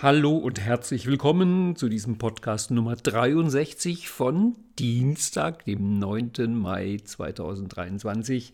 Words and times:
Hallo 0.00 0.36
und 0.36 0.60
herzlich 0.60 1.08
willkommen 1.08 1.74
zu 1.74 1.88
diesem 1.88 2.18
Podcast 2.18 2.70
Nummer 2.70 2.94
63 2.94 4.08
von 4.08 4.54
Dienstag, 4.78 5.64
dem 5.64 5.98
9. 5.98 6.54
Mai 6.54 6.98
2023. 7.02 8.52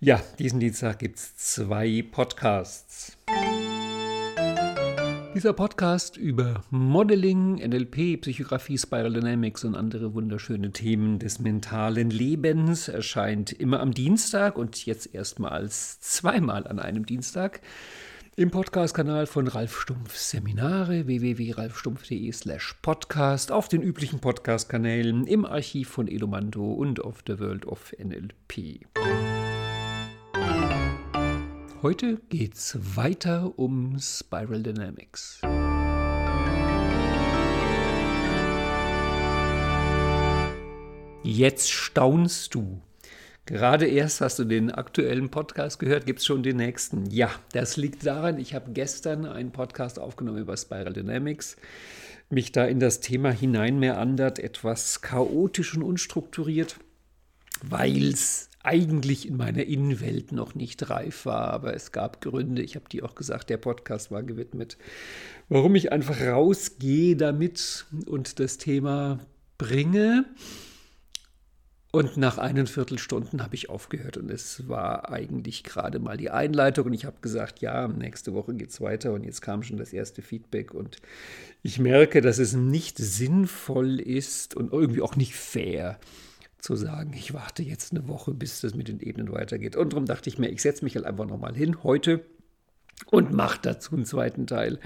Ja, 0.00 0.22
diesen 0.38 0.60
Dienstag 0.60 0.98
gibt 1.00 1.18
es 1.18 1.36
zwei 1.36 2.02
Podcasts. 2.10 3.18
Dieser 5.34 5.52
Podcast 5.52 6.16
über 6.16 6.62
Modeling, 6.70 7.56
NLP, 7.56 8.22
Psychografie, 8.22 8.78
Spiral 8.78 9.12
Dynamics 9.12 9.66
und 9.66 9.74
andere 9.74 10.14
wunderschöne 10.14 10.70
Themen 10.70 11.18
des 11.18 11.38
mentalen 11.38 12.08
Lebens 12.08 12.88
erscheint 12.88 13.52
immer 13.52 13.80
am 13.80 13.92
Dienstag 13.92 14.56
und 14.56 14.86
jetzt 14.86 15.14
erstmals 15.14 16.00
zweimal 16.00 16.66
an 16.66 16.78
einem 16.78 17.04
Dienstag 17.04 17.60
im 18.38 18.52
Podcast-Kanal 18.52 19.26
von 19.26 19.48
Ralf 19.48 19.80
Stumpf 19.80 20.16
Seminare 20.16 21.08
www.ralfstumpf.de 21.08 22.30
slash 22.30 22.76
podcast, 22.82 23.50
auf 23.50 23.66
den 23.66 23.82
üblichen 23.82 24.20
Podcast-Kanälen, 24.20 25.26
im 25.26 25.44
Archiv 25.44 25.88
von 25.88 26.06
Edomando 26.06 26.72
und 26.72 27.02
auf 27.02 27.24
der 27.24 27.40
World 27.40 27.66
of 27.66 27.92
NLP. 27.98 28.86
Heute 31.82 32.20
geht's 32.28 32.78
weiter 32.80 33.58
um 33.58 33.98
Spiral 33.98 34.62
Dynamics. 34.62 35.40
Jetzt 41.24 41.72
staunst 41.72 42.54
du. 42.54 42.80
Gerade 43.48 43.86
erst 43.86 44.20
hast 44.20 44.38
du 44.38 44.44
den 44.44 44.70
aktuellen 44.70 45.30
Podcast 45.30 45.78
gehört, 45.78 46.04
gibt 46.04 46.18
es 46.18 46.26
schon 46.26 46.42
den 46.42 46.58
nächsten. 46.58 47.06
Ja, 47.06 47.30
das 47.52 47.78
liegt 47.78 48.04
daran, 48.04 48.38
ich 48.38 48.52
habe 48.52 48.72
gestern 48.72 49.24
einen 49.24 49.52
Podcast 49.52 49.98
aufgenommen 49.98 50.36
über 50.36 50.54
Spiral 50.54 50.92
Dynamics, 50.92 51.56
mich 52.28 52.52
da 52.52 52.66
in 52.66 52.78
das 52.78 53.00
Thema 53.00 53.30
hinein 53.30 53.78
meandert, 53.78 54.38
etwas 54.38 55.00
chaotisch 55.00 55.74
und 55.74 55.82
unstrukturiert, 55.82 56.76
weil 57.62 58.12
es 58.12 58.50
eigentlich 58.62 59.26
in 59.26 59.38
meiner 59.38 59.64
Innenwelt 59.64 60.30
noch 60.30 60.54
nicht 60.54 60.90
reif 60.90 61.24
war, 61.24 61.48
aber 61.48 61.72
es 61.72 61.90
gab 61.90 62.20
Gründe, 62.20 62.60
ich 62.60 62.76
habe 62.76 62.84
die 62.92 63.02
auch 63.02 63.14
gesagt, 63.14 63.48
der 63.48 63.56
Podcast 63.56 64.10
war 64.10 64.22
gewidmet, 64.22 64.76
warum 65.48 65.74
ich 65.74 65.90
einfach 65.90 66.20
rausgehe 66.20 67.16
damit 67.16 67.86
und 68.04 68.40
das 68.40 68.58
Thema 68.58 69.20
bringe. 69.56 70.26
Und 71.90 72.18
nach 72.18 72.36
einen 72.36 72.66
Viertelstunden 72.66 73.42
habe 73.42 73.54
ich 73.54 73.70
aufgehört 73.70 74.18
und 74.18 74.30
es 74.30 74.68
war 74.68 75.10
eigentlich 75.10 75.64
gerade 75.64 75.98
mal 76.00 76.18
die 76.18 76.28
Einleitung 76.28 76.86
und 76.86 76.92
ich 76.92 77.06
habe 77.06 77.16
gesagt, 77.22 77.60
ja, 77.60 77.88
nächste 77.88 78.34
Woche 78.34 78.54
geht 78.54 78.68
es 78.70 78.82
weiter 78.82 79.14
und 79.14 79.24
jetzt 79.24 79.40
kam 79.40 79.62
schon 79.62 79.78
das 79.78 79.94
erste 79.94 80.20
Feedback 80.20 80.74
und 80.74 80.98
ich 81.62 81.78
merke, 81.78 82.20
dass 82.20 82.38
es 82.38 82.52
nicht 82.52 82.98
sinnvoll 82.98 84.00
ist 84.00 84.54
und 84.54 84.70
irgendwie 84.70 85.00
auch 85.00 85.16
nicht 85.16 85.34
fair 85.34 85.98
zu 86.58 86.76
sagen, 86.76 87.14
ich 87.14 87.32
warte 87.32 87.62
jetzt 87.62 87.92
eine 87.92 88.06
Woche, 88.06 88.34
bis 88.34 88.60
das 88.60 88.74
mit 88.74 88.88
den 88.88 89.00
Ebenen 89.00 89.32
weitergeht. 89.32 89.74
Und 89.74 89.94
darum 89.94 90.04
dachte 90.04 90.28
ich 90.28 90.38
mir, 90.38 90.48
ich 90.48 90.60
setze 90.60 90.84
mich 90.84 90.94
halt 90.94 91.06
einfach 91.06 91.26
nochmal 91.26 91.54
hin 91.54 91.82
heute 91.84 92.22
und 93.06 93.32
mache 93.32 93.60
dazu 93.62 93.94
einen 93.94 94.04
zweiten 94.04 94.46
Teil 94.46 94.78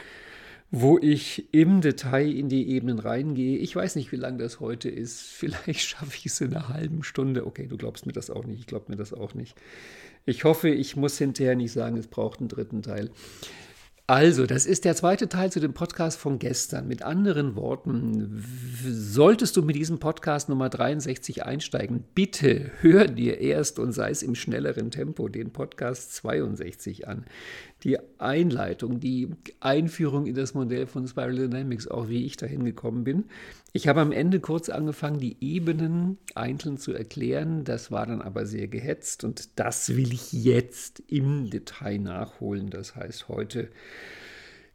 wo 0.75 0.99
ich 0.99 1.53
im 1.53 1.83
Detail 1.83 2.33
in 2.33 2.49
die 2.49 2.71
Ebenen 2.71 2.99
reingehe. 2.99 3.59
Ich 3.59 3.77
weiß 3.77 3.95
nicht, 3.95 4.11
wie 4.11 4.17
lang 4.17 4.39
das 4.39 4.59
heute 4.59 4.89
ist. 4.89 5.21
Vielleicht 5.33 5.83
schaffe 5.83 6.17
ich 6.17 6.27
es 6.27 6.41
in 6.41 6.55
einer 6.55 6.71
halben 6.71 7.05
Stunde. 7.05 7.47
Okay, 7.47 7.67
du 7.67 7.77
glaubst 7.77 8.07
mir 8.07 8.15
das 8.15 8.31
auch 8.31 8.47
nicht. 8.47 8.59
Ich 8.59 8.67
glaube 8.67 8.87
mir 8.89 8.97
das 8.97 9.13
auch 9.13 9.35
nicht. 9.35 9.55
Ich 10.25 10.45
hoffe, 10.45 10.71
ich 10.71 10.97
muss 10.97 11.19
hinterher 11.19 11.57
nicht 11.57 11.73
sagen, 11.73 11.99
es 11.99 12.07
braucht 12.07 12.41
einen 12.41 12.49
dritten 12.49 12.81
Teil. 12.83 13.11
Also, 14.13 14.45
das 14.45 14.67
ist 14.67 14.85
der 14.85 14.95
zweite 14.95 15.31
Teil 15.31 15.51
zu 15.51 15.59
dem 15.59 15.73
Podcast 15.73 16.21
von 16.21 16.39
gestern. 16.39 16.87
Mit 16.87 17.03
anderen 17.03 17.57
Worten, 17.57 18.45
solltest 18.85 19.57
du 19.57 19.63
mit 19.63 19.75
diesem 19.75 20.01
Podcast 20.01 20.51
Nummer 20.51 20.69
63 20.69 21.47
einsteigen, 21.47 22.05
bitte 22.15 22.73
hör 22.83 23.07
dir 23.07 23.41
erst 23.41 23.79
und 23.79 23.93
sei 23.93 24.11
es 24.11 24.23
im 24.23 24.35
schnelleren 24.35 24.91
Tempo 24.91 25.29
den 25.29 25.51
Podcast 25.51 26.15
62 26.17 27.09
an 27.09 27.25
die 27.85 27.97
Einleitung, 28.19 29.01
die 29.01 29.31
Einführung 29.61 30.27
in 30.27 30.35
das 30.35 30.53
Modell 30.53 30.87
von 30.87 31.09
Spiral 31.09 31.37
Dynamics, 31.37 31.89
auch 31.89 32.11
wie 32.11 32.27
ich 32.27 32.37
dahin 32.37 32.67
gekommen 32.67 33.05
bin. 33.05 33.25
Ich 33.75 33.89
habe 33.89 34.03
am 34.03 34.13
Ende 34.13 34.39
kurz 34.39 34.69
angefangen, 34.69 35.19
die 35.19 35.39
Ebenen 35.41 36.19
einzeln 36.35 36.77
zu 36.77 36.93
erklären. 36.93 37.65
Das 37.65 37.91
war 37.91 38.07
dann 38.07 38.21
aber 38.21 38.45
sehr 38.45 38.69
gehetzt 38.69 39.25
und 39.25 39.59
das 39.59 39.97
will 39.97 40.13
ich 40.13 40.31
jetzt 40.33 41.01
im 41.09 41.49
Detail 41.49 41.99
nachholen. 41.99 42.69
Das 42.69 42.95
heißt, 42.95 43.29
heute 43.29 43.71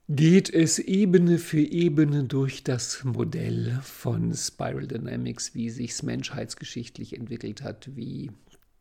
geht 0.09 0.51
es 0.51 0.79
Ebene 0.79 1.37
für 1.37 1.59
Ebene 1.59 2.23
durch 2.23 2.63
das 2.63 3.03
Modell 3.03 3.77
von 3.83 4.33
Spiral 4.33 4.87
Dynamics, 4.87 5.53
wie 5.53 5.69
sich 5.69 5.91
es 5.91 6.01
menschheitsgeschichtlich 6.01 7.15
entwickelt 7.15 7.61
hat, 7.61 7.95
wie 7.95 8.31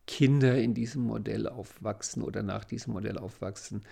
Kinder 0.07 0.57
in 0.57 0.73
diesem 0.73 1.03
Modell 1.03 1.47
aufwachsen 1.47 2.23
oder 2.23 2.41
nach 2.41 2.63
diesem 2.63 2.93
Modell 2.93 3.19
aufwachsen, 3.19 3.83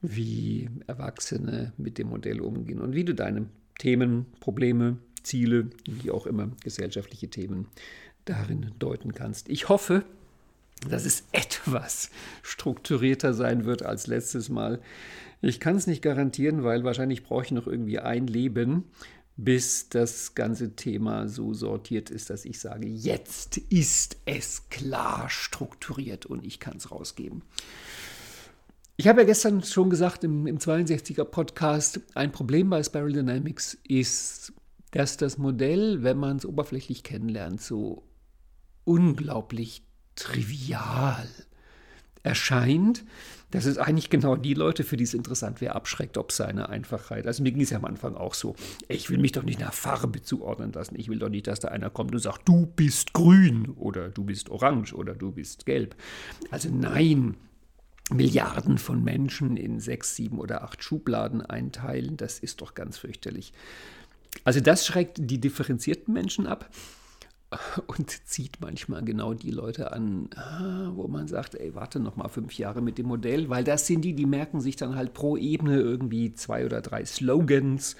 wie 0.00 0.70
Erwachsene 0.86 1.74
mit 1.76 1.98
dem 1.98 2.08
Modell 2.08 2.40
umgehen 2.40 2.80
und 2.80 2.94
wie 2.94 3.04
du 3.04 3.14
deine 3.14 3.50
Themen, 3.78 4.26
Probleme, 4.40 4.98
Ziele, 5.22 5.70
wie 5.86 6.10
auch 6.10 6.26
immer 6.26 6.50
gesellschaftliche 6.62 7.28
Themen 7.28 7.66
darin 8.24 8.72
deuten 8.78 9.14
kannst. 9.14 9.48
Ich 9.48 9.68
hoffe, 9.68 10.04
dass 10.88 11.04
es 11.04 11.24
etwas 11.32 12.10
strukturierter 12.42 13.34
sein 13.34 13.64
wird 13.64 13.82
als 13.82 14.06
letztes 14.06 14.48
Mal. 14.48 14.80
Ich 15.40 15.60
kann 15.60 15.76
es 15.76 15.86
nicht 15.86 16.02
garantieren, 16.02 16.64
weil 16.64 16.84
wahrscheinlich 16.84 17.24
brauche 17.24 17.44
ich 17.44 17.50
noch 17.52 17.66
irgendwie 17.66 17.98
ein 17.98 18.26
Leben, 18.26 18.84
bis 19.36 19.88
das 19.88 20.34
ganze 20.34 20.74
Thema 20.74 21.28
so 21.28 21.54
sortiert 21.54 22.10
ist, 22.10 22.28
dass 22.28 22.44
ich 22.44 22.58
sage, 22.58 22.88
jetzt 22.88 23.56
ist 23.56 24.16
es 24.24 24.68
klar 24.68 25.30
strukturiert 25.30 26.26
und 26.26 26.44
ich 26.44 26.58
kann 26.58 26.76
es 26.76 26.90
rausgeben. 26.90 27.42
Ich 28.96 29.06
habe 29.06 29.20
ja 29.20 29.26
gestern 29.26 29.62
schon 29.62 29.90
gesagt 29.90 30.24
im, 30.24 30.48
im 30.48 30.58
62er 30.58 31.22
Podcast, 31.22 32.00
ein 32.14 32.32
Problem 32.32 32.68
bei 32.68 32.82
Spiral 32.82 33.12
Dynamics 33.12 33.78
ist, 33.86 34.52
dass 34.90 35.16
das 35.16 35.38
Modell, 35.38 36.02
wenn 36.02 36.18
man 36.18 36.36
es 36.36 36.46
oberflächlich 36.46 37.02
kennenlernt, 37.02 37.60
so 37.60 38.04
unglaublich 38.84 39.82
trivial 40.14 41.28
erscheint. 42.22 43.04
Das 43.50 43.64
ist 43.64 43.78
eigentlich 43.78 44.10
genau 44.10 44.36
die 44.36 44.54
Leute, 44.54 44.84
für 44.84 44.96
die 44.96 45.04
es 45.04 45.14
interessant 45.14 45.60
wäre, 45.60 45.74
abschreckt, 45.74 46.18
ob 46.18 46.32
seine 46.32 46.68
Einfachheit. 46.68 47.26
Also 47.26 47.42
mir 47.42 47.52
ging 47.52 47.62
es 47.62 47.70
ja 47.70 47.78
am 47.78 47.84
Anfang 47.84 48.14
auch 48.14 48.34
so. 48.34 48.54
Ich 48.88 49.08
will 49.08 49.18
mich 49.18 49.32
doch 49.32 49.42
nicht 49.42 49.60
nach 49.60 49.72
Farbe 49.72 50.20
zuordnen 50.20 50.72
lassen. 50.72 50.96
Ich 50.98 51.08
will 51.08 51.18
doch 51.18 51.30
nicht, 51.30 51.46
dass 51.46 51.60
da 51.60 51.68
einer 51.68 51.90
kommt 51.90 52.12
und 52.12 52.20
sagt, 52.20 52.46
du 52.46 52.66
bist 52.66 53.14
grün 53.14 53.70
oder 53.76 54.10
du 54.10 54.24
bist 54.24 54.50
orange 54.50 54.92
oder 54.92 55.14
du 55.14 55.32
bist 55.32 55.64
gelb. 55.64 55.96
Also 56.50 56.68
nein, 56.70 57.36
Milliarden 58.10 58.78
von 58.78 59.04
Menschen 59.04 59.56
in 59.56 59.80
sechs, 59.80 60.16
sieben 60.16 60.38
oder 60.38 60.62
acht 60.62 60.82
Schubladen 60.82 61.42
einteilen, 61.42 62.16
das 62.16 62.38
ist 62.38 62.62
doch 62.62 62.74
ganz 62.74 62.96
fürchterlich. 62.96 63.52
Also 64.44 64.60
das 64.60 64.86
schreckt 64.86 65.18
die 65.20 65.40
differenzierten 65.40 66.12
Menschen 66.12 66.46
ab 66.46 66.70
und 67.86 68.10
zieht 68.10 68.60
manchmal 68.60 69.04
genau 69.04 69.34
die 69.34 69.50
Leute 69.50 69.92
an, 69.92 70.28
ah, 70.36 70.90
wo 70.94 71.08
man 71.08 71.28
sagt, 71.28 71.54
ey, 71.54 71.74
warte 71.74 72.00
noch 72.00 72.16
mal 72.16 72.28
fünf 72.28 72.56
Jahre 72.58 72.82
mit 72.82 72.98
dem 72.98 73.06
Modell, 73.06 73.48
weil 73.48 73.64
das 73.64 73.86
sind 73.86 74.02
die, 74.02 74.14
die 74.14 74.26
merken 74.26 74.60
sich 74.60 74.76
dann 74.76 74.96
halt 74.96 75.14
pro 75.14 75.36
Ebene 75.36 75.76
irgendwie 75.76 76.32
zwei 76.34 76.64
oder 76.66 76.80
drei 76.80 77.04
Slogans 77.04 77.96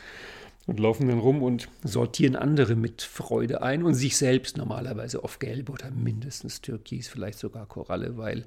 und 0.66 0.78
laufen 0.78 1.08
dann 1.08 1.18
rum 1.18 1.42
und 1.42 1.68
sortieren 1.82 2.36
andere 2.36 2.76
mit 2.76 3.00
Freude 3.00 3.62
ein 3.62 3.82
und 3.82 3.94
sich 3.94 4.18
selbst 4.18 4.58
normalerweise 4.58 5.24
auf 5.24 5.38
Gelb 5.38 5.70
oder 5.70 5.90
mindestens 5.90 6.60
Türkis, 6.60 7.08
vielleicht 7.08 7.38
sogar 7.38 7.66
Koralle, 7.66 8.18
weil 8.18 8.44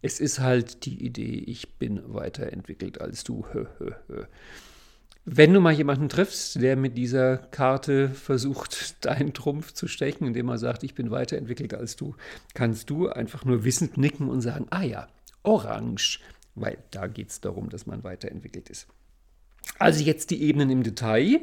es 0.00 0.20
ist 0.20 0.40
halt 0.40 0.86
die 0.86 1.04
Idee, 1.04 1.44
ich 1.46 1.74
bin 1.74 2.00
weiterentwickelt 2.14 3.00
als 3.00 3.24
du. 3.24 3.44
Wenn 5.26 5.54
du 5.54 5.60
mal 5.60 5.72
jemanden 5.72 6.10
triffst, 6.10 6.60
der 6.60 6.76
mit 6.76 6.98
dieser 6.98 7.38
Karte 7.38 8.10
versucht, 8.10 8.96
deinen 9.04 9.32
Trumpf 9.32 9.72
zu 9.72 9.88
stechen, 9.88 10.26
indem 10.26 10.48
er 10.48 10.58
sagt, 10.58 10.82
ich 10.82 10.94
bin 10.94 11.10
weiterentwickelt 11.10 11.72
als 11.74 11.96
du, 11.96 12.14
kannst 12.52 12.90
du 12.90 13.08
einfach 13.08 13.44
nur 13.44 13.64
wissend 13.64 13.96
nicken 13.96 14.28
und 14.28 14.42
sagen, 14.42 14.66
ah 14.70 14.82
ja, 14.82 15.08
orange, 15.42 16.20
weil 16.54 16.78
da 16.90 17.06
geht 17.06 17.30
es 17.30 17.40
darum, 17.40 17.70
dass 17.70 17.86
man 17.86 18.04
weiterentwickelt 18.04 18.68
ist. 18.68 18.86
Also 19.78 20.04
jetzt 20.04 20.30
die 20.30 20.42
Ebenen 20.42 20.70
im 20.70 20.82
Detail. 20.82 21.40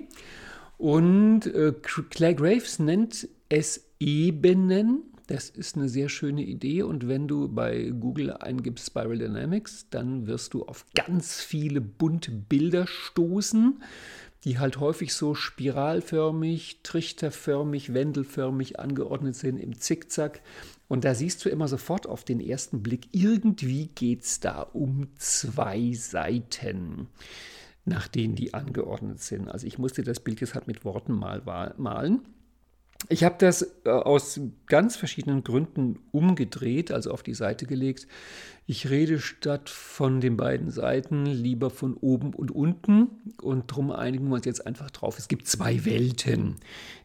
Und 0.78 1.48
äh, 1.48 1.74
Claire 2.10 2.36
Graves 2.36 2.80
nennt 2.80 3.28
es 3.50 3.84
Ebenen 4.00 5.11
das 5.32 5.50
ist 5.50 5.78
eine 5.78 5.88
sehr 5.88 6.10
schöne 6.10 6.44
Idee 6.44 6.84
und 6.84 7.08
wenn 7.08 7.26
du 7.26 7.48
bei 7.48 7.90
Google 7.98 8.34
eingibst 8.34 8.88
Spiral 8.88 9.18
Dynamics, 9.18 9.88
dann 9.90 10.28
wirst 10.28 10.54
du 10.54 10.66
auf 10.66 10.86
ganz 10.94 11.42
viele 11.42 11.80
bunte 11.80 12.32
Bilder 12.32 12.86
stoßen, 12.86 13.82
die 14.44 14.60
halt 14.60 14.82
häufig 14.82 15.14
so 15.14 15.34
spiralförmig, 15.34 16.82
trichterförmig, 16.84 17.94
wendelförmig 17.94 18.82
angeordnet 18.82 19.36
sind 19.36 19.58
im 19.58 19.80
Zickzack. 19.80 20.42
Und 20.90 21.06
da 21.06 21.16
siehst 21.16 21.46
du 21.46 21.50
immer 21.50 21.70
sofort 21.70 22.08
auf 22.08 22.26
den 22.26 22.42
ersten 22.42 22.84
Blick, 22.84 23.08
irgendwie 23.14 23.88
geht 23.88 24.24
es 24.24 24.42
da 24.42 24.62
um 24.62 25.08
zwei 25.16 25.94
Seiten. 25.94 27.08
nach 27.84 28.08
denen 28.08 28.36
die 28.36 28.54
angeordnet 28.54 29.22
sind. 29.22 29.48
Also 29.48 29.66
ich 29.66 29.80
musste 29.80 30.04
das 30.04 30.20
Bild 30.20 30.40
jetzt 30.42 30.54
halt 30.54 30.68
mit 30.68 30.86
Worten 30.86 31.14
mal 31.14 31.42
malen. 31.78 32.22
Ich 33.10 33.24
habe 33.24 33.36
das 33.40 33.62
äh, 33.86 33.90
aus 33.90 34.40
ganz 34.68 34.96
verschiedenen 34.96 35.44
Gründen 35.44 36.00
umgedreht, 36.12 36.92
also 36.92 37.12
auf 37.12 37.24
die 37.24 37.34
Seite 37.34 37.66
gelegt. 37.66 38.08
Ich 38.68 38.90
rede 38.90 39.20
statt 39.20 39.70
von 39.70 40.22
den 40.22 40.38
beiden 40.38 40.70
Seiten 40.70 41.26
lieber 41.26 41.72
von 41.72 41.96
oben 41.96 42.34
und 42.34 42.52
unten 42.52 43.08
und 43.42 43.72
darum 43.72 43.92
einigen 43.92 44.30
wir 44.30 44.36
uns 44.36 44.46
jetzt 44.46 44.66
einfach 44.66 44.92
drauf. 44.92 45.18
Es 45.18 45.28
gibt 45.28 45.48
zwei 45.48 45.84
Welten. 45.84 46.58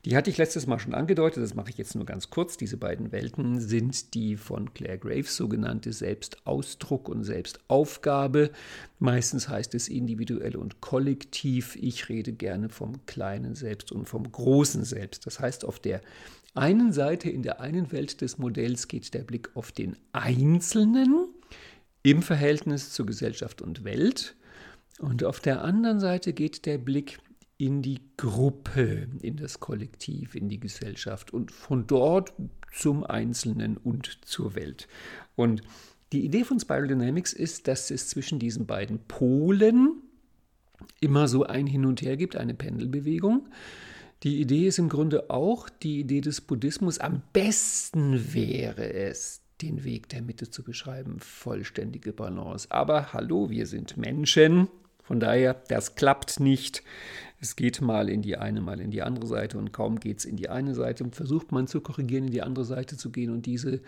Die 0.05 0.17
hatte 0.17 0.29
ich 0.29 0.37
letztes 0.37 0.67
Mal 0.67 0.79
schon 0.79 0.95
angedeutet, 0.95 1.43
das 1.43 1.55
mache 1.55 1.71
ich 1.71 1.79
jetzt 1.79 1.95
nur 1.95 2.05
ganz 2.05 2.29
kurz. 2.29 2.59
Diese 2.59 2.77
beiden 2.77 3.11
Welten 3.11 3.59
sind 3.59 4.15
die 4.15 4.37
von 4.37 4.75
Claire 4.75 4.99
Graves 4.99 5.35
sogenannte 5.35 5.93
Selbstausdruck 5.93 7.09
und 7.09 7.25
Selbstaufgabe. 7.25 8.51
Meistens 8.99 9.49
heißt 9.49 9.75
es 9.75 9.89
individuell 9.89 10.57
und 10.57 10.83
kollektiv. 10.83 11.75
Ich 11.77 12.11
rede 12.11 12.33
gerne 12.33 12.69
vom 12.69 13.05
kleinen 13.07 13.55
Selbst 13.55 13.93
und 13.93 14.09
vom 14.09 14.31
großen 14.31 14.85
Selbst. 14.85 15.27
Das 15.27 15.41
heißt, 15.41 15.65
auf 15.65 15.81
der 15.81 16.03
einen 16.55 16.93
Seite 16.93 17.29
in 17.31 17.43
der 17.43 17.61
einen 17.61 17.93
Welt 17.93 18.21
des 18.21 18.39
Modells 18.39 18.89
geht 18.89 19.15
der 19.15 19.25
Blick 19.25 19.51
auf 19.55 19.73
den 19.73 19.97
Einzelnen 20.13 21.29
im 22.07 22.23
Verhältnis 22.23 22.93
zu 22.93 23.05
Gesellschaft 23.05 23.61
und 23.61 23.83
Welt. 23.83 24.37
Und 25.01 25.25
auf 25.25 25.41
der 25.41 25.65
anderen 25.65 25.99
Seite 25.99 26.33
geht 26.33 26.65
der 26.65 26.79
Blick 26.79 27.19
in 27.59 27.83
die 27.83 27.99
Gruppe, 28.17 29.09
in 29.23 29.37
das 29.37 29.59
Kollektiv, 29.59 30.37
in 30.37 30.49
die 30.49 30.61
Gesellschaft 30.61 31.33
und 31.33 31.51
von 31.51 31.89
dort 31.89 32.33
zum 32.73 33.03
Einzelnen 33.03 33.77
und 33.77 34.21
zur 34.25 34.55
Welt. 34.55 34.87
Und 35.35 35.63
die 36.13 36.25
Idee 36.25 36.45
von 36.45 36.61
Spiral 36.61 36.87
Dynamics 36.87 37.33
ist, 37.33 37.67
dass 37.67 37.91
es 37.91 38.09
zwischen 38.09 38.39
diesen 38.39 38.67
beiden 38.67 39.01
Polen 39.09 40.01
immer 41.01 41.27
so 41.27 41.43
ein 41.43 41.67
Hin 41.67 41.85
und 41.85 42.03
Her 42.03 42.17
gibt, 42.17 42.37
eine 42.37 42.55
Pendelbewegung. 42.55 43.49
Die 44.23 44.41
Idee 44.41 44.69
ist 44.69 44.79
im 44.79 44.89
Grunde 44.89 45.29
auch 45.29 45.69
die 45.69 45.99
Idee 45.99 46.21
des 46.21 46.41
Buddhismus. 46.41 47.01
Am 47.01 47.23
besten 47.33 48.33
wäre 48.33 48.93
es, 48.93 49.43
den 49.63 49.85
Weg 49.85 50.09
der 50.09 50.23
Mitte 50.23 50.51
zu 50.51 50.63
beschreiben, 50.63 51.19
vollständige 51.21 52.13
Balance. 52.13 52.69
Aber 52.71 53.13
hallo, 53.13 53.51
wir 53.51 53.67
sind 53.67 53.97
Menschen, 53.97 54.69
von 55.07 55.21
daher, 55.21 55.55
das 55.69 55.95
klappt 55.95 56.41
nicht. 56.41 56.83
Es 57.41 57.55
geht 57.55 57.81
mal 57.81 58.09
in 58.09 58.23
die 58.23 58.39
eine, 58.39 58.61
mal 58.61 58.81
in 58.81 58.91
die 58.91 59.03
andere 59.03 59.29
Seite 59.29 59.57
und 59.57 59.73
kaum 59.73 60.01
geht 60.01 60.19
es 60.19 60.25
in 60.25 60.37
die 60.37 60.49
eine 60.49 60.75
Seite, 60.75 61.09
versucht 61.13 61.53
man 61.53 61.69
zu 61.69 61.81
korrigieren, 61.81 62.25
in 62.25 62.33
die 62.33 62.43
andere 62.43 62.65
Seite 62.65 62.97
zu 62.97 63.13
gehen. 63.13 63.31
Und 63.31 63.47
diese 63.47 63.83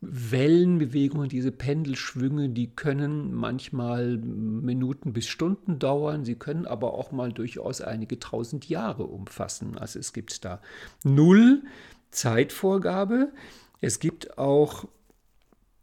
Wellenbewegungen, 0.00 1.28
diese 1.28 1.52
Pendelschwünge, 1.52 2.48
die 2.48 2.74
können 2.74 3.32
manchmal 3.32 4.16
Minuten 4.16 5.12
bis 5.12 5.28
Stunden 5.28 5.78
dauern, 5.78 6.24
sie 6.24 6.34
können 6.34 6.66
aber 6.66 6.94
auch 6.94 7.12
mal 7.12 7.32
durchaus 7.32 7.80
einige 7.80 8.18
tausend 8.18 8.68
Jahre 8.68 9.04
umfassen. 9.04 9.78
Also 9.78 10.00
es 10.00 10.12
gibt 10.12 10.44
da 10.44 10.60
null 11.04 11.62
Zeitvorgabe. 12.10 13.32
Es 13.80 14.00
gibt 14.00 14.38
auch 14.38 14.88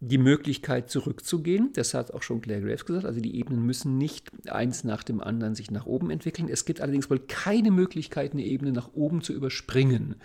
die 0.04 0.18
Möglichkeit 0.18 0.90
zurückzugehen. 0.90 1.70
Das 1.74 1.94
hat 1.94 2.12
auch 2.12 2.24
schon 2.24 2.42
Claire 2.42 2.62
Graves 2.62 2.86
gesagt. 2.86 3.06
Also 3.06 3.22
die 3.22 3.36
Ebenen 3.38 3.64
müssen 3.66 4.00
nicht 4.00 4.32
eins 4.50 4.84
nach 4.84 5.04
dem 5.04 5.22
anderen 5.22 5.54
sich 5.54 5.70
nach 5.70 5.86
oben 5.86 6.10
entwickeln. 6.10 6.50
Es 6.50 6.66
gibt 6.66 6.82
allerdings 6.82 7.10
wohl 7.12 7.20
keine 7.20 7.70
Möglichkeit, 7.70 8.34
eine 8.34 8.44
Ebene 8.44 8.72
nach 8.72 8.90
oben 8.94 9.22
zu 9.22 9.32
überspringen. 9.32 10.16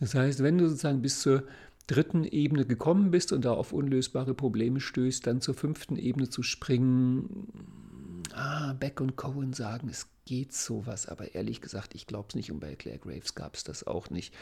Das 0.00 0.16
heißt, 0.16 0.42
wenn 0.42 0.58
du 0.58 0.68
sozusagen 0.68 1.02
bis 1.02 1.20
zur 1.20 1.44
dritten 1.86 2.24
Ebene 2.24 2.66
gekommen 2.66 3.12
bist 3.12 3.32
und 3.32 3.44
da 3.44 3.52
auf 3.52 3.72
unlösbare 3.72 4.34
Probleme 4.34 4.80
stößt, 4.80 5.24
dann 5.24 5.40
zur 5.40 5.54
fünften 5.54 5.96
Ebene 5.96 6.28
zu 6.28 6.42
springen. 6.42 7.46
Ah, 8.34 8.72
Beck 8.72 9.00
und 9.00 9.14
Cohen 9.14 9.52
sagen, 9.52 9.88
es 9.88 10.08
geht 10.24 10.52
sowas, 10.52 11.06
aber 11.06 11.36
ehrlich 11.36 11.60
gesagt, 11.60 11.94
ich 11.94 12.08
glaube 12.08 12.26
es 12.30 12.34
nicht 12.34 12.50
und 12.50 12.58
bei 12.58 12.74
Claire 12.74 12.98
Graves 12.98 13.36
gab 13.36 13.54
es 13.54 13.62
das 13.62 13.86
auch 13.86 14.10
nicht. 14.10 14.34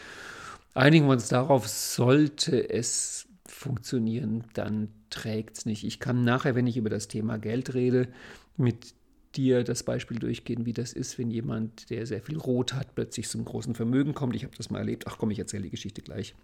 Einigen 0.73 1.06
wir 1.06 1.12
uns 1.12 1.29
darauf, 1.29 1.69
sollte 1.69 2.71
es 2.71 3.27
funktionieren, 3.50 4.44
dann 4.55 4.88
trägt 5.11 5.58
es 5.58 5.67
nicht. 5.67 5.85
Ich 5.85 6.00
kann 6.00 6.25
nachher, 6.25 6.55
wenn 6.55 6.67
ich 6.67 6.76
über 6.76 6.91
das 6.91 7.08
Thema 7.08 7.38
Geld 7.38 7.75
rede, 7.75 8.08
mit 8.56 8.94
dir 9.35 9.64
das 9.64 9.82
Beispiel 9.82 10.19
durchgehen, 10.19 10.67
wie 10.67 10.73
das 10.73 10.93
ist, 10.93 11.19
wenn 11.19 11.31
jemand, 11.31 11.91
der 11.91 12.06
sehr 12.06 12.23
viel 12.23 12.38
Rot 12.38 12.75
hat, 12.75 12.94
plötzlich 12.94 13.29
zum 13.29 13.44
großen 13.44 13.75
Vermögen 13.75 14.14
kommt. 14.14 14.35
Ich 14.35 14.44
habe 14.44 14.56
das 14.56 14.70
mal 14.70 14.79
erlebt. 14.79 15.05
Ach 15.06 15.19
komm, 15.19 15.31
ich 15.31 15.38
erzähle 15.38 15.64
die 15.64 15.70
Geschichte 15.70 16.02
gleich. 16.02 16.35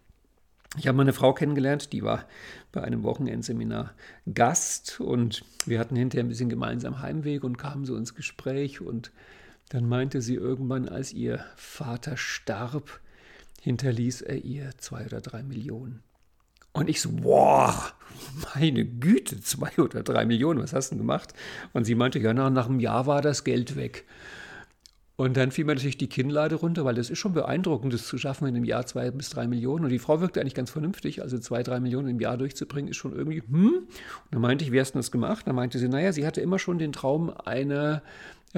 Ich 0.77 0.87
habe 0.87 0.97
mal 0.97 1.03
eine 1.03 1.13
Frau 1.13 1.33
kennengelernt, 1.33 1.93
die 1.93 2.03
war 2.03 2.27
bei 2.73 2.83
einem 2.83 3.03
Wochenendseminar 3.03 3.95
Gast 4.33 5.01
und 5.01 5.43
wir 5.65 5.79
hatten 5.79 5.97
hinterher 5.97 6.25
ein 6.25 6.29
bisschen 6.29 6.49
gemeinsam 6.49 7.01
Heimweg 7.01 7.45
und 7.45 7.57
kamen 7.57 7.85
so 7.87 7.97
ins 7.97 8.15
Gespräch 8.15 8.81
und 8.81 9.11
dann 9.71 9.89
meinte 9.89 10.21
sie 10.21 10.35
irgendwann, 10.35 10.89
als 10.89 11.13
ihr 11.13 11.45
Vater 11.57 12.17
starb, 12.17 13.01
hinterließ 13.63 14.23
er 14.23 14.45
ihr 14.45 14.71
zwei 14.77 15.07
oder 15.07 15.21
drei 15.21 15.43
Millionen. 15.43 16.03
Und 16.77 16.91
ich 16.91 17.01
so, 17.01 17.11
boah, 17.11 17.75
meine 18.55 18.85
Güte, 18.85 19.41
zwei 19.41 19.71
oder 19.79 20.03
drei 20.03 20.27
Millionen, 20.27 20.63
was 20.63 20.75
hast 20.75 20.91
du 20.91 20.95
denn 20.95 20.99
gemacht? 20.99 21.33
Und 21.73 21.85
sie 21.85 21.95
meinte, 21.95 22.19
ja, 22.19 22.35
nach, 22.35 22.51
nach 22.51 22.69
einem 22.69 22.81
Jahr 22.81 23.07
war 23.07 23.23
das 23.23 23.45
Geld 23.45 23.77
weg. 23.77 24.05
Und 25.17 25.39
dann 25.39 25.53
fiel 25.53 25.65
mir 25.65 25.75
natürlich 25.75 25.97
die 25.97 26.11
Kinnlade 26.11 26.57
runter, 26.57 26.85
weil 26.85 26.95
das 26.95 27.09
ist 27.09 27.19
schon 27.19 27.33
beeindruckend, 27.33 27.95
das 27.95 28.07
zu 28.07 28.19
schaffen, 28.19 28.47
in 28.47 28.55
einem 28.55 28.65
Jahr 28.65 28.85
zwei 28.85 29.11
bis 29.11 29.31
drei 29.31 29.47
Millionen. 29.47 29.85
Und 29.85 29.91
die 29.91 29.99
Frau 29.99 30.21
wirkte 30.21 30.43
eigentlich 30.43 30.55
ganz 30.55 30.71
vernünftig, 30.71 31.23
also 31.23 31.39
zwei, 31.39 31.63
drei 31.63 31.81
Millionen 31.81 32.09
im 32.09 32.21
Jahr 32.21 32.37
durchzubringen, 32.37 32.91
ist 32.91 32.99
schon 32.99 33.17
irgendwie, 33.17 33.41
hm. 33.41 33.73
Und 33.79 33.89
dann 34.31 34.43
meinte 34.43 34.63
ich, 34.67 34.73
wie 34.73 34.79
hast 34.79 34.93
du 34.93 34.99
das 34.99 35.11
gemacht? 35.11 35.47
Dann 35.47 35.57
meinte 35.57 35.79
sie, 35.79 35.89
naja, 35.89 36.13
sie 36.13 36.27
hatte 36.27 36.43
immer 36.43 36.59
schon 36.59 36.79
den 36.79 36.93
Traum, 36.93 37.31
eine 37.31 38.03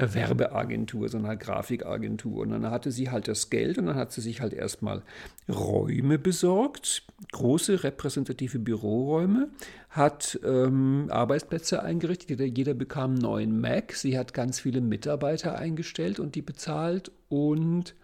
Werbeagentur, 0.01 1.09
so 1.09 1.17
eine 1.17 1.37
Grafikagentur. 1.37 2.41
Und 2.41 2.51
dann 2.51 2.69
hatte 2.69 2.91
sie 2.91 3.09
halt 3.09 3.27
das 3.27 3.49
Geld 3.49 3.77
und 3.77 3.87
dann 3.87 3.95
hat 3.95 4.11
sie 4.11 4.21
sich 4.21 4.41
halt 4.41 4.53
erstmal 4.53 5.01
Räume 5.47 6.17
besorgt, 6.19 7.03
große 7.31 7.83
repräsentative 7.83 8.59
Büroräume, 8.59 9.49
hat 9.89 10.39
ähm, 10.43 11.07
Arbeitsplätze 11.09 11.83
eingerichtet, 11.83 12.29
jeder, 12.29 12.45
jeder 12.45 12.73
bekam 12.73 13.11
einen 13.11 13.21
neuen 13.21 13.59
Mac, 13.59 13.93
sie 13.93 14.17
hat 14.17 14.33
ganz 14.33 14.59
viele 14.59 14.81
Mitarbeiter 14.81 15.57
eingestellt 15.57 16.19
und 16.19 16.35
die 16.35 16.41
bezahlt 16.41 17.11
und 17.27 17.95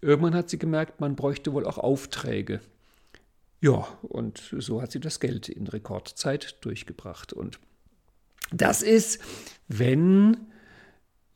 irgendwann 0.00 0.34
hat 0.34 0.48
sie 0.50 0.58
gemerkt, 0.58 1.00
man 1.00 1.16
bräuchte 1.16 1.52
wohl 1.52 1.66
auch 1.66 1.78
Aufträge. 1.78 2.60
Ja, 3.60 3.86
und 4.02 4.54
so 4.58 4.82
hat 4.82 4.92
sie 4.92 5.00
das 5.00 5.18
Geld 5.18 5.48
in 5.48 5.66
Rekordzeit 5.66 6.56
durchgebracht. 6.60 7.32
Und 7.32 7.58
das 8.52 8.82
ist, 8.82 9.20
wenn 9.66 10.36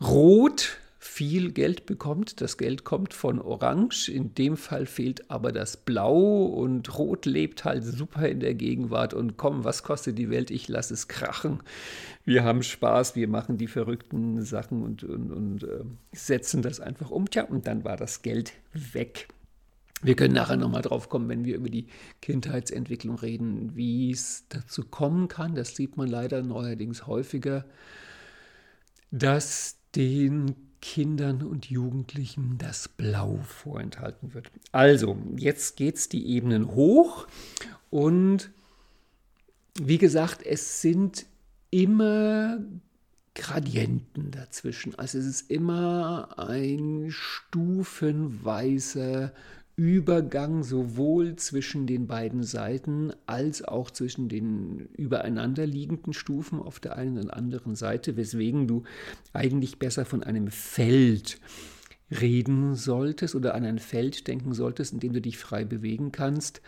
Rot 0.00 0.78
viel 1.02 1.50
Geld 1.50 1.87
bekommt. 1.87 2.40
Das 2.42 2.59
Geld 2.59 2.85
kommt 2.85 3.14
von 3.14 3.40
Orange. 3.40 4.09
In 4.09 4.35
dem 4.35 4.57
Fall 4.57 4.87
fehlt 4.87 5.30
aber 5.30 5.50
das 5.50 5.78
Blau 5.78 6.45
und 6.45 6.99
Rot 6.99 7.25
lebt 7.25 7.64
halt 7.64 7.85
super 7.85 8.28
in 8.28 8.40
der 8.40 8.54
Gegenwart. 8.54 9.14
Und 9.14 9.38
komm, 9.38 9.64
was 9.64 9.83
kostet 9.83 10.19
die 10.19 10.30
Welt? 10.30 10.50
Ich 10.50 10.69
lasse 10.69 10.95
es 10.95 11.09
krachen. 11.09 11.62
Wir 12.25 12.45
haben 12.45 12.62
Spaß, 12.62 13.16
wir 13.16 13.28
machen 13.28 13.57
die 13.57 13.66
verrückten 13.66 14.42
Sachen 14.42 14.83
und, 14.83 15.02
und, 15.02 15.33
und 15.33 15.64
äh, 15.64 15.85
setzen 16.12 16.61
das 16.62 16.80
einfach 16.80 17.11
um. 17.11 17.28
Tja, 17.28 17.45
und 17.45 17.66
dann 17.66 17.83
war 17.85 17.97
das 17.97 18.23
Geld 18.23 18.52
weg. 18.73 19.28
Wir 20.02 20.16
können 20.16 20.35
nachher 20.35 20.57
nochmal 20.57 20.83
drauf 20.83 21.09
kommen, 21.09 21.28
wenn 21.28 21.45
wir 21.45 21.57
über 21.57 21.69
die 21.69 21.87
Kindheitsentwicklung 22.23 23.16
reden, 23.16 23.75
wie 23.75 24.11
es 24.11 24.45
dazu 24.49 24.85
kommen 24.85 25.28
kann. 25.28 25.54
Das 25.54 25.76
sieht 25.76 25.97
man 25.97 26.09
leider 26.09 26.42
neuerdings 26.42 27.07
häufiger, 27.07 27.66
dass 29.11 29.79
den 29.97 30.54
Kindern 30.80 31.42
und 31.42 31.66
Jugendlichen 31.66 32.56
das 32.59 32.88
Blau 32.88 33.38
vorenthalten 33.47 34.35
wird. 34.35 34.50
Also, 34.73 35.16
jetzt 35.37 35.76
geht 35.76 35.97
es 35.97 36.09
die 36.09 36.26
Ebenen 36.28 36.75
hoch 36.75 37.28
und 37.90 38.50
wie 39.78 39.99
gesagt, 39.99 40.44
es 40.44 40.80
sind 40.80 41.26
immer 41.70 42.59
Gradienten 43.35 44.30
dazwischen. 44.30 44.99
Also 44.99 45.18
es 45.18 45.26
ist 45.26 45.50
immer 45.50 46.38
ein 46.38 47.09
stufenweiser 47.11 49.35
Übergang 49.80 50.62
sowohl 50.62 51.37
zwischen 51.37 51.87
den 51.87 52.06
beiden 52.06 52.42
Seiten 52.42 53.14
als 53.25 53.62
auch 53.64 53.90
zwischen 53.90 54.28
den 54.28 54.90
übereinander 54.94 55.66
liegenden 55.66 56.12
Stufen 56.12 56.60
auf 56.60 56.80
der 56.80 56.96
einen 56.96 57.16
und 57.16 57.30
anderen 57.30 57.76
Seite, 57.76 58.18
weswegen 58.18 58.68
du 58.68 58.82
eigentlich 59.32 59.78
besser 59.78 60.04
von 60.04 60.22
einem 60.22 60.49
Feld 60.49 61.40
reden 62.10 62.75
solltest 62.75 63.34
oder 63.34 63.54
an 63.54 63.64
ein 63.64 63.78
Feld 63.78 64.28
denken 64.28 64.52
solltest, 64.52 64.92
in 64.92 65.00
dem 65.00 65.14
du 65.14 65.22
dich 65.22 65.38
frei 65.38 65.64
bewegen 65.64 66.12
kannst, 66.12 66.60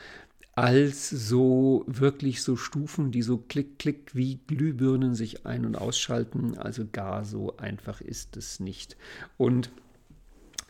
als 0.55 1.11
so 1.11 1.85
wirklich 1.87 2.43
so 2.43 2.57
Stufen, 2.57 3.11
die 3.11 3.21
so 3.21 3.37
klick, 3.37 3.79
klick 3.79 4.15
wie 4.15 4.41
Glühbirnen 4.47 5.15
sich 5.15 5.45
ein- 5.45 5.67
und 5.67 5.77
ausschalten. 5.77 6.57
Also 6.57 6.87
gar 6.91 7.27
so 7.27 7.59
einfach 7.59 8.01
ist 8.01 8.39
es 8.39 8.59
nicht. 8.59 8.97
Und 9.37 9.71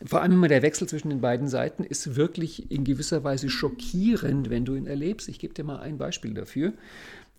Vor 0.05 0.21
allem 0.21 0.33
immer 0.33 0.47
der 0.49 0.61
Wechsel 0.61 0.87
zwischen 0.87 1.09
den 1.09 1.21
beiden 1.21 1.47
Seiten 1.47 1.83
ist 1.83 2.15
wirklich 2.15 2.69
in 2.71 2.83
gewisser 2.83 3.23
Weise 3.23 3.49
schockierend, 3.49 4.49
wenn 4.49 4.65
du 4.65 4.75
ihn 4.75 4.85
erlebst. 4.85 5.29
Ich 5.29 5.39
gebe 5.39 5.53
dir 5.53 5.63
mal 5.63 5.79
ein 5.79 5.97
Beispiel 5.97 6.33
dafür, 6.33 6.73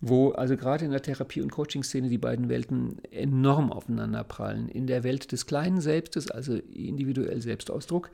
wo 0.01 0.31
also 0.31 0.57
gerade 0.57 0.85
in 0.85 0.91
der 0.91 1.01
Therapie- 1.01 1.41
und 1.41 1.51
Coaching-Szene 1.51 2.09
die 2.09 2.17
beiden 2.17 2.49
Welten 2.49 2.97
enorm 3.11 3.71
aufeinanderprallen. 3.71 4.67
In 4.69 4.87
der 4.87 5.03
Welt 5.03 5.31
des 5.31 5.45
kleinen 5.45 5.79
Selbstes, 5.79 6.31
also 6.31 6.55
individuell 6.55 7.41
Selbstausdruck, 7.41 8.09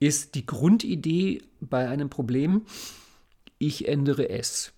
ist 0.00 0.34
die 0.34 0.46
Grundidee 0.46 1.42
bei 1.60 1.88
einem 1.88 2.08
Problem, 2.08 2.62
ich 3.58 3.88
ändere 3.88 4.28
es. 4.30 4.72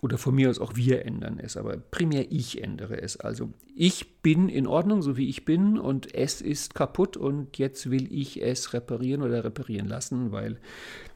Oder 0.00 0.16
von 0.16 0.34
mir 0.34 0.48
aus 0.48 0.60
auch 0.60 0.76
wir 0.76 1.04
ändern 1.04 1.40
es, 1.42 1.56
aber 1.56 1.76
primär 1.76 2.30
ich 2.30 2.62
ändere 2.62 3.00
es. 3.02 3.16
Also 3.16 3.52
ich 3.74 4.22
bin 4.22 4.48
in 4.48 4.66
Ordnung, 4.66 5.02
so 5.02 5.16
wie 5.16 5.28
ich 5.28 5.44
bin, 5.44 5.76
und 5.78 6.14
es 6.14 6.40
ist 6.40 6.74
kaputt 6.74 7.16
und 7.16 7.58
jetzt 7.58 7.90
will 7.90 8.12
ich 8.12 8.40
es 8.40 8.72
reparieren 8.72 9.22
oder 9.22 9.42
reparieren 9.42 9.88
lassen, 9.88 10.30
weil 10.30 10.58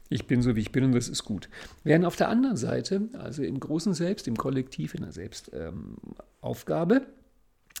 ich 0.09 0.27
bin 0.27 0.41
so, 0.41 0.55
wie 0.55 0.61
ich 0.61 0.71
bin 0.71 0.83
und 0.83 0.91
das 0.93 1.07
ist 1.07 1.23
gut. 1.23 1.49
Während 1.83 2.05
auf 2.05 2.17
der 2.17 2.29
anderen 2.29 2.57
Seite, 2.57 3.09
also 3.13 3.41
im 3.41 3.59
großen 3.59 3.93
Selbst, 3.93 4.27
im 4.27 4.35
Kollektiv, 4.35 4.95
in 4.95 5.03
der 5.03 5.13
Selbstaufgabe, 5.13 6.95
ähm, 6.95 7.01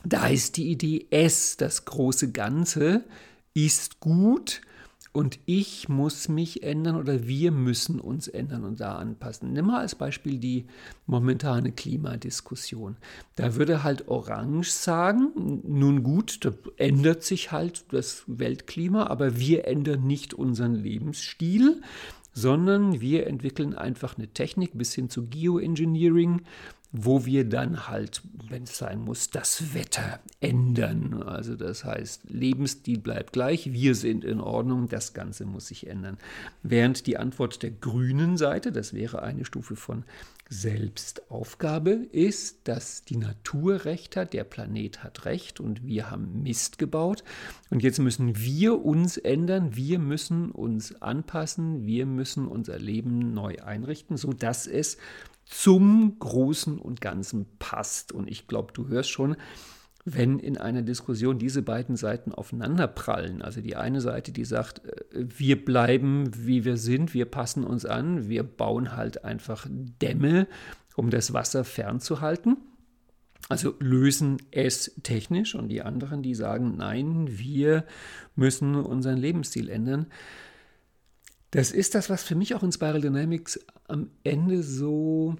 da 0.05 0.27
ist 0.27 0.57
die 0.57 0.69
Idee, 0.71 1.05
es, 1.11 1.57
das 1.57 1.85
große 1.85 2.31
Ganze, 2.31 3.03
ist 3.53 3.99
gut 3.99 4.61
und 5.13 5.39
ich 5.45 5.87
muss 5.89 6.27
mich 6.27 6.63
ändern 6.63 6.95
oder 6.95 7.27
wir 7.27 7.51
müssen 7.51 7.99
uns 7.99 8.27
ändern 8.27 8.63
und 8.63 8.79
da 8.79 8.97
anpassen. 8.97 9.53
Nimm 9.53 9.67
mal 9.67 9.81
als 9.81 9.93
Beispiel 9.93 10.39
die 10.39 10.65
momentane 11.05 11.71
Klimadiskussion. 11.71 12.97
Da 13.35 13.55
würde 13.55 13.83
halt 13.83 14.07
Orange 14.07 14.71
sagen, 14.71 15.61
nun 15.63 16.01
gut, 16.01 16.43
da 16.43 16.51
ändert 16.77 17.23
sich 17.23 17.51
halt 17.51 17.85
das 17.93 18.23
Weltklima, 18.25 19.05
aber 19.05 19.37
wir 19.37 19.67
ändern 19.67 20.05
nicht 20.05 20.33
unseren 20.33 20.75
Lebensstil 20.75 21.81
sondern 22.35 22.99
wir 22.99 23.27
entwickeln 23.27 23.75
einfach 23.75 24.17
eine 24.17 24.27
Technik 24.27 24.71
bis 24.73 24.95
hin 24.95 25.07
zu 25.07 25.27
Geoengineering, 25.27 26.41
wo 26.95 27.25
wir 27.25 27.43
dann 27.43 27.87
halt, 27.87 28.21
wenn 28.49 28.63
es 28.63 28.77
sein 28.77 29.01
muss, 29.01 29.31
das 29.31 29.73
Wetter 29.73 30.19
ändern. 30.39 31.23
Also 31.23 31.55
das 31.55 31.83
heißt, 31.83 32.29
Lebensstil 32.29 32.99
bleibt 32.99 33.33
gleich, 33.33 33.73
wir 33.73 33.95
sind 33.95 34.23
in 34.23 34.39
Ordnung, 34.39 34.87
das 34.87 35.13
Ganze 35.13 35.45
muss 35.45 35.67
sich 35.67 35.87
ändern. 35.87 36.19
Während 36.61 37.07
die 37.07 37.17
Antwort 37.17 37.63
der 37.63 37.71
grünen 37.71 38.37
Seite, 38.37 38.71
das 38.71 38.93
wäre 38.93 39.23
eine 39.23 39.43
Stufe 39.43 39.75
von 39.75 40.05
Selbstaufgabe, 40.49 41.93
ist, 42.11 42.67
dass 42.67 43.03
die 43.03 43.17
Natur 43.17 43.85
recht 43.85 44.15
hat, 44.15 44.33
der 44.33 44.43
Planet 44.43 45.03
hat 45.03 45.25
recht 45.25 45.59
und 45.59 45.87
wir 45.87 46.11
haben 46.11 46.43
Mist 46.43 46.77
gebaut. 46.77 47.23
Und 47.71 47.81
jetzt 47.81 47.97
müssen 47.97 48.37
wir 48.37 48.85
uns 48.85 49.17
ändern, 49.17 49.75
wir 49.75 49.97
müssen 49.97 50.51
uns 50.51 51.01
anpassen, 51.01 51.87
wir 51.87 52.05
müssen 52.05 52.47
unser 52.47 52.77
Leben 52.77 53.33
neu 53.33 53.55
einrichten, 53.63 54.15
sodass 54.15 54.67
es 54.67 54.99
zum 55.53 56.17
Großen 56.17 56.79
und 56.79 56.99
Ganzen 56.99 57.45
passt. 57.59 58.11
Und 58.11 58.27
ich 58.27 58.47
glaube, 58.47 58.73
du 58.73 58.87
hörst 58.87 59.11
schon, 59.11 59.35
wenn 60.03 60.39
in 60.39 60.57
einer 60.57 60.81
Diskussion 60.81 61.37
diese 61.37 61.61
beiden 61.61 61.95
Seiten 61.95 62.31
aufeinanderprallen, 62.33 63.43
also 63.43 63.61
die 63.61 63.75
eine 63.75 64.01
Seite, 64.01 64.31
die 64.31 64.45
sagt, 64.45 64.83
äh, 64.83 65.03
wir 65.13 65.63
bleiben 65.63 66.31
wie 66.35 66.65
wir 66.65 66.77
sind, 66.77 67.13
wir 67.13 67.25
passen 67.25 67.63
uns 67.63 67.85
an, 67.85 68.27
wir 68.27 68.41
bauen 68.41 68.95
halt 68.95 69.23
einfach 69.23 69.67
Dämme, 69.69 70.47
um 70.95 71.11
das 71.11 71.33
Wasser 71.33 71.63
fernzuhalten, 71.63 72.57
also 73.47 73.75
lösen 73.79 74.37
es 74.49 74.95
technisch 75.03 75.53
und 75.53 75.69
die 75.69 75.83
anderen, 75.83 76.23
die 76.23 76.33
sagen, 76.33 76.77
nein, 76.77 77.27
wir 77.29 77.85
müssen 78.35 78.75
unseren 78.75 79.17
Lebensstil 79.17 79.69
ändern. 79.69 80.07
Das 81.51 81.71
ist 81.71 81.93
das, 81.93 82.09
was 82.09 82.23
für 82.23 82.35
mich 82.35 82.55
auch 82.55 82.63
in 82.63 82.71
Spiral 82.71 83.01
Dynamics 83.01 83.59
am 83.87 84.09
Ende 84.23 84.63
so 84.63 85.35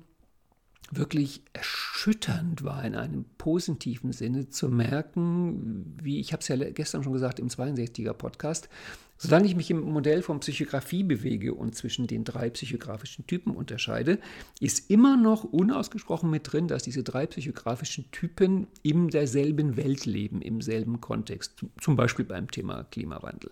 wirklich 0.91 1.41
erschütternd 1.53 2.63
war 2.63 2.83
in 2.83 2.95
einem 2.95 3.25
positiven 3.37 4.11
Sinne 4.11 4.49
zu 4.49 4.69
merken, 4.69 5.97
wie 6.01 6.19
ich 6.19 6.33
habe 6.33 6.41
es 6.41 6.47
ja 6.47 6.55
gestern 6.55 7.03
schon 7.03 7.13
gesagt 7.13 7.39
im 7.39 7.47
62er 7.47 8.13
Podcast, 8.13 8.69
solange 9.17 9.47
ich 9.47 9.55
mich 9.55 9.71
im 9.71 9.79
Modell 9.81 10.21
von 10.21 10.39
Psychografie 10.41 11.03
bewege 11.03 11.53
und 11.53 11.75
zwischen 11.75 12.07
den 12.07 12.25
drei 12.25 12.49
psychografischen 12.49 13.25
Typen 13.25 13.55
unterscheide, 13.55 14.19
ist 14.59 14.89
immer 14.91 15.17
noch 15.17 15.43
unausgesprochen 15.45 16.29
mit 16.29 16.51
drin, 16.51 16.67
dass 16.67 16.83
diese 16.83 17.03
drei 17.03 17.25
psychografischen 17.25 18.11
Typen 18.11 18.67
in 18.81 19.07
derselben 19.07 19.77
Welt 19.77 20.05
leben, 20.05 20.41
im 20.41 20.61
selben 20.61 20.99
Kontext, 21.01 21.65
zum 21.79 21.95
Beispiel 21.95 22.25
beim 22.25 22.51
Thema 22.51 22.83
Klimawandel. 22.83 23.51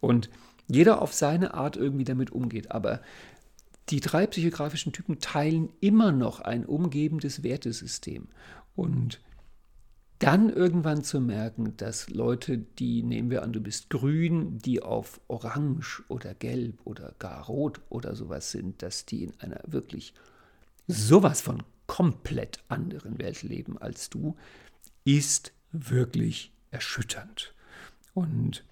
Und 0.00 0.30
jeder 0.66 1.02
auf 1.02 1.12
seine 1.12 1.54
Art 1.54 1.76
irgendwie 1.76 2.04
damit 2.04 2.30
umgeht. 2.30 2.70
Aber 2.70 3.00
die 3.88 4.00
drei 4.00 4.26
psychografischen 4.26 4.92
Typen 4.92 5.18
teilen 5.18 5.70
immer 5.80 6.12
noch 6.12 6.40
ein 6.40 6.64
umgebendes 6.64 7.42
Wertesystem. 7.42 8.28
Und 8.76 9.20
dann 10.20 10.50
irgendwann 10.50 11.02
zu 11.02 11.18
merken, 11.18 11.76
dass 11.78 12.10
Leute, 12.10 12.58
die, 12.58 13.02
nehmen 13.02 13.30
wir 13.30 13.42
an, 13.42 13.54
du 13.54 13.60
bist 13.60 13.88
grün, 13.88 14.58
die 14.58 14.82
auf 14.82 15.18
orange 15.28 16.02
oder 16.08 16.34
gelb 16.34 16.78
oder 16.84 17.14
gar 17.18 17.46
rot 17.46 17.80
oder 17.88 18.14
sowas 18.14 18.50
sind, 18.50 18.82
dass 18.82 19.06
die 19.06 19.24
in 19.24 19.32
einer 19.40 19.60
wirklich 19.66 20.12
sowas 20.86 21.40
von 21.40 21.62
komplett 21.86 22.62
anderen 22.68 23.18
Welt 23.18 23.42
leben 23.42 23.78
als 23.78 24.10
du, 24.10 24.36
ist 25.04 25.52
wirklich 25.72 26.52
erschütternd. 26.70 27.54
Und 28.12 28.64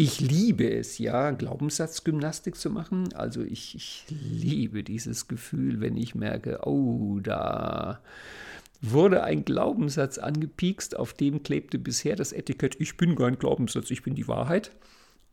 ich 0.00 0.18
liebe 0.18 0.66
es 0.72 0.96
ja, 0.96 1.30
Glaubenssatzgymnastik 1.30 2.56
zu 2.56 2.70
machen. 2.70 3.12
Also 3.12 3.42
ich, 3.42 3.74
ich 3.74 4.06
liebe 4.08 4.82
dieses 4.82 5.28
Gefühl, 5.28 5.82
wenn 5.82 5.98
ich 5.98 6.14
merke, 6.14 6.60
oh, 6.66 7.18
da 7.22 8.00
wurde 8.80 9.22
ein 9.24 9.44
Glaubenssatz 9.44 10.16
angepiekst, 10.16 10.96
auf 10.96 11.12
dem 11.12 11.42
klebte 11.42 11.78
bisher 11.78 12.16
das 12.16 12.32
Etikett, 12.32 12.80
ich 12.80 12.96
bin 12.96 13.14
kein 13.14 13.38
Glaubenssatz, 13.38 13.90
ich 13.90 14.02
bin 14.02 14.14
die 14.14 14.26
Wahrheit. 14.26 14.70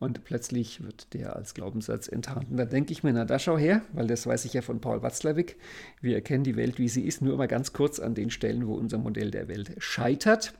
Und 0.00 0.22
plötzlich 0.24 0.84
wird 0.84 1.14
der 1.14 1.34
als 1.34 1.54
Glaubenssatz 1.54 2.06
enttarnt. 2.06 2.48
Da 2.50 2.66
denke 2.66 2.92
ich 2.92 3.02
mir, 3.02 3.14
na 3.14 3.24
da 3.24 3.38
schau 3.38 3.56
her, 3.56 3.80
weil 3.94 4.06
das 4.06 4.26
weiß 4.26 4.44
ich 4.44 4.52
ja 4.52 4.60
von 4.60 4.82
Paul 4.82 5.02
Watzlawick. 5.02 5.56
Wir 6.02 6.14
erkennen 6.14 6.44
die 6.44 6.56
Welt, 6.56 6.78
wie 6.78 6.90
sie 6.90 7.06
ist, 7.06 7.22
nur 7.22 7.32
immer 7.32 7.48
ganz 7.48 7.72
kurz 7.72 8.00
an 8.00 8.14
den 8.14 8.28
Stellen, 8.28 8.66
wo 8.66 8.74
unser 8.74 8.98
Modell 8.98 9.30
der 9.30 9.48
Welt 9.48 9.72
scheitert. 9.78 10.52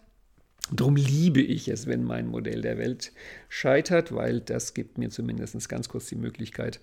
Darum 0.71 0.97
liebe 0.97 1.41
ich 1.41 1.69
es, 1.69 1.87
wenn 1.87 2.05
mein 2.05 2.27
Modell 2.27 2.63
der 2.63 2.79
Welt 2.79 3.13
scheitert, 3.49 4.15
weil 4.15 4.41
das 4.41 4.75
gibt 4.75 4.99
mir 4.99 5.11
zumindest 5.11 5.69
ganz 5.69 5.89
kurz 5.89 6.07
die 6.07 6.17
Möglichkeit, 6.17 6.81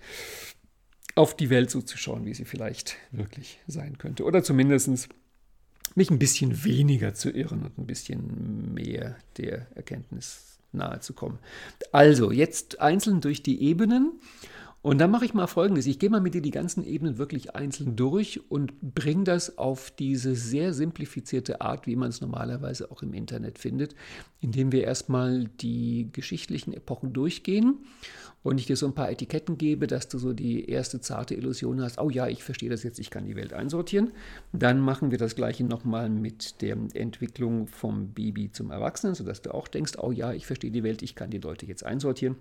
auf 1.14 1.36
die 1.36 1.50
Welt 1.50 1.70
so 1.70 1.80
zu 1.80 1.96
schauen, 1.96 2.26
wie 2.26 2.34
sie 2.34 2.44
vielleicht 2.44 2.96
wirklich 3.10 3.60
sein 3.66 3.96
könnte. 3.98 4.24
Oder 4.24 4.42
zumindest 4.42 5.08
mich 5.94 6.10
ein 6.10 6.18
bisschen 6.18 6.64
weniger 6.64 7.14
zu 7.14 7.30
irren 7.30 7.62
und 7.62 7.78
ein 7.78 7.86
bisschen 7.86 8.74
mehr 8.74 9.16
der 9.38 9.66
Erkenntnis 9.74 10.58
nahe 10.72 11.00
zu 11.00 11.14
kommen. 11.14 11.38
Also, 11.92 12.30
jetzt 12.30 12.80
einzeln 12.80 13.20
durch 13.20 13.42
die 13.42 13.62
Ebenen. 13.62 14.20
Und 14.86 14.98
dann 14.98 15.10
mache 15.10 15.24
ich 15.24 15.34
mal 15.34 15.48
Folgendes. 15.48 15.86
Ich 15.86 15.98
gehe 15.98 16.10
mal 16.10 16.20
mit 16.20 16.34
dir 16.34 16.40
die 16.40 16.52
ganzen 16.52 16.84
Ebenen 16.84 17.18
wirklich 17.18 17.56
einzeln 17.56 17.96
durch 17.96 18.48
und 18.48 18.80
bringe 18.94 19.24
das 19.24 19.58
auf 19.58 19.90
diese 19.90 20.36
sehr 20.36 20.72
simplifizierte 20.72 21.60
Art, 21.60 21.88
wie 21.88 21.96
man 21.96 22.10
es 22.10 22.20
normalerweise 22.20 22.92
auch 22.92 23.02
im 23.02 23.12
Internet 23.12 23.58
findet, 23.58 23.96
indem 24.38 24.70
wir 24.70 24.84
erstmal 24.84 25.48
die 25.60 26.10
geschichtlichen 26.12 26.72
Epochen 26.72 27.12
durchgehen 27.12 27.78
und 28.44 28.60
ich 28.60 28.66
dir 28.66 28.76
so 28.76 28.86
ein 28.86 28.94
paar 28.94 29.10
Etiketten 29.10 29.58
gebe, 29.58 29.88
dass 29.88 30.06
du 30.06 30.18
so 30.18 30.32
die 30.32 30.70
erste 30.70 31.00
zarte 31.00 31.34
Illusion 31.34 31.82
hast, 31.82 31.98
oh 31.98 32.08
ja, 32.08 32.28
ich 32.28 32.44
verstehe 32.44 32.70
das 32.70 32.84
jetzt, 32.84 33.00
ich 33.00 33.10
kann 33.10 33.24
die 33.24 33.34
Welt 33.34 33.54
einsortieren. 33.54 34.12
Dann 34.52 34.78
machen 34.78 35.10
wir 35.10 35.18
das 35.18 35.34
gleiche 35.34 35.64
nochmal 35.64 36.08
mit 36.08 36.62
der 36.62 36.76
Entwicklung 36.94 37.66
vom 37.66 38.12
Baby 38.12 38.52
zum 38.52 38.70
Erwachsenen, 38.70 39.16
sodass 39.16 39.42
du 39.42 39.52
auch 39.52 39.66
denkst, 39.66 39.94
oh 39.98 40.12
ja, 40.12 40.32
ich 40.32 40.46
verstehe 40.46 40.70
die 40.70 40.84
Welt, 40.84 41.02
ich 41.02 41.16
kann 41.16 41.30
die 41.30 41.38
Leute 41.38 41.66
jetzt 41.66 41.84
einsortieren. 41.84 42.36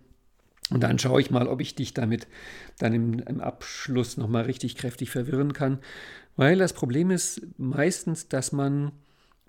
Und 0.72 0.81
dann 0.81 0.98
schaue 0.98 1.22
ich 1.22 1.29
mal, 1.29 1.48
ob 1.48 1.62
ich 1.62 1.75
dich 1.75 1.93
damit 1.93 2.27
dann 2.79 2.93
im, 2.93 3.19
im 3.19 3.39
Abschluss 3.39 4.17
nochmal 4.17 4.45
richtig 4.45 4.75
kräftig 4.75 5.12
verwirren 5.12 5.53
kann. 5.53 5.79
Weil 6.36 6.57
das 6.57 6.74
Problem 6.74 7.12
ist 7.12 7.41
meistens, 7.57 8.27
dass 8.27 8.51
man 8.51 8.91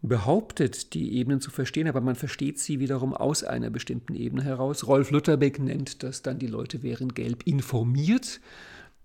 behauptet, 0.02 0.92
die 0.94 1.14
Ebenen 1.14 1.40
zu 1.40 1.50
verstehen, 1.50 1.88
aber 1.88 2.00
man 2.00 2.14
versteht 2.14 2.58
sie 2.58 2.80
wiederum 2.80 3.14
aus 3.14 3.44
einer 3.44 3.70
bestimmten 3.70 4.14
Ebene 4.14 4.44
heraus. 4.44 4.86
Rolf 4.86 5.10
Lutherbeck 5.10 5.58
nennt 5.58 6.02
das 6.02 6.22
dann, 6.22 6.38
die 6.38 6.46
Leute 6.46 6.82
wären 6.82 7.14
gelb 7.14 7.44
informiert. 7.46 8.40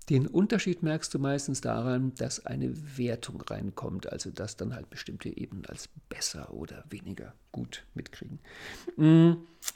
Den 0.10 0.28
Unterschied 0.28 0.84
merkst 0.84 1.14
du 1.14 1.20
meistens 1.20 1.62
daran, 1.62 2.14
dass 2.16 2.46
eine 2.46 2.98
Wertung 2.98 3.42
reinkommt, 3.42 4.12
also 4.12 4.32
dass 4.32 4.58
dann 4.58 4.76
halt 4.76 4.90
bestimmte 4.90 5.30
Ebenen 5.30 5.66
als 5.66 5.88
besser 6.10 6.54
oder 6.54 6.84
weniger 6.90 7.34
gut 7.52 7.84
mitkriegen. 7.94 8.40
Mm, 8.98 9.34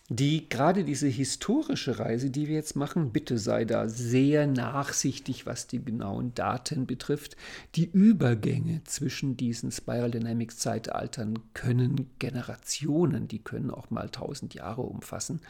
die 0.09 0.49
gerade 0.49 0.83
diese 0.83 1.07
historische 1.07 1.99
Reise, 1.99 2.29
die 2.29 2.47
wir 2.47 2.55
jetzt 2.55 2.75
machen, 2.75 3.11
bitte 3.11 3.37
sei 3.37 3.65
da 3.65 3.87
sehr 3.87 4.47
nachsichtig, 4.47 5.45
was 5.45 5.67
die 5.67 5.83
genauen 5.83 6.33
Daten 6.33 6.85
betrifft. 6.85 7.35
Die 7.75 7.85
Übergänge 7.85 8.81
zwischen 8.85 9.37
diesen 9.37 9.71
Spiral 9.71 10.11
Dynamics 10.11 10.57
Zeitaltern 10.57 11.39
können 11.53 12.09
Generationen, 12.19 13.27
die 13.27 13.39
können 13.39 13.69
auch 13.71 13.89
mal 13.91 14.09
tausend 14.09 14.53
Jahre 14.53 14.81
umfassen. 14.81 15.41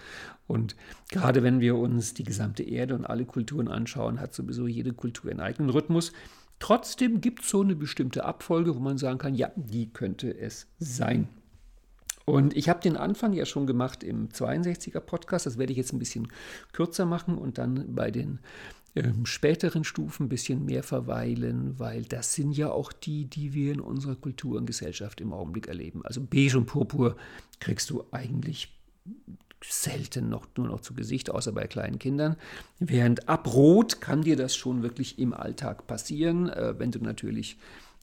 Und 0.47 0.75
gerade 1.09 1.43
wenn 1.43 1.59
wir 1.59 1.75
uns 1.75 2.13
die 2.13 2.23
gesamte 2.23 2.63
Erde 2.63 2.95
und 2.95 3.05
alle 3.05 3.25
Kulturen 3.25 3.67
anschauen, 3.67 4.19
hat 4.19 4.33
sowieso 4.33 4.67
jede 4.67 4.93
Kultur 4.93 5.31
einen 5.31 5.39
eigenen 5.39 5.69
Rhythmus. 5.69 6.11
Trotzdem 6.59 7.21
gibt 7.21 7.43
es 7.43 7.49
so 7.49 7.61
eine 7.61 7.75
bestimmte 7.75 8.25
Abfolge, 8.25 8.75
wo 8.75 8.79
man 8.79 8.97
sagen 8.97 9.17
kann, 9.17 9.35
ja, 9.35 9.51
die 9.55 9.89
könnte 9.91 10.37
es 10.37 10.67
sein. 10.79 11.27
Und 12.25 12.57
ich 12.57 12.69
habe 12.69 12.81
den 12.81 12.97
Anfang 12.97 13.33
ja 13.33 13.45
schon 13.45 13.67
gemacht 13.67 14.03
im 14.03 14.29
62er 14.29 14.99
Podcast. 14.99 15.45
Das 15.45 15.57
werde 15.57 15.71
ich 15.71 15.77
jetzt 15.77 15.93
ein 15.93 15.99
bisschen 15.99 16.27
kürzer 16.73 17.05
machen 17.05 17.37
und 17.37 17.59
dann 17.59 17.93
bei 17.93 18.09
den 18.09 18.39
ähm, 18.95 19.25
späteren 19.25 19.83
Stufen 19.83 20.25
ein 20.25 20.29
bisschen 20.29 20.65
mehr 20.65 20.81
verweilen, 20.81 21.77
weil 21.77 22.03
das 22.03 22.33
sind 22.33 22.53
ja 22.53 22.71
auch 22.71 22.91
die, 22.91 23.25
die 23.25 23.53
wir 23.53 23.73
in 23.73 23.79
unserer 23.79 24.15
Kultur 24.15 24.57
und 24.57 24.65
Gesellschaft 24.65 25.21
im 25.21 25.33
Augenblick 25.33 25.67
erleben. 25.67 26.01
Also 26.03 26.21
Beige 26.21 26.57
und 26.57 26.65
Purpur 26.65 27.15
kriegst 27.59 27.89
du 27.91 28.05
eigentlich 28.11 28.75
selten 29.63 30.29
noch 30.29 30.47
nur 30.57 30.67
noch 30.67 30.81
zu 30.81 30.93
Gesicht, 30.93 31.29
außer 31.29 31.51
bei 31.51 31.67
kleinen 31.67 31.99
Kindern. 31.99 32.37
Während 32.79 33.27
ab 33.29 33.53
Rot 33.53 34.01
kann 34.01 34.21
dir 34.21 34.35
das 34.35 34.55
schon 34.55 34.83
wirklich 34.83 35.19
im 35.19 35.33
Alltag 35.33 35.87
passieren, 35.87 36.49
äh, 36.49 36.75
wenn 36.77 36.91
du 36.91 36.99
natürlich 36.99 37.57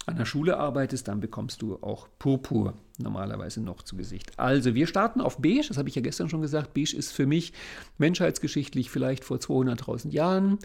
an 0.07 0.17
der 0.17 0.25
Schule 0.25 0.59
arbeitest, 0.59 1.09
dann 1.09 1.21
bekommst 1.21 1.62
du 1.62 1.76
auch 1.76 2.09
Purpur 2.19 2.75
normalerweise 3.02 3.61
noch 3.61 3.82
zu 3.82 3.97
Gesicht. 3.97 4.38
Also 4.38 4.75
wir 4.75 4.87
starten 4.87 5.21
auf 5.21 5.38
Beige, 5.38 5.66
das 5.68 5.76
habe 5.76 5.88
ich 5.88 5.94
ja 5.94 6.02
gestern 6.02 6.28
schon 6.28 6.42
gesagt. 6.42 6.75
Beige 6.75 6.97
ist 6.97 7.12
für 7.12 7.26
mich 7.26 7.52
menschheitsgeschichtlich 7.99 8.90
vielleicht 8.90 9.25
vor 9.25 9.38
200.000 9.38 10.11
Jahren 10.11 10.59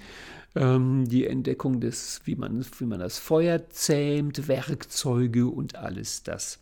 ähm, 0.56 1.08
die 1.08 1.28
Entdeckung 1.28 1.80
des, 1.80 2.22
wie 2.26 2.36
man, 2.36 2.66
wie 2.80 2.86
man 2.86 3.00
das 3.00 3.20
Feuer 3.20 3.70
zähmt, 3.70 4.48
Werkzeuge 4.48 5.48
und 5.48 5.76
alles 5.76 6.24
das. 6.24 6.60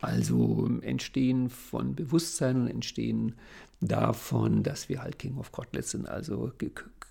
Also 0.00 0.68
Entstehen 0.82 1.48
von 1.48 1.94
Bewusstsein 1.94 2.56
und 2.56 2.68
Entstehen 2.68 3.34
davon, 3.80 4.62
dass 4.62 4.88
wir 4.88 5.02
halt 5.02 5.18
King 5.18 5.38
of 5.38 5.52
Kotlets 5.52 5.92
sind, 5.92 6.08
also 6.08 6.52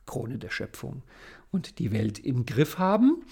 Krone 0.06 0.38
der 0.38 0.50
Schöpfung 0.50 1.02
und 1.52 1.80
die 1.80 1.92
Welt 1.92 2.20
im 2.20 2.46
Griff 2.46 2.78
haben. 2.78 3.24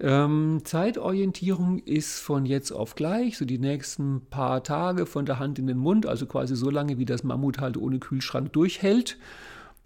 Ähm, 0.00 0.60
Zeitorientierung 0.64 1.78
ist 1.80 2.20
von 2.20 2.46
jetzt 2.46 2.70
auf 2.70 2.94
gleich, 2.94 3.36
so 3.36 3.44
die 3.44 3.58
nächsten 3.58 4.22
paar 4.30 4.62
Tage 4.62 5.06
von 5.06 5.26
der 5.26 5.38
Hand 5.40 5.58
in 5.58 5.66
den 5.66 5.78
Mund, 5.78 6.06
also 6.06 6.26
quasi 6.26 6.54
so 6.54 6.70
lange, 6.70 6.98
wie 6.98 7.04
das 7.04 7.24
Mammut 7.24 7.58
halt 7.58 7.76
ohne 7.76 7.98
Kühlschrank 7.98 8.52
durchhält. 8.52 9.18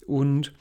Und 0.06 0.52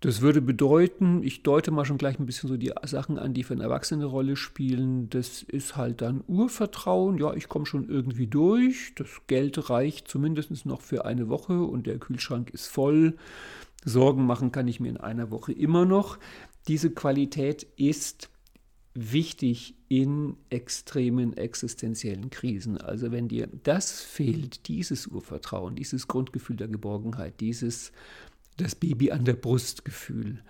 das 0.00 0.20
würde 0.20 0.40
bedeuten, 0.40 1.24
ich 1.24 1.42
deute 1.42 1.72
mal 1.72 1.84
schon 1.84 1.98
gleich 1.98 2.20
ein 2.20 2.26
bisschen 2.26 2.48
so 2.48 2.56
die 2.56 2.72
Sachen 2.84 3.18
an, 3.18 3.34
die 3.34 3.42
für 3.42 3.54
eine 3.54 3.64
Erwachsene 3.64 4.04
Rolle 4.04 4.36
spielen. 4.36 5.10
Das 5.10 5.42
ist 5.42 5.76
halt 5.76 6.00
dann 6.02 6.22
Urvertrauen. 6.28 7.18
Ja, 7.18 7.34
ich 7.34 7.48
komme 7.48 7.66
schon 7.66 7.88
irgendwie 7.88 8.28
durch. 8.28 8.94
Das 8.94 9.08
Geld 9.26 9.68
reicht 9.68 10.06
zumindest 10.06 10.66
noch 10.66 10.82
für 10.82 11.04
eine 11.04 11.28
Woche 11.28 11.60
und 11.60 11.88
der 11.88 11.98
Kühlschrank 11.98 12.50
ist 12.50 12.68
voll. 12.68 13.16
Sorgen 13.84 14.24
machen 14.24 14.52
kann 14.52 14.68
ich 14.68 14.78
mir 14.78 14.88
in 14.88 14.98
einer 14.98 15.32
Woche 15.32 15.52
immer 15.52 15.84
noch. 15.84 16.18
Diese 16.68 16.90
Qualität 16.90 17.66
ist 17.76 18.30
wichtig 18.98 19.74
in 19.88 20.36
extremen 20.50 21.36
existenziellen 21.36 22.30
Krisen. 22.30 22.78
Also 22.78 23.12
wenn 23.12 23.28
dir 23.28 23.48
das 23.62 24.00
fehlt, 24.00 24.68
dieses 24.68 25.06
Urvertrauen, 25.06 25.76
dieses 25.76 26.08
Grundgefühl 26.08 26.56
der 26.56 26.68
Geborgenheit, 26.68 27.40
dieses 27.40 27.92
das 28.56 28.74
Baby 28.74 29.12
an 29.12 29.24
der 29.24 29.34
Brust 29.34 29.84
Gefühl, 29.84 30.42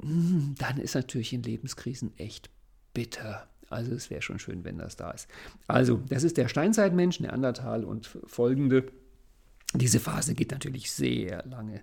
hm, 0.00 0.54
dann 0.58 0.78
ist 0.78 0.94
natürlich 0.94 1.32
in 1.32 1.42
Lebenskrisen 1.42 2.16
echt 2.16 2.48
bitter. 2.94 3.48
Also 3.68 3.92
es 3.92 4.10
wäre 4.10 4.22
schon 4.22 4.38
schön, 4.38 4.64
wenn 4.64 4.78
das 4.78 4.96
da 4.96 5.10
ist. 5.10 5.28
Also 5.66 6.00
das 6.08 6.24
ist 6.24 6.36
der 6.36 6.48
Steinzeitmensch, 6.48 7.20
Neandertal 7.20 7.84
und 7.84 8.06
folgende. 8.26 8.86
Diese 9.74 10.00
Phase 10.00 10.34
geht 10.34 10.50
natürlich 10.50 10.90
sehr 10.90 11.44
lange 11.46 11.82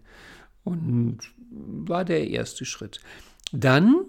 und 0.64 1.20
war 1.52 2.06
der 2.06 2.28
erste 2.28 2.66
Schritt. 2.66 3.00
Dann 3.52 4.06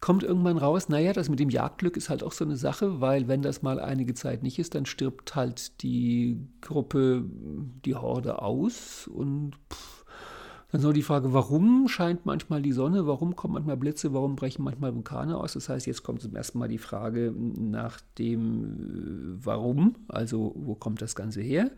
kommt 0.00 0.22
irgendwann 0.22 0.58
raus, 0.58 0.88
naja, 0.88 1.12
das 1.12 1.28
mit 1.28 1.40
dem 1.40 1.50
Jagdglück 1.50 1.96
ist 1.96 2.10
halt 2.10 2.22
auch 2.22 2.32
so 2.32 2.44
eine 2.44 2.56
Sache, 2.56 3.00
weil 3.00 3.28
wenn 3.28 3.42
das 3.42 3.62
mal 3.62 3.80
einige 3.80 4.14
Zeit 4.14 4.42
nicht 4.42 4.58
ist, 4.58 4.74
dann 4.74 4.86
stirbt 4.86 5.34
halt 5.34 5.82
die 5.82 6.38
Gruppe, 6.60 7.24
die 7.84 7.94
Horde 7.94 8.42
aus 8.42 9.08
und 9.08 9.56
pff, 9.72 9.95
dann 10.72 10.80
noch 10.80 10.92
die 10.92 11.02
Frage, 11.02 11.32
warum 11.32 11.86
scheint 11.88 12.26
manchmal 12.26 12.60
die 12.60 12.72
Sonne, 12.72 13.06
warum 13.06 13.36
kommen 13.36 13.54
manchmal 13.54 13.76
Blitze, 13.76 14.12
warum 14.12 14.34
brechen 14.34 14.64
manchmal 14.64 14.94
Vulkane 14.94 15.36
aus? 15.36 15.52
Das 15.52 15.68
heißt, 15.68 15.86
jetzt 15.86 16.02
kommt 16.02 16.22
zum 16.22 16.34
ersten 16.34 16.58
Mal 16.58 16.68
die 16.68 16.78
Frage 16.78 17.32
nach 17.32 18.00
dem 18.18 19.38
äh, 19.40 19.44
Warum, 19.44 19.94
also 20.08 20.52
wo 20.56 20.74
kommt 20.74 21.00
das 21.02 21.14
Ganze 21.14 21.40
her? 21.40 21.70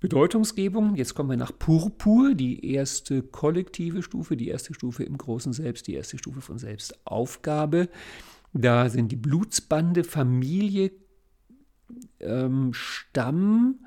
Bedeutungsgebung, 0.00 0.96
jetzt 0.96 1.14
kommen 1.14 1.30
wir 1.30 1.38
nach 1.38 1.52
Purpur, 1.58 2.34
die 2.34 2.70
erste 2.72 3.22
kollektive 3.22 4.02
Stufe, 4.02 4.36
die 4.36 4.48
erste 4.48 4.74
Stufe 4.74 5.04
im 5.04 5.16
großen 5.16 5.54
Selbst, 5.54 5.86
die 5.86 5.94
erste 5.94 6.18
Stufe 6.18 6.42
von 6.42 6.58
Selbstaufgabe. 6.58 7.88
Da 8.52 8.90
sind 8.90 9.12
die 9.12 9.16
Blutsbande, 9.16 10.04
Familie, 10.04 10.92
ähm, 12.20 12.72
Stamm, 12.74 13.85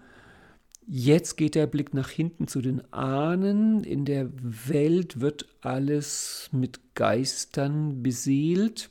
Jetzt 0.91 1.37
geht 1.37 1.53
der 1.53 1.67
Blick 1.67 1.93
nach 1.93 2.09
hinten 2.09 2.47
zu 2.47 2.61
den 2.61 2.81
Ahnen. 2.91 3.83
In 3.83 4.05
der 4.05 4.27
Welt 4.41 5.21
wird 5.21 5.45
alles 5.61 6.49
mit 6.51 6.79
Geistern 6.95 8.01
beseelt. 8.01 8.89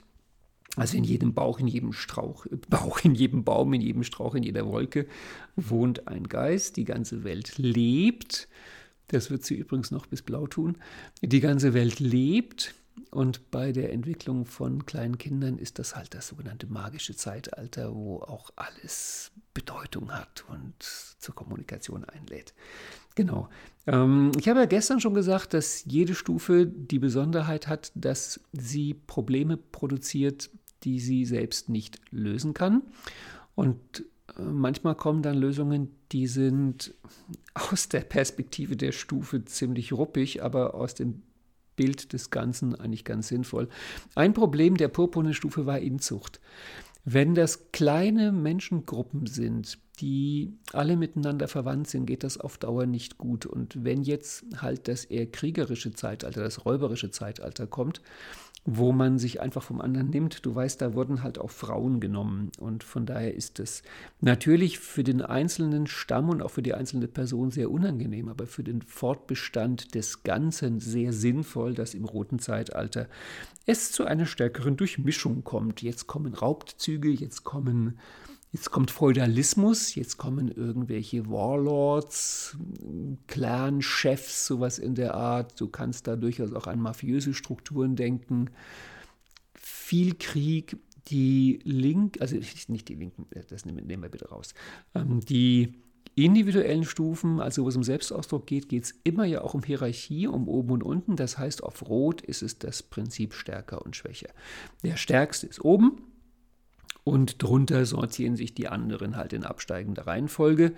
Also 0.76 0.96
in 0.96 1.02
jedem 1.02 1.34
Bauch, 1.34 1.58
in 1.58 1.66
jedem 1.66 1.92
Strauch, 1.92 2.46
Bauch, 2.70 3.00
in 3.00 3.16
jedem 3.16 3.42
Baum, 3.42 3.74
in 3.74 3.80
jedem 3.80 4.04
Strauch, 4.04 4.36
in 4.36 4.44
jeder 4.44 4.68
Wolke 4.68 5.08
wohnt 5.56 6.06
ein 6.06 6.28
Geist. 6.28 6.76
Die 6.76 6.84
ganze 6.84 7.24
Welt 7.24 7.58
lebt. 7.58 8.46
Das 9.08 9.28
wird 9.28 9.44
sie 9.44 9.56
übrigens 9.56 9.90
noch 9.90 10.06
bis 10.06 10.22
blau 10.22 10.46
tun. 10.46 10.76
Die 11.20 11.40
ganze 11.40 11.74
Welt 11.74 11.98
lebt. 11.98 12.76
Und 13.10 13.50
bei 13.50 13.72
der 13.72 13.92
Entwicklung 13.92 14.44
von 14.44 14.86
kleinen 14.86 15.18
Kindern 15.18 15.58
ist 15.58 15.80
das 15.80 15.96
halt 15.96 16.14
das 16.14 16.28
sogenannte 16.28 16.68
magische 16.68 17.16
Zeitalter, 17.16 17.92
wo 17.92 18.18
auch 18.18 18.50
alles 18.54 19.32
Bedeutung 19.58 20.12
hat 20.12 20.44
und 20.48 20.74
zur 20.80 21.34
Kommunikation 21.34 22.04
einlädt. 22.04 22.54
Genau. 23.16 23.48
Ähm, 23.88 24.30
ich 24.38 24.48
habe 24.48 24.60
ja 24.60 24.66
gestern 24.66 25.00
schon 25.00 25.14
gesagt, 25.14 25.52
dass 25.52 25.84
jede 25.84 26.14
Stufe 26.14 26.64
die 26.64 27.00
Besonderheit 27.00 27.66
hat, 27.66 27.90
dass 27.96 28.40
sie 28.52 28.94
Probleme 28.94 29.56
produziert, 29.56 30.50
die 30.84 31.00
sie 31.00 31.24
selbst 31.24 31.68
nicht 31.68 32.00
lösen 32.12 32.54
kann. 32.54 32.82
Und 33.56 34.04
äh, 34.36 34.42
manchmal 34.42 34.94
kommen 34.94 35.22
dann 35.22 35.36
Lösungen, 35.36 35.90
die 36.12 36.28
sind 36.28 36.94
aus 37.54 37.88
der 37.88 38.02
Perspektive 38.02 38.76
der 38.76 38.92
Stufe 38.92 39.44
ziemlich 39.44 39.92
ruppig, 39.92 40.44
aber 40.44 40.74
aus 40.74 40.94
dem 40.94 41.22
Bild 41.74 42.12
des 42.12 42.30
Ganzen 42.30 42.76
eigentlich 42.76 43.04
ganz 43.04 43.28
sinnvoll. 43.28 43.68
Ein 44.14 44.34
Problem 44.34 44.76
der 44.76 44.88
purpurnen 44.88 45.34
Stufe 45.34 45.66
war 45.66 45.78
Inzucht. 45.78 46.40
Wenn 47.04 47.34
das 47.34 47.72
kleine 47.72 48.32
Menschengruppen 48.32 49.26
sind, 49.26 49.78
die 50.00 50.52
alle 50.72 50.96
miteinander 50.96 51.48
verwandt 51.48 51.88
sind, 51.88 52.06
geht 52.06 52.22
das 52.22 52.38
auf 52.38 52.58
Dauer 52.58 52.86
nicht 52.86 53.18
gut. 53.18 53.46
Und 53.46 53.84
wenn 53.84 54.02
jetzt 54.02 54.44
halt 54.56 54.88
das 54.88 55.04
eher 55.04 55.26
kriegerische 55.26 55.92
Zeitalter, 55.92 56.42
das 56.42 56.64
räuberische 56.64 57.10
Zeitalter 57.10 57.66
kommt, 57.66 58.00
wo 58.70 58.92
man 58.92 59.18
sich 59.18 59.40
einfach 59.40 59.62
vom 59.62 59.80
anderen 59.80 60.10
nimmt. 60.10 60.44
Du 60.44 60.54
weißt, 60.54 60.82
da 60.82 60.92
wurden 60.92 61.22
halt 61.22 61.38
auch 61.38 61.50
Frauen 61.50 62.00
genommen. 62.00 62.52
Und 62.58 62.84
von 62.84 63.06
daher 63.06 63.34
ist 63.34 63.60
es 63.60 63.82
natürlich 64.20 64.78
für 64.78 65.02
den 65.02 65.22
einzelnen 65.22 65.86
Stamm 65.86 66.28
und 66.28 66.42
auch 66.42 66.50
für 66.50 66.60
die 66.60 66.74
einzelne 66.74 67.08
Person 67.08 67.50
sehr 67.50 67.70
unangenehm, 67.70 68.28
aber 68.28 68.46
für 68.46 68.62
den 68.62 68.82
Fortbestand 68.82 69.94
des 69.94 70.22
Ganzen 70.22 70.80
sehr 70.80 71.14
sinnvoll, 71.14 71.72
dass 71.72 71.94
im 71.94 72.04
roten 72.04 72.40
Zeitalter 72.40 73.08
es 73.64 73.90
zu 73.90 74.04
einer 74.04 74.26
stärkeren 74.26 74.76
Durchmischung 74.76 75.44
kommt. 75.44 75.80
Jetzt 75.80 76.06
kommen 76.06 76.34
Raubzüge, 76.34 77.08
jetzt 77.08 77.44
kommen 77.44 77.98
Jetzt 78.50 78.70
kommt 78.70 78.90
Feudalismus, 78.90 79.94
jetzt 79.94 80.16
kommen 80.16 80.50
irgendwelche 80.50 81.28
Warlords, 81.28 82.56
Clan-Chefs, 83.26 84.46
sowas 84.46 84.78
in 84.78 84.94
der 84.94 85.14
Art. 85.14 85.60
Du 85.60 85.68
kannst 85.68 86.06
da 86.06 86.16
durchaus 86.16 86.54
auch 86.54 86.66
an 86.66 86.80
mafiöse 86.80 87.34
Strukturen 87.34 87.94
denken. 87.94 88.48
Viel 89.54 90.14
Krieg, 90.14 90.78
die 91.08 91.60
Link, 91.64 92.20
also 92.20 92.36
nicht 92.68 92.88
die 92.88 92.94
Linken, 92.94 93.26
das 93.48 93.66
nehmen 93.66 93.86
wir 94.02 94.08
bitte 94.08 94.30
raus. 94.30 94.54
Ähm, 94.94 95.20
die 95.20 95.82
individuellen 96.14 96.84
Stufen, 96.84 97.40
also 97.40 97.64
wo 97.64 97.68
es 97.68 97.76
um 97.76 97.84
Selbstausdruck 97.84 98.46
geht, 98.46 98.68
geht 98.68 98.84
es 98.84 98.94
immer 99.04 99.24
ja 99.24 99.42
auch 99.42 99.54
um 99.54 99.62
Hierarchie, 99.62 100.26
um 100.26 100.48
oben 100.48 100.72
und 100.72 100.82
unten. 100.82 101.16
Das 101.16 101.38
heißt, 101.38 101.62
auf 101.62 101.86
Rot 101.88 102.22
ist 102.22 102.42
es 102.42 102.58
das 102.58 102.82
Prinzip 102.82 103.34
stärker 103.34 103.84
und 103.84 103.94
schwächer. 103.94 104.30
Der 104.82 104.96
Stärkste 104.96 105.46
ist 105.46 105.64
oben, 105.64 106.02
und 107.04 107.42
drunter 107.42 107.86
sortieren 107.86 108.36
sich 108.36 108.54
die 108.54 108.68
anderen 108.68 109.16
halt 109.16 109.32
in 109.32 109.44
absteigender 109.44 110.06
Reihenfolge. 110.06 110.72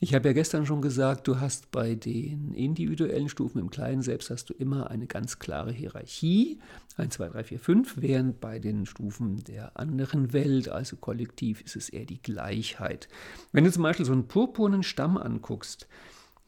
Ich 0.00 0.14
habe 0.14 0.28
ja 0.28 0.32
gestern 0.32 0.66
schon 0.66 0.80
gesagt, 0.82 1.28
du 1.28 1.40
hast 1.40 1.70
bei 1.70 1.94
den 1.94 2.54
individuellen 2.54 3.28
Stufen 3.28 3.58
im 3.58 3.70
kleinen 3.70 4.02
Selbst 4.02 4.30
hast 4.30 4.50
du 4.50 4.54
immer 4.54 4.90
eine 4.90 5.06
ganz 5.06 5.38
klare 5.38 5.72
Hierarchie, 5.72 6.58
1, 6.96 7.14
2, 7.14 7.28
3, 7.28 7.44
4, 7.44 7.58
5, 7.58 7.94
während 7.98 8.40
bei 8.40 8.58
den 8.58 8.86
Stufen 8.86 9.44
der 9.44 9.78
anderen 9.78 10.32
Welt, 10.32 10.68
also 10.68 10.96
kollektiv, 10.96 11.60
ist 11.60 11.76
es 11.76 11.88
eher 11.88 12.06
die 12.06 12.22
Gleichheit. 12.22 13.08
Wenn 13.52 13.64
du 13.64 13.72
zum 13.72 13.82
Beispiel 13.82 14.06
so 14.06 14.12
einen 14.12 14.28
purpurnen 14.28 14.82
Stamm 14.82 15.18
anguckst, 15.18 15.86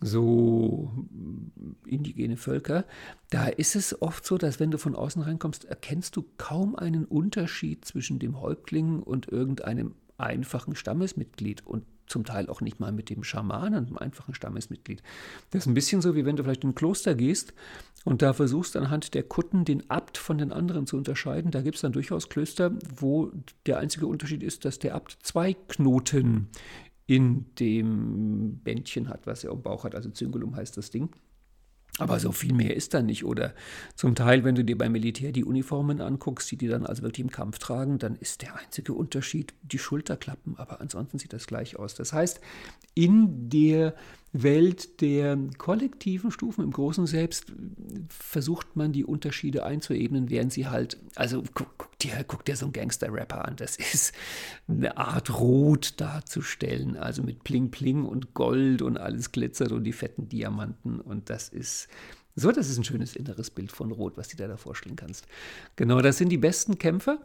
so 0.00 1.06
indigene 1.87 2.37
Völker, 2.37 2.85
da 3.30 3.46
ist 3.46 3.76
es 3.76 4.00
oft 4.02 4.26
so, 4.26 4.37
dass 4.38 4.61
wenn 4.61 4.70
du 4.70 4.78
von 4.78 4.94
außen 4.94 5.22
reinkommst, 5.22 5.64
erkennst 5.64 6.16
du 6.16 6.24
kaum 6.37 6.76
einen 6.76 7.04
Unterschied 7.04 7.85
zwischen 7.85 8.18
dem 8.18 8.40
Häuptling 8.40 9.02
und 9.02 9.28
irgendeinem 9.28 9.94
einfachen 10.18 10.74
Stammesmitglied 10.74 11.66
und 11.66 11.85
zum 12.06 12.24
Teil 12.24 12.48
auch 12.48 12.61
nicht 12.61 12.78
mal 12.78 12.92
mit 12.92 13.11
dem 13.11 13.24
Schamanen, 13.24 13.87
einem 13.87 13.98
einfachen 13.98 14.35
Stammesmitglied. 14.35 15.02
Das 15.50 15.62
ist 15.62 15.66
ein 15.66 15.74
bisschen 15.74 16.00
so, 16.00 16.14
wie 16.14 16.24
wenn 16.24 16.37
du 16.37 16.44
vielleicht 16.44 16.64
in 16.64 16.70
ein 16.70 16.74
Kloster 16.74 17.14
gehst 17.14 17.52
und 18.04 18.22
da 18.22 18.32
versuchst 18.32 18.76
anhand 18.76 19.14
der 19.14 19.24
Kutten 19.24 19.64
den 19.64 19.90
Abt 19.90 20.16
von 20.16 20.38
den 20.38 20.52
anderen 20.52 20.87
zu 20.87 20.96
unterscheiden. 20.96 21.50
Da 21.50 21.62
gibt 21.62 21.76
es 21.76 21.82
dann 21.82 21.92
durchaus 21.92 22.28
Klöster, 22.28 22.72
wo 22.96 23.32
der 23.66 23.78
einzige 23.78 24.06
Unterschied 24.06 24.42
ist, 24.42 24.64
dass 24.64 24.78
der 24.78 24.94
Abt 24.94 25.18
zwei 25.22 25.54
Knoten 25.54 26.48
in 27.07 27.55
dem 27.57 28.59
Bändchen 28.64 29.09
hat, 29.09 29.27
was 29.27 29.45
er 29.45 29.53
am 29.53 29.62
Bauch 29.62 29.85
hat. 29.85 29.95
Also 29.95 30.11
Zingulum 30.11 30.57
heißt 30.57 30.77
das 30.77 30.90
Ding. 30.90 31.11
Aber 31.99 32.21
so 32.21 32.31
viel 32.31 32.53
mehr 32.53 32.77
ist 32.77 32.92
da 32.92 33.01
nicht. 33.01 33.25
Oder 33.25 33.55
zum 33.95 34.14
Teil, 34.14 34.45
wenn 34.45 34.55
du 34.55 34.64
dir 34.64 34.77
beim 34.77 34.92
Militär 34.92 35.33
die 35.33 35.45
Uniformen 35.45 36.01
anguckst, 36.01 36.51
die 36.51 36.57
die 36.57 36.69
dann 36.69 36.85
also 36.85 37.03
wirklich 37.03 37.25
im 37.25 37.31
Kampf 37.31 37.59
tragen, 37.59 37.99
dann 37.99 38.16
ist 38.16 38.42
der 38.42 38.57
einzige 38.57 38.92
Unterschied 38.92 39.55
die 39.62 39.79
Schulterklappen. 39.79 40.59
Aber 40.59 40.81
ansonsten 40.83 41.19
sieht 41.19 41.33
das 41.33 41.47
gleich 41.47 41.79
aus. 41.79 41.95
Das 41.95 42.12
heißt, 42.12 42.40
in 42.95 43.49
der 43.49 43.95
Welt 44.42 45.01
der 45.01 45.38
kollektiven 45.59 46.31
Stufen 46.31 46.64
im 46.64 46.70
großen 46.70 47.07
Selbst 47.07 47.53
versucht 48.09 48.77
man 48.77 48.92
die 48.92 49.05
Unterschiede 49.05 49.64
einzuebnen, 49.64 50.31
während 50.31 50.53
sie 50.53 50.66
halt, 50.68 50.99
also 51.14 51.42
guck, 51.55 51.79
guck 51.79 51.99
dir, 51.99 52.25
guck 52.27 52.44
dir 52.44 52.57
so 52.57 52.66
einen 52.66 52.72
Gangster-Rapper 52.72 53.44
an, 53.46 53.57
das 53.57 53.77
ist 53.77 54.14
eine 54.68 54.96
Art 54.96 55.38
Rot 55.38 56.01
darzustellen, 56.01 56.96
also 56.96 57.22
mit 57.22 57.44
Pling 57.44 57.70
Pling 57.70 58.05
und 58.05 58.35
Gold 58.35 58.83
und 58.83 58.99
alles 58.99 59.33
glitzert 59.33 59.72
und 59.72 59.85
die 59.85 59.92
fetten 59.92 60.29
Diamanten. 60.29 61.01
Und 61.01 61.31
das 61.31 61.49
ist 61.49 61.88
so, 62.35 62.53
das 62.53 62.68
ist 62.68 62.77
ein 62.77 62.85
schönes 62.85 63.16
inneres 63.16 63.51
Bild 63.51 63.72
von 63.72 63.90
Rot, 63.92 64.18
was 64.18 64.29
du 64.29 64.37
dir 64.37 64.46
da 64.46 64.57
vorstellen 64.59 64.96
kannst. 64.96 65.27
Genau, 65.77 66.01
das 66.03 66.18
sind 66.18 66.29
die 66.29 66.37
besten 66.37 66.79
Kämpfer 66.79 67.18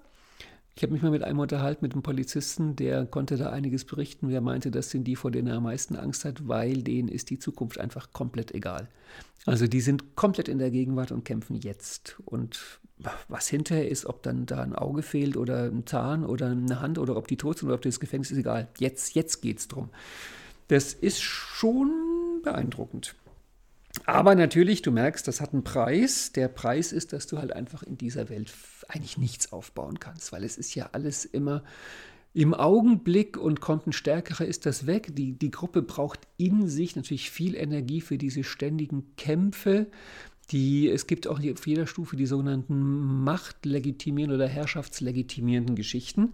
ich 0.76 0.84
habe 0.84 0.94
mich 0.94 1.02
mal 1.02 1.12
mit 1.12 1.24
einem 1.24 1.40
unterhalten, 1.40 1.84
mit 1.84 1.94
einem 1.94 2.02
Polizisten, 2.02 2.76
der 2.76 3.06
konnte 3.06 3.36
da 3.36 3.50
einiges 3.50 3.84
berichten. 3.84 4.30
Der 4.30 4.42
meinte, 4.42 4.72
das 4.72 4.90
sind 4.90 5.04
die, 5.04 5.16
vor 5.16 5.30
denen 5.30 5.48
er 5.48 5.58
am 5.58 5.64
meisten 5.64 5.96
Angst 5.96 6.24
hat, 6.24 6.48
weil 6.48 6.82
denen 6.82 7.10
ist 7.10 7.30
die 7.30 7.40
Zukunft 7.40 7.80
einfach 7.80 8.14
komplett 8.14 8.54
egal. 8.54 8.88
Also 9.46 9.68
die 9.68 9.82
sind 9.82 10.16
komplett 10.16 10.48
in 10.48 10.60
der 10.60 10.72
Gegenwart 10.72 11.12
und 11.12 11.26
kämpfen 11.26 11.56
jetzt. 11.56 12.18
Und 12.26 12.80
was 13.28 13.48
hinterher 13.48 13.90
ist, 13.90 14.06
ob 14.06 14.24
dann 14.24 14.46
da 14.46 14.62
ein 14.62 14.76
Auge 14.76 15.02
fehlt 15.02 15.36
oder 15.36 15.64
ein 15.66 15.86
Zahn 15.86 16.24
oder 16.26 16.48
eine 16.48 16.80
Hand 16.80 17.00
oder 17.00 17.18
ob 17.18 17.28
die 17.28 17.38
tot 17.38 17.58
sind 17.58 17.68
oder 17.68 17.76
ob 17.76 17.82
das 17.82 18.00
Gefängnis 18.00 18.32
ist, 18.32 18.38
egal. 18.38 18.68
Jetzt, 18.78 19.14
jetzt 19.16 19.42
geht 19.42 19.60
es 19.60 19.68
drum. 19.68 19.90
Das 20.68 20.94
ist 20.94 21.22
schon 21.22 21.92
beeindruckend. 22.44 23.16
Aber 24.06 24.36
natürlich, 24.36 24.82
du 24.82 24.92
merkst, 24.92 25.28
das 25.28 25.42
hat 25.42 25.54
einen 25.54 25.64
Preis. 25.64 26.32
Der 26.32 26.48
Preis 26.48 26.94
ist, 26.94 27.12
dass 27.12 27.28
du 27.28 27.40
halt 27.40 27.52
einfach 27.52 27.84
in 27.84 27.98
dieser 27.98 28.30
Welt 28.30 28.54
eigentlich 28.92 29.18
nichts 29.18 29.52
aufbauen 29.52 30.00
kannst, 30.00 30.32
weil 30.32 30.44
es 30.44 30.58
ist 30.58 30.76
ja 30.76 30.90
alles 30.92 31.26
immer 31.26 31.64
im 32.34 32.54
Augenblick 32.54 33.38
und 33.38 33.60
kommt 33.60 33.88
ein 33.88 33.94
stärkerer, 33.94 34.46
ist 34.46 34.66
das 34.66 34.88
weg. 34.88 35.16
Die, 35.16 35.34
die 35.34 35.52
Gruppe 35.52 35.82
braucht 35.82 36.22
in 36.38 36.68
sich 36.68 36.96
natürlich 36.96 37.30
viel 37.30 37.56
Energie 37.56 38.00
für 38.00 38.18
diese 38.18 38.44
ständigen 38.44 39.16
Kämpfe. 39.18 39.88
Die, 40.52 40.90
es 40.90 41.08
gibt 41.08 41.28
auch 41.28 41.40
auf 41.40 41.68
jeder 41.68 41.88
Stufe 41.88 42.16
die 42.16 42.26
sogenannten 42.26 43.24
machtlegitimierenden 43.24 44.40
oder 44.40 44.48
herrschaftslegitimierenden 44.48 45.76
Geschichten. 45.76 46.34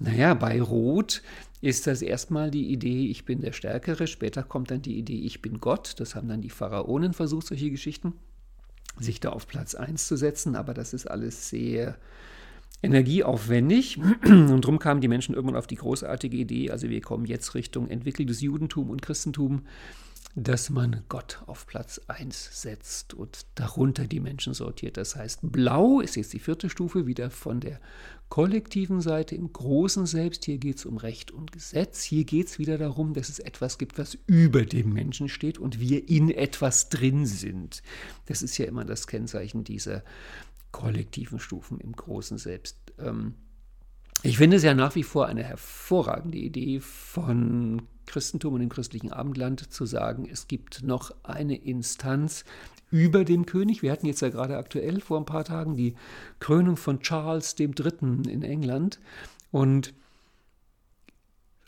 Naja, 0.00 0.34
bei 0.34 0.60
Rot 0.60 1.22
ist 1.60 1.86
das 1.86 2.02
erstmal 2.02 2.50
die 2.50 2.70
Idee, 2.70 3.06
ich 3.06 3.24
bin 3.24 3.40
der 3.40 3.52
Stärkere. 3.52 4.06
Später 4.06 4.42
kommt 4.42 4.70
dann 4.70 4.82
die 4.82 4.98
Idee, 4.98 5.20
ich 5.20 5.42
bin 5.42 5.60
Gott. 5.60 5.94
Das 5.98 6.14
haben 6.14 6.28
dann 6.28 6.40
die 6.40 6.50
Pharaonen 6.50 7.12
versucht, 7.12 7.48
solche 7.48 7.70
Geschichten, 7.70 8.14
sich 9.00 9.20
da 9.20 9.30
auf 9.30 9.46
Platz 9.46 9.74
1 9.74 10.06
zu 10.06 10.16
setzen. 10.16 10.56
Aber 10.56 10.74
das 10.74 10.92
ist 10.92 11.10
alles 11.10 11.48
sehr 11.48 11.96
energieaufwendig. 12.82 13.98
Und 14.24 14.62
darum 14.62 14.78
kamen 14.78 15.00
die 15.00 15.08
Menschen 15.08 15.34
irgendwann 15.34 15.56
auf 15.58 15.66
die 15.66 15.76
großartige 15.76 16.36
Idee, 16.36 16.70
also 16.70 16.88
wir 16.88 17.00
kommen 17.00 17.24
jetzt 17.24 17.54
Richtung 17.54 17.88
entwickeltes 17.88 18.40
Judentum 18.40 18.90
und 18.90 19.02
Christentum 19.02 19.62
dass 20.34 20.70
man 20.70 21.02
Gott 21.08 21.42
auf 21.46 21.66
Platz 21.66 22.00
1 22.06 22.62
setzt 22.62 23.14
und 23.14 23.46
darunter 23.54 24.06
die 24.06 24.20
Menschen 24.20 24.54
sortiert. 24.54 24.96
Das 24.96 25.16
heißt, 25.16 25.40
blau 25.42 26.00
ist 26.00 26.16
jetzt 26.16 26.32
die 26.32 26.38
vierte 26.38 26.70
Stufe, 26.70 27.06
wieder 27.06 27.30
von 27.30 27.60
der 27.60 27.80
kollektiven 28.28 29.00
Seite 29.00 29.34
im 29.34 29.52
großen 29.52 30.06
Selbst. 30.06 30.44
Hier 30.44 30.58
geht 30.58 30.76
es 30.76 30.86
um 30.86 30.96
Recht 30.96 31.30
und 31.30 31.50
Gesetz. 31.52 32.02
Hier 32.02 32.24
geht 32.24 32.46
es 32.48 32.58
wieder 32.58 32.78
darum, 32.78 33.14
dass 33.14 33.28
es 33.28 33.38
etwas 33.38 33.78
gibt, 33.78 33.98
was 33.98 34.18
über 34.26 34.64
dem 34.64 34.92
Menschen 34.92 35.28
steht 35.28 35.58
und 35.58 35.80
wir 35.80 36.08
in 36.08 36.30
etwas 36.30 36.88
drin 36.88 37.26
sind. 37.26 37.82
Das 38.26 38.42
ist 38.42 38.58
ja 38.58 38.66
immer 38.66 38.84
das 38.84 39.06
Kennzeichen 39.06 39.64
dieser 39.64 40.04
kollektiven 40.72 41.40
Stufen 41.40 41.80
im 41.80 41.92
großen 41.92 42.38
Selbst. 42.38 42.76
Ähm, 42.98 43.34
ich 44.22 44.38
finde 44.38 44.56
es 44.56 44.62
ja 44.62 44.74
nach 44.74 44.94
wie 44.94 45.02
vor 45.02 45.26
eine 45.26 45.44
hervorragende 45.44 46.38
Idee 46.38 46.80
von 46.80 47.82
Christentum 48.06 48.54
und 48.54 48.60
dem 48.60 48.68
christlichen 48.68 49.12
Abendland 49.12 49.72
zu 49.72 49.86
sagen, 49.86 50.28
es 50.30 50.48
gibt 50.48 50.82
noch 50.82 51.12
eine 51.22 51.56
Instanz 51.56 52.44
über 52.90 53.24
dem 53.24 53.46
König. 53.46 53.82
Wir 53.82 53.92
hatten 53.92 54.06
jetzt 54.06 54.22
ja 54.22 54.30
gerade 54.30 54.56
aktuell 54.56 55.00
vor 55.00 55.18
ein 55.18 55.26
paar 55.26 55.44
Tagen 55.44 55.76
die 55.76 55.94
Krönung 56.40 56.76
von 56.76 57.00
Charles 57.00 57.54
III. 57.58 57.68
in 58.28 58.42
England. 58.42 58.98
Und 59.50 59.94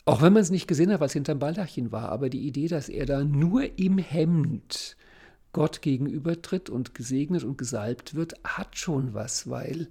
auch 0.07 0.23
wenn 0.23 0.33
man 0.33 0.43
es 0.43 0.51
nicht 0.51 0.67
gesehen 0.67 0.93
hat, 0.93 1.03
es 1.03 1.13
hinterm 1.13 1.39
Baldachin 1.39 1.93
war, 1.93 2.09
aber 2.09 2.31
die 2.31 2.47
Idee, 2.47 2.69
dass 2.69 2.89
er 2.89 3.07
da 3.07 3.23
nur 3.23 3.79
im 3.79 3.99
Hemd 3.99 4.97
Gott 5.53 5.83
gegenübertritt 5.83 6.71
und 6.71 6.95
gesegnet 6.95 7.45
und 7.45 7.59
gesalbt 7.59 8.15
wird, 8.15 8.35
hat 8.45 8.77
schon 8.77 9.15
was, 9.15 9.51
weil 9.51 9.89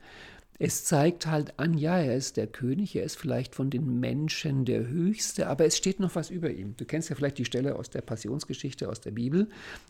es 0.61 0.83
zeigt 0.83 1.25
halt 1.25 1.57
an, 1.57 1.77
ja, 1.77 1.97
er 1.97 2.17
ist 2.17 2.35
der 2.35 2.45
König, 2.45 2.93
er 2.93 3.05
ist 3.05 3.17
vielleicht 3.17 3.55
von 3.55 3.69
den 3.69 4.01
Menschen 4.01 4.65
der 4.65 4.85
Höchste, 4.85 5.47
aber 5.47 5.63
es 5.63 5.77
steht 5.77 6.01
noch 6.01 6.15
was 6.15 6.29
über 6.29 6.51
ihm. 6.51 6.75
Du 6.75 6.83
kennst 6.83 7.09
ja 7.09 7.15
vielleicht 7.15 7.37
die 7.37 7.45
Stelle 7.45 7.77
aus 7.77 7.89
der 7.89 8.01
Passionsgeschichte 8.01 8.89
aus 8.89 8.99
der 8.99 9.11
Bibel, 9.11 9.47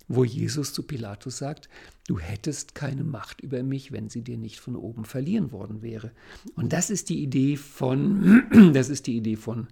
wo 0.08 0.24
Jesus 0.24 0.72
zu 0.72 0.84
Pilatus 0.84 1.40
sagt, 1.40 1.70
du 2.08 2.20
hättest 2.20 2.76
keine 2.76 3.04
Macht 3.04 3.42
über 3.42 3.64
mich, 3.64 3.92
wenn 3.92 4.10
sie 4.10 4.22
dir 4.22 4.38
nicht 4.38 4.60
von 4.60 4.76
oben 4.76 5.06
verliehen 5.06 5.52
worden 5.52 5.82
wäre. 5.82 6.12
Und 6.56 6.72
das 6.72 6.92
ist 6.92 7.10
die 7.10 7.24
Idee 7.24 7.58
von, 7.58 8.44
das 8.74 8.90
ist 8.90 9.08
die 9.08 9.18
Idee 9.18 9.38
von 9.38 9.68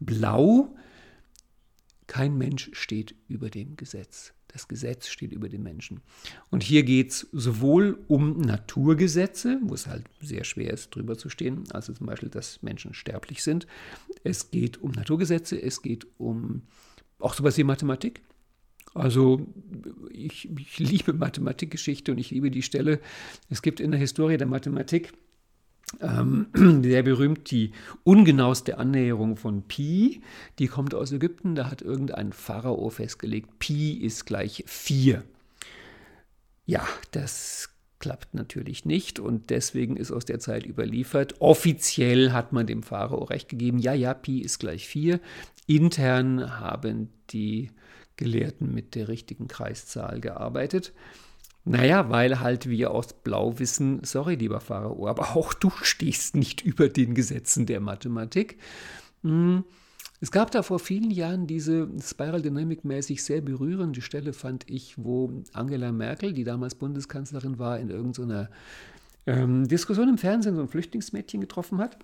Blau. 0.00 0.74
Kein 2.08 2.36
Mensch 2.36 2.70
steht 2.72 3.14
über 3.28 3.50
dem 3.50 3.76
Gesetz. 3.76 4.32
Das 4.54 4.68
Gesetz 4.68 5.08
steht 5.08 5.32
über 5.32 5.48
den 5.48 5.64
Menschen. 5.64 6.00
Und 6.48 6.62
hier 6.62 6.84
geht 6.84 7.10
es 7.10 7.26
sowohl 7.32 7.98
um 8.06 8.40
Naturgesetze, 8.40 9.58
wo 9.62 9.74
es 9.74 9.88
halt 9.88 10.04
sehr 10.20 10.44
schwer 10.44 10.72
ist, 10.72 10.94
drüber 10.94 11.18
zu 11.18 11.28
stehen, 11.28 11.64
also 11.72 11.92
zum 11.92 12.06
Beispiel, 12.06 12.28
dass 12.28 12.62
Menschen 12.62 12.94
sterblich 12.94 13.42
sind. 13.42 13.66
Es 14.22 14.52
geht 14.52 14.80
um 14.80 14.92
Naturgesetze, 14.92 15.60
es 15.60 15.82
geht 15.82 16.06
um 16.18 16.62
auch 17.18 17.34
sowas 17.34 17.58
wie 17.58 17.64
Mathematik. 17.64 18.22
Also 18.94 19.44
ich, 20.12 20.48
ich 20.56 20.78
liebe 20.78 21.12
Mathematikgeschichte 21.12 22.12
und 22.12 22.18
ich 22.18 22.30
liebe 22.30 22.52
die 22.52 22.62
Stelle. 22.62 23.00
Es 23.50 23.60
gibt 23.60 23.80
in 23.80 23.90
der 23.90 23.98
Historie 23.98 24.36
der 24.36 24.46
Mathematik 24.46 25.12
ähm, 26.00 26.46
sehr 26.82 27.02
berühmt 27.02 27.50
die 27.50 27.72
ungenaueste 28.02 28.78
Annäherung 28.78 29.36
von 29.36 29.62
Pi. 29.62 30.22
Die 30.58 30.66
kommt 30.66 30.94
aus 30.94 31.12
Ägypten. 31.12 31.54
Da 31.54 31.70
hat 31.70 31.82
irgendein 31.82 32.32
Pharao 32.32 32.90
festgelegt, 32.90 33.58
Pi 33.58 33.94
ist 33.94 34.26
gleich 34.26 34.64
4. 34.66 35.22
Ja, 36.66 36.86
das 37.10 37.70
klappt 37.98 38.34
natürlich 38.34 38.84
nicht 38.84 39.18
und 39.18 39.48
deswegen 39.48 39.96
ist 39.96 40.10
aus 40.10 40.24
der 40.24 40.38
Zeit 40.38 40.66
überliefert. 40.66 41.40
Offiziell 41.40 42.32
hat 42.32 42.52
man 42.52 42.66
dem 42.66 42.82
Pharao 42.82 43.24
recht 43.24 43.48
gegeben, 43.48 43.78
ja, 43.78 43.94
ja, 43.94 44.12
Pi 44.12 44.40
ist 44.40 44.58
gleich 44.58 44.86
4. 44.86 45.20
Intern 45.66 46.60
haben 46.60 47.08
die 47.30 47.70
Gelehrten 48.16 48.74
mit 48.74 48.94
der 48.94 49.08
richtigen 49.08 49.48
Kreiszahl 49.48 50.20
gearbeitet. 50.20 50.92
Naja, 51.64 52.10
weil 52.10 52.40
halt 52.40 52.68
wir 52.68 52.90
aus 52.90 53.14
Blau 53.14 53.58
wissen, 53.58 54.00
sorry, 54.04 54.34
lieber 54.34 54.60
Pharao, 54.60 55.08
aber 55.08 55.34
auch 55.34 55.54
du 55.54 55.70
stehst 55.82 56.36
nicht 56.36 56.60
über 56.60 56.88
den 56.88 57.14
Gesetzen 57.14 57.64
der 57.66 57.80
Mathematik. 57.80 58.58
Hm. 59.22 59.64
Es 60.20 60.30
gab 60.30 60.50
da 60.50 60.62
vor 60.62 60.78
vielen 60.78 61.10
Jahren 61.10 61.46
diese 61.46 61.88
Spiral 62.00 62.40
Dynamic 62.40 62.84
mäßig 62.84 63.22
sehr 63.22 63.40
berührende 63.40 64.00
Stelle, 64.00 64.32
fand 64.32 64.70
ich, 64.70 64.94
wo 64.96 65.42
Angela 65.52 65.92
Merkel, 65.92 66.32
die 66.32 66.44
damals 66.44 66.74
Bundeskanzlerin 66.76 67.58
war, 67.58 67.78
in 67.78 67.90
irgendeiner 67.90 68.48
ähm, 69.26 69.66
Diskussion 69.66 70.08
im 70.08 70.18
Fernsehen 70.18 70.56
so 70.56 70.62
ein 70.62 70.68
Flüchtlingsmädchen 70.68 71.40
getroffen 71.40 71.78
hat. 71.78 71.98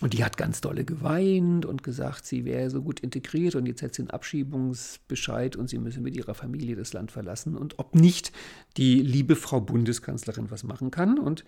Und 0.00 0.14
die 0.14 0.24
hat 0.24 0.36
ganz 0.36 0.60
dolle 0.60 0.84
geweint 0.84 1.66
und 1.66 1.82
gesagt, 1.82 2.24
sie 2.24 2.44
wäre 2.44 2.70
so 2.70 2.82
gut 2.82 3.00
integriert 3.00 3.56
und 3.56 3.66
jetzt 3.66 3.82
hätte 3.82 3.96
sie 3.96 4.02
einen 4.02 4.10
Abschiebungsbescheid 4.10 5.56
und 5.56 5.68
sie 5.68 5.78
müsse 5.78 6.00
mit 6.00 6.14
ihrer 6.14 6.34
Familie 6.34 6.76
das 6.76 6.92
Land 6.92 7.10
verlassen 7.10 7.56
und 7.56 7.80
ob 7.80 7.96
nicht 7.96 8.30
die 8.76 9.02
liebe 9.02 9.34
Frau 9.34 9.60
Bundeskanzlerin 9.60 10.52
was 10.52 10.62
machen 10.62 10.92
kann. 10.92 11.18
Und 11.18 11.44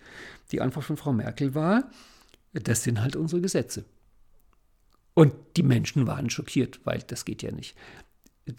die 0.51 0.59
Antwort 0.59 0.85
von 0.85 0.97
Frau 0.97 1.13
Merkel 1.13 1.55
war, 1.55 1.89
das 2.51 2.83
sind 2.83 3.01
halt 3.01 3.15
unsere 3.15 3.41
Gesetze. 3.41 3.85
Und 5.13 5.33
die 5.55 5.63
Menschen 5.63 6.07
waren 6.07 6.29
schockiert, 6.29 6.81
weil 6.83 6.99
das 7.07 7.23
geht 7.23 7.43
ja 7.43 7.51
nicht. 7.51 7.75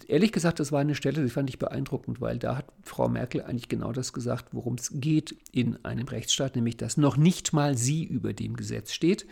Ehrlich 0.07 0.31
gesagt, 0.31 0.59
das 0.59 0.71
war 0.71 0.79
eine 0.79 0.95
Stelle, 0.95 1.21
die 1.21 1.29
fand 1.29 1.49
ich 1.49 1.59
beeindruckend, 1.59 2.21
weil 2.21 2.39
da 2.39 2.57
hat 2.57 2.65
Frau 2.83 3.09
Merkel 3.09 3.41
eigentlich 3.41 3.69
genau 3.69 3.91
das 3.91 4.13
gesagt, 4.13 4.47
worum 4.53 4.75
es 4.75 4.91
geht 4.93 5.35
in 5.51 5.83
einem 5.83 6.07
Rechtsstaat, 6.07 6.55
nämlich 6.55 6.77
dass 6.77 6.97
noch 6.97 7.17
nicht 7.17 7.53
mal 7.53 7.77
sie 7.77 8.03
über 8.03 8.33
dem 8.33 8.55
Gesetz 8.55 8.93
steht. 8.93 9.27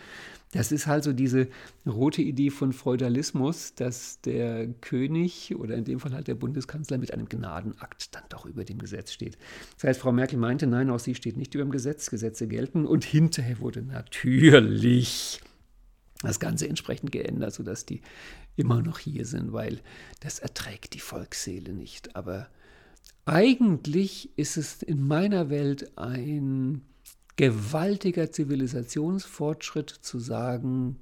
Das 0.51 0.73
ist 0.73 0.85
halt 0.85 1.05
so 1.05 1.13
diese 1.13 1.47
rote 1.85 2.21
Idee 2.21 2.49
von 2.49 2.73
Feudalismus, 2.73 3.73
dass 3.73 4.19
der 4.21 4.67
König 4.67 5.55
oder 5.55 5.75
in 5.75 5.85
dem 5.85 5.99
Fall 5.99 6.13
halt 6.13 6.27
der 6.27 6.35
Bundeskanzler 6.35 6.97
mit 6.97 7.13
einem 7.13 7.29
Gnadenakt 7.29 8.13
dann 8.13 8.23
doch 8.27 8.45
über 8.45 8.65
dem 8.65 8.77
Gesetz 8.77 9.13
steht. 9.13 9.37
Das 9.75 9.85
heißt, 9.85 10.01
Frau 10.01 10.11
Merkel 10.11 10.37
meinte, 10.37 10.67
nein, 10.67 10.89
auch 10.89 10.99
sie 10.99 11.15
steht 11.15 11.37
nicht 11.37 11.55
über 11.55 11.63
dem 11.63 11.71
Gesetz, 11.71 12.09
Gesetze 12.09 12.47
gelten 12.47 12.85
und 12.85 13.05
hinterher 13.05 13.59
wurde 13.59 13.81
natürlich 13.81 15.41
das 16.21 16.39
Ganze 16.39 16.67
entsprechend 16.67 17.11
geändert, 17.11 17.53
sodass 17.53 17.85
die 17.85 18.01
immer 18.55 18.81
noch 18.81 18.99
hier 18.99 19.25
sind, 19.25 19.53
weil 19.53 19.79
das 20.19 20.39
erträgt 20.39 20.93
die 20.93 20.99
Volksseele 20.99 21.73
nicht. 21.73 22.15
Aber 22.15 22.47
eigentlich 23.25 24.37
ist 24.37 24.57
es 24.57 24.83
in 24.83 25.07
meiner 25.07 25.49
Welt 25.49 25.97
ein 25.97 26.81
gewaltiger 27.35 28.31
Zivilisationsfortschritt 28.31 29.89
zu 29.89 30.19
sagen, 30.19 30.97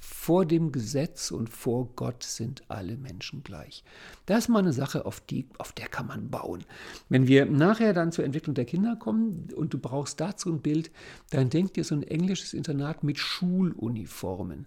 vor 0.00 0.46
dem 0.46 0.72
Gesetz 0.72 1.30
und 1.30 1.50
vor 1.50 1.90
Gott 1.96 2.22
sind 2.22 2.62
alle 2.68 2.96
Menschen 2.96 3.42
gleich. 3.42 3.82
Das 4.26 4.44
ist 4.44 4.48
mal 4.48 4.60
eine 4.60 4.72
Sache, 4.72 5.06
auf, 5.06 5.20
die, 5.20 5.48
auf 5.58 5.72
der 5.72 5.88
kann 5.88 6.06
man 6.06 6.30
bauen. 6.30 6.64
Wenn 7.08 7.26
wir 7.26 7.46
nachher 7.46 7.92
dann 7.92 8.12
zur 8.12 8.24
Entwicklung 8.24 8.54
der 8.54 8.64
Kinder 8.64 8.96
kommen 8.96 9.48
und 9.54 9.74
du 9.74 9.78
brauchst 9.78 10.20
dazu 10.20 10.50
ein 10.50 10.62
Bild, 10.62 10.90
dann 11.30 11.50
denk 11.50 11.74
dir 11.74 11.84
so 11.84 11.94
ein 11.94 12.04
englisches 12.04 12.54
Internat 12.54 13.02
mit 13.02 13.18
Schuluniformen 13.18 14.66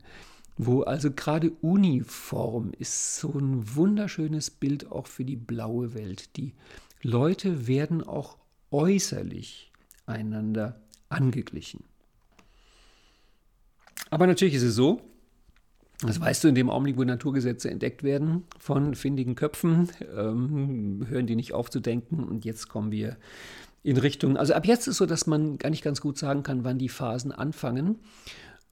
wo 0.58 0.82
also 0.82 1.10
gerade 1.12 1.50
Uniform 1.62 2.72
ist 2.78 3.18
so 3.18 3.30
ein 3.30 3.76
wunderschönes 3.76 4.52
Bild 4.52 4.92
auch 4.92 5.08
für 5.08 5.26
die 5.26 5.38
blaue 5.38 5.96
Welt. 5.96 6.36
Die 6.38 6.54
Leute 7.02 7.68
werden 7.68 8.04
auch 8.04 8.38
äußerlich 8.70 9.71
einander 10.12 10.80
angeglichen. 11.10 11.84
Aber 14.10 14.28
natürlich 14.28 14.56
ist 14.56 14.64
es 14.64 14.76
so, 14.76 15.02
das 16.02 16.20
weißt 16.20 16.44
du, 16.44 16.48
in 16.48 16.56
dem 16.56 16.70
Augenblick, 16.70 16.98
wo 16.98 17.04
Naturgesetze 17.04 17.70
entdeckt 17.70 18.04
werden 18.04 18.44
von 18.58 18.96
findigen 18.96 19.36
Köpfen, 19.36 19.90
ähm, 20.18 21.06
hören 21.08 21.28
die 21.28 21.36
nicht 21.36 21.54
auf 21.54 21.70
zu 21.70 21.80
denken. 21.80 22.24
Und 22.24 22.44
jetzt 22.44 22.70
kommen 22.70 22.92
wir 22.92 23.18
in 23.84 23.98
Richtung, 23.98 24.38
also 24.38 24.54
ab 24.54 24.66
jetzt 24.66 24.88
ist 24.88 24.98
so, 24.98 25.06
dass 25.06 25.28
man 25.28 25.58
gar 25.58 25.70
nicht 25.70 25.84
ganz 25.84 26.02
gut 26.02 26.18
sagen 26.18 26.44
kann, 26.44 26.64
wann 26.64 26.80
die 26.80 26.90
Phasen 26.90 27.32
anfangen. 27.32 28.00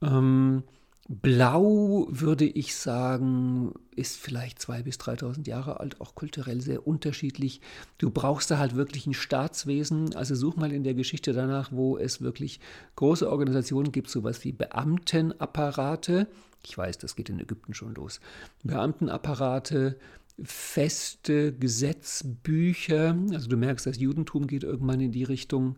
Ähm, 0.02 0.64
Blau, 1.12 2.06
würde 2.12 2.46
ich 2.46 2.76
sagen, 2.76 3.74
ist 3.96 4.18
vielleicht 4.18 4.60
2.000 4.60 4.84
bis 4.84 4.98
3.000 4.98 5.48
Jahre 5.48 5.80
alt, 5.80 6.00
auch 6.00 6.14
kulturell 6.14 6.62
sehr 6.62 6.86
unterschiedlich. 6.86 7.62
Du 7.98 8.12
brauchst 8.12 8.52
da 8.52 8.60
halt 8.60 8.76
wirklich 8.76 9.08
ein 9.08 9.16
Staatswesen. 9.16 10.16
Also 10.16 10.36
such 10.36 10.56
mal 10.56 10.72
in 10.72 10.84
der 10.84 10.94
Geschichte 10.94 11.34
danach, 11.34 11.72
wo 11.72 11.98
es 11.98 12.22
wirklich 12.22 12.60
große 12.96 13.28
Organisationen 13.28 13.92
gibt, 13.92 14.12
sowas 14.12 14.44
wie 14.44 14.52
Beamtenapparate. 14.52 16.28
Ich 16.64 16.78
weiß, 16.78 17.00
das 17.00 17.16
geht 17.16 17.30
in 17.30 17.40
Ägypten 17.40 17.74
schon 17.74 17.96
los. 17.96 18.20
Beamtenapparate, 18.62 19.98
feste 20.44 21.54
Gesetzbücher. 21.54 23.18
Also 23.34 23.50
du 23.50 23.58
merkst, 23.58 23.88
das 23.88 23.98
Judentum 23.98 24.46
geht 24.46 24.64
irgendwann 24.64 25.02
in 25.02 25.12
die 25.12 25.24
Richtung 25.24 25.76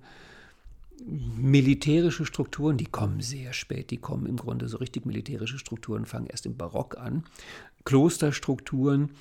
militärische 1.05 2.25
Strukturen, 2.25 2.77
die 2.77 2.85
kommen 2.85 3.21
sehr 3.21 3.53
spät, 3.53 3.91
die 3.91 3.97
kommen 3.97 4.25
im 4.25 4.37
Grunde 4.37 4.67
so 4.67 4.77
richtig 4.77 5.05
militärische 5.05 5.57
Strukturen, 5.57 6.05
fangen 6.05 6.27
erst 6.27 6.45
im 6.45 6.57
Barock 6.57 6.97
an. 6.97 7.23
Klosterstrukturen, 7.83 9.11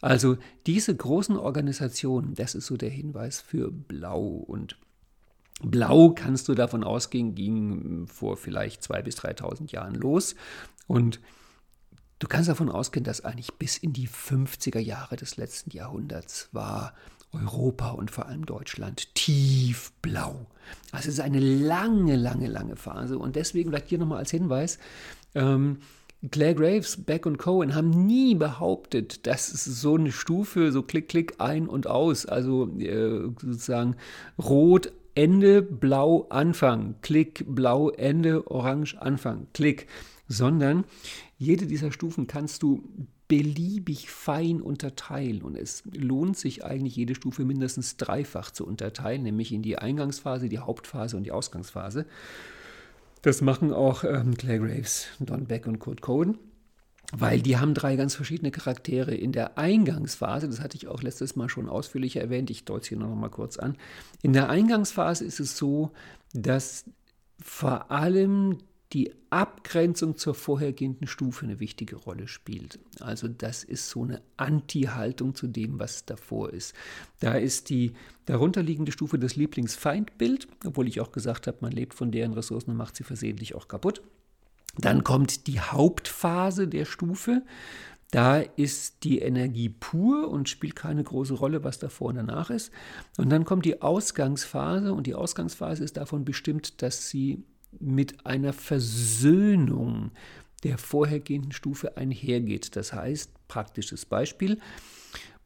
also 0.00 0.36
diese 0.66 0.94
großen 0.94 1.36
Organisationen, 1.36 2.34
das 2.34 2.54
ist 2.54 2.66
so 2.66 2.76
der 2.76 2.90
Hinweis 2.90 3.40
für 3.40 3.70
Blau 3.70 4.26
und 4.26 4.76
Blau 5.62 6.10
kannst 6.10 6.48
du 6.48 6.54
davon 6.54 6.84
ausgehen, 6.84 7.34
ging 7.34 8.06
vor 8.06 8.36
vielleicht 8.36 8.82
2.000 8.82 9.02
bis 9.02 9.18
3.000 9.18 9.72
Jahren 9.72 9.94
los 9.94 10.34
und 10.86 11.20
du 12.18 12.28
kannst 12.28 12.48
davon 12.48 12.70
ausgehen, 12.70 13.04
dass 13.04 13.24
eigentlich 13.24 13.52
bis 13.54 13.76
in 13.76 13.92
die 13.92 14.08
50er 14.08 14.78
Jahre 14.78 15.16
des 15.16 15.36
letzten 15.36 15.70
Jahrhunderts 15.70 16.48
war 16.52 16.94
Europa 17.32 17.90
und 17.90 18.10
vor 18.10 18.26
allem 18.26 18.46
Deutschland 18.46 19.14
tiefblau. 19.14 20.46
Also 20.92 21.08
es 21.08 21.14
ist 21.14 21.20
eine 21.20 21.40
lange, 21.40 22.16
lange, 22.16 22.48
lange 22.48 22.76
Phase. 22.76 23.18
Und 23.18 23.36
deswegen 23.36 23.70
vielleicht 23.70 23.88
hier 23.88 23.98
nochmal 23.98 24.18
als 24.18 24.30
Hinweis, 24.30 24.78
ähm, 25.34 25.78
Claire 26.30 26.54
Graves, 26.54 26.98
Beck 26.98 27.24
und 27.24 27.38
Cohen 27.38 27.74
haben 27.74 27.90
nie 27.90 28.34
behauptet, 28.34 29.26
dass 29.26 29.52
es 29.52 29.64
so 29.64 29.94
eine 29.94 30.12
Stufe, 30.12 30.70
so 30.70 30.82
klick, 30.82 31.08
klick, 31.08 31.34
ein 31.38 31.66
und 31.66 31.86
aus, 31.86 32.26
also 32.26 32.68
äh, 32.78 33.30
sozusagen 33.40 33.96
rot, 34.38 34.92
Ende, 35.14 35.62
blau, 35.62 36.26
Anfang, 36.28 36.96
klick, 37.00 37.44
blau, 37.48 37.88
Ende, 37.90 38.50
orange, 38.50 39.00
Anfang, 39.00 39.46
klick, 39.54 39.86
sondern 40.28 40.84
jede 41.38 41.66
dieser 41.66 41.90
Stufen 41.90 42.26
kannst 42.26 42.62
du 42.62 42.82
beliebig 43.30 44.10
fein 44.10 44.60
unterteilen 44.60 45.42
und 45.42 45.56
es 45.56 45.84
lohnt 45.94 46.36
sich 46.36 46.64
eigentlich 46.64 46.96
jede 46.96 47.14
Stufe 47.14 47.44
mindestens 47.44 47.96
dreifach 47.96 48.50
zu 48.50 48.66
unterteilen, 48.66 49.22
nämlich 49.22 49.52
in 49.52 49.62
die 49.62 49.78
Eingangsphase, 49.78 50.48
die 50.48 50.58
Hauptphase 50.58 51.16
und 51.16 51.22
die 51.22 51.30
Ausgangsphase. 51.30 52.06
Das 53.22 53.40
machen 53.40 53.72
auch 53.72 54.02
ähm, 54.02 54.36
Claire 54.36 54.58
Graves, 54.58 55.06
Don 55.20 55.46
Beck 55.46 55.68
und 55.68 55.78
Kurt 55.78 56.00
Cohen, 56.00 56.38
weil 57.12 57.40
die 57.40 57.56
haben 57.56 57.72
drei 57.72 57.94
ganz 57.94 58.16
verschiedene 58.16 58.50
Charaktere. 58.50 59.14
In 59.14 59.30
der 59.30 59.56
Eingangsphase, 59.56 60.48
das 60.48 60.58
hatte 60.58 60.76
ich 60.76 60.88
auch 60.88 61.00
letztes 61.00 61.36
Mal 61.36 61.48
schon 61.48 61.68
ausführlicher 61.68 62.20
erwähnt, 62.20 62.50
ich 62.50 62.64
deute 62.64 62.82
es 62.82 62.88
hier 62.88 62.98
noch 62.98 63.14
mal 63.14 63.28
kurz 63.28 63.58
an. 63.58 63.76
In 64.22 64.32
der 64.32 64.50
Eingangsphase 64.50 65.24
ist 65.24 65.38
es 65.38 65.56
so, 65.56 65.92
dass 66.32 66.84
vor 67.40 67.92
allem 67.92 68.58
die 68.92 69.12
Abgrenzung 69.30 70.16
zur 70.16 70.34
vorhergehenden 70.34 71.06
Stufe 71.06 71.44
eine 71.44 71.60
wichtige 71.60 71.96
Rolle 71.96 72.26
spielt. 72.26 72.80
Also 72.98 73.28
das 73.28 73.62
ist 73.62 73.88
so 73.88 74.02
eine 74.02 74.20
Anti-Haltung 74.36 75.34
zu 75.36 75.46
dem, 75.46 75.78
was 75.78 76.04
davor 76.04 76.52
ist. 76.52 76.74
Da 77.20 77.34
ist 77.34 77.70
die 77.70 77.92
darunterliegende 78.26 78.90
Stufe 78.90 79.18
das 79.18 79.36
Lieblingsfeindbild, 79.36 80.48
obwohl 80.66 80.88
ich 80.88 81.00
auch 81.00 81.12
gesagt 81.12 81.46
habe, 81.46 81.58
man 81.60 81.72
lebt 81.72 81.94
von 81.94 82.10
deren 82.10 82.32
Ressourcen 82.32 82.70
und 82.70 82.76
macht 82.76 82.96
sie 82.96 83.04
versehentlich 83.04 83.54
auch 83.54 83.68
kaputt. 83.68 84.02
Dann 84.76 85.04
kommt 85.04 85.46
die 85.46 85.60
Hauptphase 85.60 86.66
der 86.66 86.84
Stufe. 86.84 87.42
Da 88.10 88.38
ist 88.38 89.04
die 89.04 89.20
Energie 89.20 89.68
pur 89.68 90.28
und 90.28 90.48
spielt 90.48 90.74
keine 90.74 91.04
große 91.04 91.34
Rolle, 91.34 91.62
was 91.62 91.78
davor 91.78 92.08
und 92.08 92.16
danach 92.16 92.50
ist. 92.50 92.72
Und 93.18 93.30
dann 93.30 93.44
kommt 93.44 93.64
die 93.64 93.82
Ausgangsphase 93.82 94.92
und 94.92 95.06
die 95.06 95.14
Ausgangsphase 95.14 95.84
ist 95.84 95.96
davon 95.96 96.24
bestimmt, 96.24 96.82
dass 96.82 97.08
sie 97.08 97.44
mit 97.78 98.26
einer 98.26 98.52
Versöhnung 98.52 100.10
der 100.62 100.78
vorhergehenden 100.78 101.52
Stufe 101.52 101.96
einhergeht. 101.96 102.76
Das 102.76 102.92
heißt, 102.92 103.32
praktisches 103.48 104.04
Beispiel, 104.04 104.58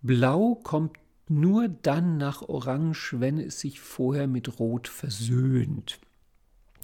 Blau 0.02 0.56
kommt 0.56 0.98
nur 1.28 1.68
dann 1.68 2.18
nach 2.18 2.42
Orange, 2.42 3.14
wenn 3.18 3.38
es 3.38 3.60
sich 3.60 3.80
vorher 3.80 4.26
mit 4.26 4.58
Rot 4.58 4.88
versöhnt. 4.88 5.98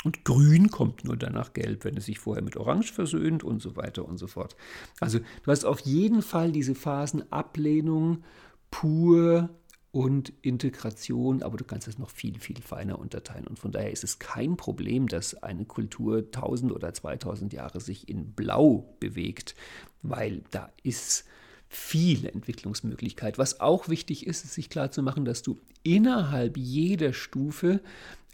Und 0.02 0.24
Grün 0.24 0.70
kommt 0.70 1.04
nur 1.04 1.16
danach 1.16 1.52
Gelb, 1.52 1.84
wenn 1.84 1.96
es 1.96 2.06
sich 2.06 2.18
vorher 2.18 2.42
mit 2.42 2.56
Orange 2.56 2.92
versöhnt 2.92 3.44
und 3.44 3.60
so 3.60 3.76
weiter 3.76 4.06
und 4.06 4.16
so 4.16 4.26
fort. 4.26 4.56
Also 4.98 5.18
du 5.18 5.50
hast 5.50 5.64
auf 5.64 5.80
jeden 5.80 6.22
Fall 6.22 6.52
diese 6.52 6.74
Phasen 6.74 7.30
Ablehnung, 7.30 8.24
pur, 8.70 9.50
und 9.92 10.32
Integration, 10.42 11.42
aber 11.42 11.56
du 11.56 11.64
kannst 11.64 11.88
es 11.88 11.98
noch 11.98 12.10
viel, 12.10 12.38
viel 12.38 12.60
feiner 12.62 12.98
unterteilen. 12.98 13.46
Und 13.46 13.58
von 13.58 13.72
daher 13.72 13.90
ist 13.90 14.04
es 14.04 14.18
kein 14.18 14.56
Problem, 14.56 15.08
dass 15.08 15.42
eine 15.42 15.64
Kultur 15.64 16.18
1000 16.18 16.72
oder 16.72 16.94
2000 16.94 17.52
Jahre 17.52 17.80
sich 17.80 18.08
in 18.08 18.32
Blau 18.32 18.94
bewegt, 19.00 19.56
weil 20.02 20.42
da 20.50 20.70
ist 20.82 21.24
viel 21.68 22.26
Entwicklungsmöglichkeit. 22.26 23.38
Was 23.38 23.60
auch 23.60 23.88
wichtig 23.88 24.26
ist, 24.26 24.44
ist 24.44 24.54
sich 24.54 24.70
klarzumachen, 24.70 25.24
dass 25.24 25.42
du 25.42 25.58
innerhalb 25.82 26.56
jeder 26.56 27.12
Stufe 27.12 27.80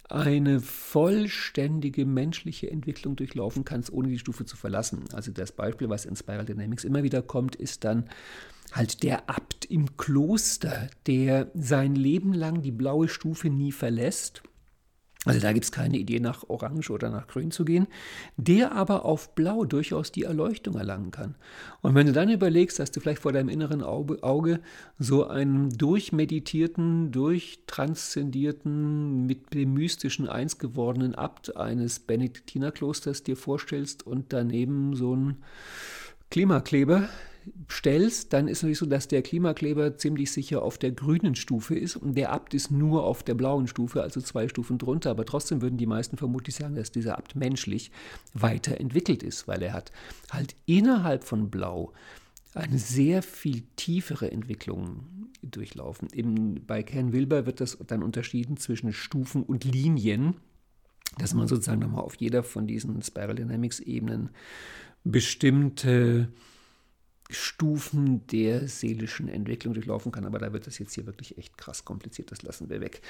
eine 0.09 0.61
vollständige 0.61 2.07
menschliche 2.07 2.71
Entwicklung 2.71 3.17
durchlaufen 3.17 3.65
kannst, 3.65 3.93
ohne 3.93 4.09
die 4.09 4.19
Stufe 4.19 4.45
zu 4.45 4.57
verlassen. 4.57 5.05
Also 5.13 5.33
das 5.33 5.53
Beispiel, 5.53 5.89
was 5.89 6.05
in 6.05 6.17
Spiral 6.17 6.45
Dynamics 6.45 6.85
immer 6.85 7.03
wieder 7.03 7.23
kommt, 7.23 7.57
ist 7.57 7.85
dann 7.85 8.09
halt 8.77 9.03
der 9.03 9.29
Abt 9.29 9.65
im 9.65 9.97
Kloster, 9.97 10.89
der 11.07 11.51
sein 11.55 11.95
Leben 11.95 12.33
lang 12.33 12.63
die 12.63 12.73
blaue 12.73 13.09
Stufe 13.09 13.49
nie 13.49 13.73
verlässt, 13.73 14.43
Also 15.27 15.41
da 15.41 15.53
gibt 15.53 15.65
es 15.65 15.73
keine 15.73 15.99
Idee, 15.99 16.21
nach 16.21 16.49
Orange 16.49 16.91
oder 16.91 17.11
nach 17.11 17.27
Grün 17.27 17.51
zu 17.51 17.65
gehen, 17.65 17.89
der 18.37 18.71
aber 18.71 19.05
auf 19.05 19.35
Blau 19.35 19.65
durchaus 19.65 20.13
die 20.13 20.23
Erleuchtung 20.23 20.77
erlangen 20.77 21.11
kann. 21.11 21.35
Und 21.83 21.97
wenn 21.97 22.07
du 22.07 22.13
dann 22.13 22.31
überlegst, 22.31 22.79
dass 22.79 22.93
du 22.93 23.01
vielleicht 23.01 23.23
vor 23.23 23.33
deinem 23.33 23.49
inneren 23.49 23.83
Auge 23.83 24.61
so 25.01 25.27
einen 25.27 25.71
durchmeditierten, 25.71 27.11
durchtranszendierten, 27.11 29.27
mit 29.27 29.53
dem 29.53 29.75
mystischen 29.75 30.29
eins 30.29 30.59
gewordenen 30.59 31.17
Abt 31.17 31.57
eines 31.57 31.99
Benediktinerklosters 31.99 33.25
dir 33.25 33.37
vorstellst 33.37 34.07
und 34.07 34.33
daneben 34.33 34.95
so 34.95 35.15
einen 35.15 35.43
Klimakleber, 36.31 37.09
stellst, 37.71 38.33
dann 38.33 38.49
ist 38.49 38.63
natürlich 38.63 38.79
so, 38.79 38.87
dass 38.87 39.09
der 39.09 39.23
Klimakleber 39.23 39.97
ziemlich 39.97 40.31
sicher 40.31 40.63
auf 40.63 40.79
der 40.79 40.93
grünen 40.93 41.35
Stufe 41.35 41.75
ist 41.75 41.97
und 41.97 42.17
der 42.17 42.33
Abt 42.33 42.55
ist 42.55 42.71
nur 42.71 43.05
auf 43.05 43.23
der 43.23 43.35
blauen 43.35 43.67
Stufe, 43.67 44.03
also 44.03 44.21
zwei 44.21 44.49
Stufen 44.49 44.79
drunter. 44.79 45.11
Aber 45.11 45.25
trotzdem 45.25 45.63
würden 45.63 45.79
die 45.79 45.87
meisten 45.87 46.17
vermutlich 46.17 46.57
sagen, 46.57 46.75
dass 46.75 46.91
dieser 46.91 47.19
Abt 47.19 47.37
menschlich 47.37 47.91
weiterentwickelt 48.35 49.23
ist, 49.23 49.49
weil 49.49 49.63
er 49.63 49.73
hat 49.73 49.93
halt 50.31 50.57
innerhalb 50.67 51.25
von 51.25 51.51
Blau 51.51 51.93
eine 52.55 52.79
sehr 52.79 53.23
viel 53.23 53.65
tiefere 53.77 54.31
Entwicklung 54.31 55.31
durchlaufen. 55.43 56.09
Eben 56.13 56.65
bei 56.67 56.83
Ken 56.83 57.13
Wilber 57.13 57.47
wird 57.47 57.61
das 57.61 57.79
dann 57.87 58.03
unterschieden 58.03 58.57
zwischen 58.57 58.93
Stufen 58.93 59.43
und 59.43 59.65
Linien, 59.65 60.37
dass 61.19 61.35
man 61.35 61.49
sozusagen 61.49 61.81
nochmal 61.81 62.03
auf 62.03 62.17
jeder 62.17 62.43
von 62.43 62.67
diesen 62.67 63.03
Spiral 63.03 63.37
Dynamics 63.37 63.81
Ebenen 63.81 64.31
bestimmte 65.05 66.29
Stufen 67.31 68.27
der 68.29 68.69
seelischen 68.69 69.29
Entwicklung 69.29 69.75
durchlaufen 69.75 70.13
kann. 70.13 70.25
Aber 70.25 70.39
da 70.39 70.53
wird 70.53 70.67
das 70.67 70.79
jetzt 70.79 70.95
hier 70.95 71.07
wirklich 71.07 71.37
echt 71.39 71.59
krass 71.59 71.85
kompliziert. 71.85 72.31
Das 72.31 72.43
lassen 72.43 72.71
wir 72.71 72.81
weg. 72.81 73.01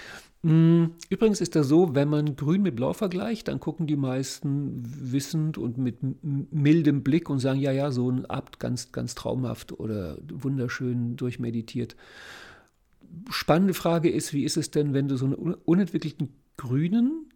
Mm, 0.42 0.86
übrigens 1.10 1.40
ist 1.40 1.54
das 1.54 1.68
so, 1.68 1.94
wenn 1.94 2.08
man 2.08 2.36
Grün 2.36 2.62
mit 2.62 2.76
Blau 2.76 2.92
vergleicht, 2.92 3.48
dann 3.48 3.60
gucken 3.60 3.86
die 3.86 3.96
meisten 3.96 4.82
wissend 5.12 5.58
und 5.58 5.76
mit 5.78 5.98
mildem 6.22 7.02
Blick 7.02 7.28
und 7.28 7.40
sagen, 7.40 7.60
ja, 7.60 7.72
ja, 7.72 7.90
so 7.90 8.10
ein 8.10 8.24
Abt 8.26 8.58
ganz, 8.58 8.92
ganz 8.92 9.14
traumhaft 9.14 9.72
oder 9.72 10.18
wunderschön 10.32 11.16
durchmeditiert. 11.16 11.96
Spannende 13.30 13.74
Frage 13.74 14.10
ist, 14.10 14.32
wie 14.32 14.44
ist 14.44 14.56
es 14.56 14.70
denn, 14.70 14.94
wenn 14.94 15.08
du 15.08 15.16
so 15.16 15.26
einen 15.26 15.34
unentwickelten 15.34 16.30
Grünen 16.56 17.26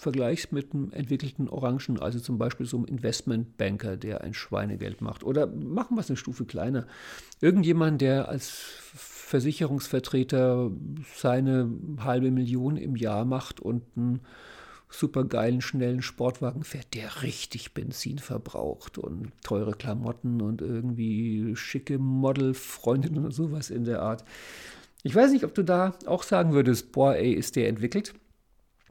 vergleichst 0.00 0.50
mit 0.50 0.72
einem 0.72 0.90
entwickelten 0.92 1.48
Orangen, 1.48 2.00
also 2.00 2.20
zum 2.20 2.38
Beispiel 2.38 2.64
so 2.64 2.78
einem 2.78 2.86
Investmentbanker, 2.86 3.98
der 3.98 4.22
ein 4.22 4.32
Schweinegeld 4.32 5.02
macht. 5.02 5.24
Oder 5.24 5.46
machen 5.46 5.96
wir 5.96 6.00
es 6.00 6.08
eine 6.08 6.16
Stufe 6.16 6.46
kleiner. 6.46 6.86
Irgendjemand, 7.42 8.00
der 8.00 8.28
als 8.28 8.48
Versicherungsvertreter 8.48 10.70
seine 11.14 11.70
halbe 11.98 12.30
Million 12.30 12.78
im 12.78 12.96
Jahr 12.96 13.26
macht 13.26 13.60
und 13.60 13.82
einen 13.94 14.20
supergeilen, 14.88 15.60
schnellen 15.60 16.00
Sportwagen 16.00 16.64
fährt, 16.64 16.94
der 16.94 17.22
richtig 17.22 17.74
Benzin 17.74 18.18
verbraucht 18.18 18.96
und 18.96 19.32
teure 19.44 19.72
Klamotten 19.72 20.40
und 20.40 20.62
irgendwie 20.62 21.54
schicke 21.56 21.98
Modelfreundinnen 21.98 23.26
und 23.26 23.32
sowas 23.32 23.68
in 23.68 23.84
der 23.84 24.00
Art. 24.00 24.24
Ich 25.02 25.14
weiß 25.14 25.30
nicht, 25.30 25.44
ob 25.44 25.54
du 25.54 25.62
da 25.62 25.94
auch 26.06 26.22
sagen 26.22 26.52
würdest, 26.52 26.90
boah, 26.90 27.14
ey, 27.14 27.32
ist 27.32 27.54
der 27.54 27.68
entwickelt. 27.68 28.14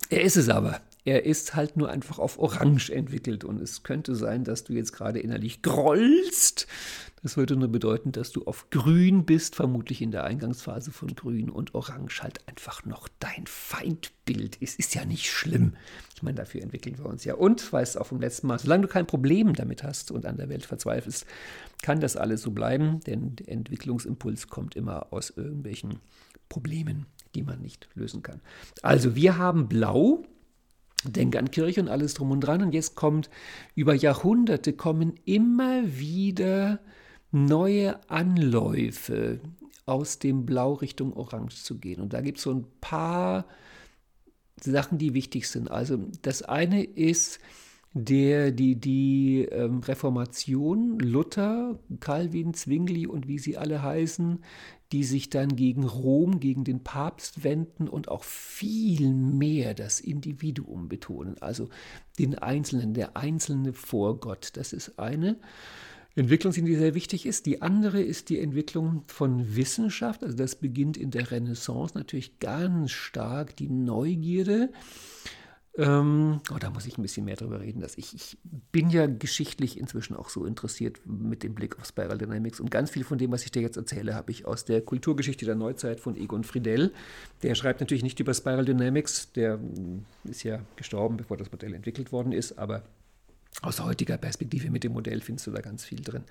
Er 0.09 0.21
ist 0.21 0.37
es 0.37 0.49
aber. 0.49 0.81
Er 1.05 1.25
ist 1.25 1.55
halt 1.55 1.77
nur 1.77 1.89
einfach 1.89 2.19
auf 2.19 2.39
Orange 2.39 2.91
entwickelt 2.91 3.43
und 3.43 3.61
es 3.61 3.83
könnte 3.83 4.15
sein, 4.15 4.43
dass 4.43 4.65
du 4.65 4.73
jetzt 4.73 4.91
gerade 4.91 5.19
innerlich 5.19 5.61
grollst. 5.61 6.67
Das 7.21 7.35
würde 7.35 7.55
nur 7.55 7.67
bedeuten, 7.67 8.11
dass 8.11 8.31
du 8.31 8.43
auf 8.45 8.69
Grün 8.69 9.25
bist, 9.25 9.55
vermutlich 9.55 10.01
in 10.01 10.11
der 10.11 10.23
Eingangsphase 10.23 10.91
von 10.91 11.15
Grün 11.15 11.49
und 11.49 11.75
Orange 11.75 12.21
halt 12.21 12.47
einfach 12.47 12.85
noch 12.85 13.09
dein 13.19 13.45
Feindbild 13.45 14.55
ist. 14.57 14.79
Ist 14.79 14.95
ja 14.95 15.03
nicht 15.05 15.29
schlimm. 15.29 15.75
Ich 16.15 16.23
meine, 16.23 16.35
dafür 16.35 16.61
entwickeln 16.61 16.97
wir 16.97 17.05
uns 17.05 17.25
ja. 17.25 17.33
Und, 17.35 17.71
weißt 17.71 17.97
auch 17.97 18.07
vom 18.07 18.21
letzten 18.21 18.47
Mal, 18.47 18.59
solange 18.59 18.83
du 18.83 18.87
kein 18.87 19.07
Problem 19.07 19.53
damit 19.53 19.83
hast 19.83 20.11
und 20.11 20.25
an 20.25 20.37
der 20.37 20.49
Welt 20.49 20.65
verzweifelst, 20.65 21.25
kann 21.81 21.99
das 21.99 22.15
alles 22.15 22.41
so 22.41 22.51
bleiben, 22.51 22.99
denn 23.01 23.35
der 23.35 23.49
Entwicklungsimpuls 23.49 24.47
kommt 24.47 24.75
immer 24.75 25.11
aus 25.11 25.29
irgendwelchen 25.29 25.99
Problemen, 26.47 27.05
die 27.35 27.43
man 27.43 27.61
nicht 27.61 27.89
lösen 27.95 28.23
kann. 28.23 28.41
Also, 28.81 29.15
wir 29.15 29.37
haben 29.37 29.67
Blau 29.67 30.23
Denk 31.05 31.35
an 31.35 31.51
Kirche 31.51 31.81
und 31.81 31.87
alles 31.87 32.13
drum 32.13 32.31
und 32.31 32.41
dran. 32.41 32.61
Und 32.61 32.73
jetzt 32.73 32.95
kommt, 32.95 33.29
über 33.75 33.93
Jahrhunderte 33.93 34.73
kommen 34.73 35.15
immer 35.25 35.81
wieder 35.97 36.79
neue 37.31 37.99
Anläufe 38.09 39.39
aus 39.85 40.19
dem 40.19 40.45
Blau 40.45 40.73
Richtung 40.73 41.13
Orange 41.13 41.63
zu 41.63 41.79
gehen. 41.79 42.01
Und 42.01 42.13
da 42.13 42.21
gibt 42.21 42.37
es 42.37 42.43
so 42.43 42.51
ein 42.51 42.65
paar 42.81 43.45
Sachen, 44.61 44.97
die 44.97 45.13
wichtig 45.13 45.47
sind. 45.47 45.71
Also 45.71 45.97
das 46.21 46.41
eine 46.41 46.83
ist 46.83 47.39
der, 47.93 48.51
die, 48.51 48.75
die 48.75 49.47
ähm, 49.51 49.79
Reformation, 49.79 50.99
Luther, 50.99 51.79
Calvin, 51.99 52.53
Zwingli 52.53 53.07
und 53.07 53.27
wie 53.27 53.39
sie 53.39 53.57
alle 53.57 53.81
heißen, 53.81 54.43
die 54.91 55.03
sich 55.03 55.29
dann 55.29 55.55
gegen 55.55 55.83
Rom, 55.83 56.39
gegen 56.39 56.63
den 56.63 56.83
Papst 56.83 57.43
wenden 57.43 57.87
und 57.87 58.07
auch 58.07 58.23
viel 58.23 59.13
mehr 59.13 59.73
das 59.73 59.99
Individuum 59.99 60.87
betonen, 60.87 61.35
also 61.41 61.69
den 62.17 62.35
Einzelnen, 62.35 62.93
der 62.93 63.15
Einzelne 63.17 63.73
vor 63.73 64.19
Gott. 64.19 64.51
Das 64.53 64.73
ist 64.73 64.97
eine 64.99 65.37
Entwicklung, 66.15 66.53
die 66.53 66.75
sehr 66.75 66.95
wichtig 66.95 67.25
ist. 67.25 67.45
Die 67.45 67.61
andere 67.61 68.01
ist 68.01 68.29
die 68.29 68.39
Entwicklung 68.39 69.03
von 69.07 69.55
Wissenschaft. 69.55 70.23
Also 70.23 70.35
das 70.35 70.55
beginnt 70.55 70.97
in 70.97 71.11
der 71.11 71.31
Renaissance 71.31 71.97
natürlich 71.97 72.39
ganz 72.39 72.91
stark 72.91 73.55
die 73.55 73.69
Neugierde 73.69 74.71
ähm, 75.79 76.41
oh, 76.53 76.57
da 76.59 76.69
muss 76.69 76.85
ich 76.85 76.97
ein 76.97 77.01
bisschen 77.01 77.23
mehr 77.23 77.37
drüber 77.37 77.61
reden. 77.61 77.79
Dass 77.79 77.97
ich, 77.97 78.13
ich 78.13 78.37
bin 78.71 78.89
ja 78.89 79.07
geschichtlich 79.07 79.79
inzwischen 79.79 80.15
auch 80.15 80.27
so 80.27 80.45
interessiert 80.45 80.99
mit 81.05 81.41
dem 81.41 81.55
Blick 81.55 81.79
auf 81.79 81.85
Spiral 81.85 82.17
Dynamics. 82.17 82.59
Und 82.59 82.69
ganz 82.69 82.91
viel 82.91 83.05
von 83.05 83.17
dem, 83.17 83.31
was 83.31 83.45
ich 83.45 83.51
dir 83.51 83.61
jetzt 83.61 83.77
erzähle, 83.77 84.13
habe 84.13 84.31
ich 84.31 84.45
aus 84.45 84.65
der 84.65 84.81
Kulturgeschichte 84.81 85.45
der 85.45 85.55
Neuzeit 85.55 86.01
von 86.01 86.17
Egon 86.17 86.43
Friedel. 86.43 86.91
Der 87.43 87.55
schreibt 87.55 87.79
natürlich 87.79 88.03
nicht 88.03 88.19
über 88.19 88.33
Spiral 88.33 88.65
Dynamics. 88.65 89.31
Der 89.31 89.57
mm, 89.57 90.05
ist 90.25 90.43
ja 90.43 90.59
gestorben, 90.75 91.15
bevor 91.15 91.37
das 91.37 91.51
Modell 91.51 91.73
entwickelt 91.73 92.11
worden 92.11 92.33
ist. 92.33 92.59
Aber 92.59 92.83
aus 93.61 93.81
heutiger 93.81 94.17
Perspektive 94.17 94.69
mit 94.71 94.83
dem 94.83 94.91
Modell 94.91 95.21
findest 95.21 95.47
du 95.47 95.51
da 95.51 95.61
ganz 95.61 95.85
viel 95.85 96.01
drin. 96.01 96.25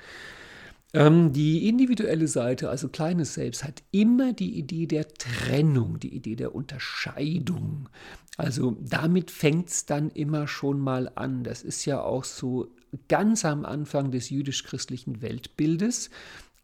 Ähm, 0.95 1.33
die 1.33 1.69
individuelle 1.69 2.29
Seite, 2.29 2.71
also 2.71 2.89
kleines 2.89 3.35
Selbst, 3.35 3.65
hat 3.65 3.83
immer 3.91 4.33
die 4.33 4.59
Idee 4.59 4.87
der 4.87 5.09
Trennung, 5.09 5.99
die 6.01 6.15
Idee 6.15 6.37
der 6.37 6.55
Unterscheidung. 6.55 7.89
Also 8.37 8.77
damit 8.81 9.31
fängt 9.31 9.69
es 9.69 9.85
dann 9.85 10.11
immer 10.11 10.49
schon 10.49 10.79
mal 10.79 11.11
an. 11.15 11.45
Das 11.45 11.63
ist 11.63 11.85
ja 11.85 12.01
auch 12.01 12.25
so 12.25 12.69
ganz 13.09 13.45
am 13.45 13.65
Anfang 13.65 14.11
des 14.11 14.31
jüdisch-christlichen 14.31 15.21
Weltbildes. 15.21 16.11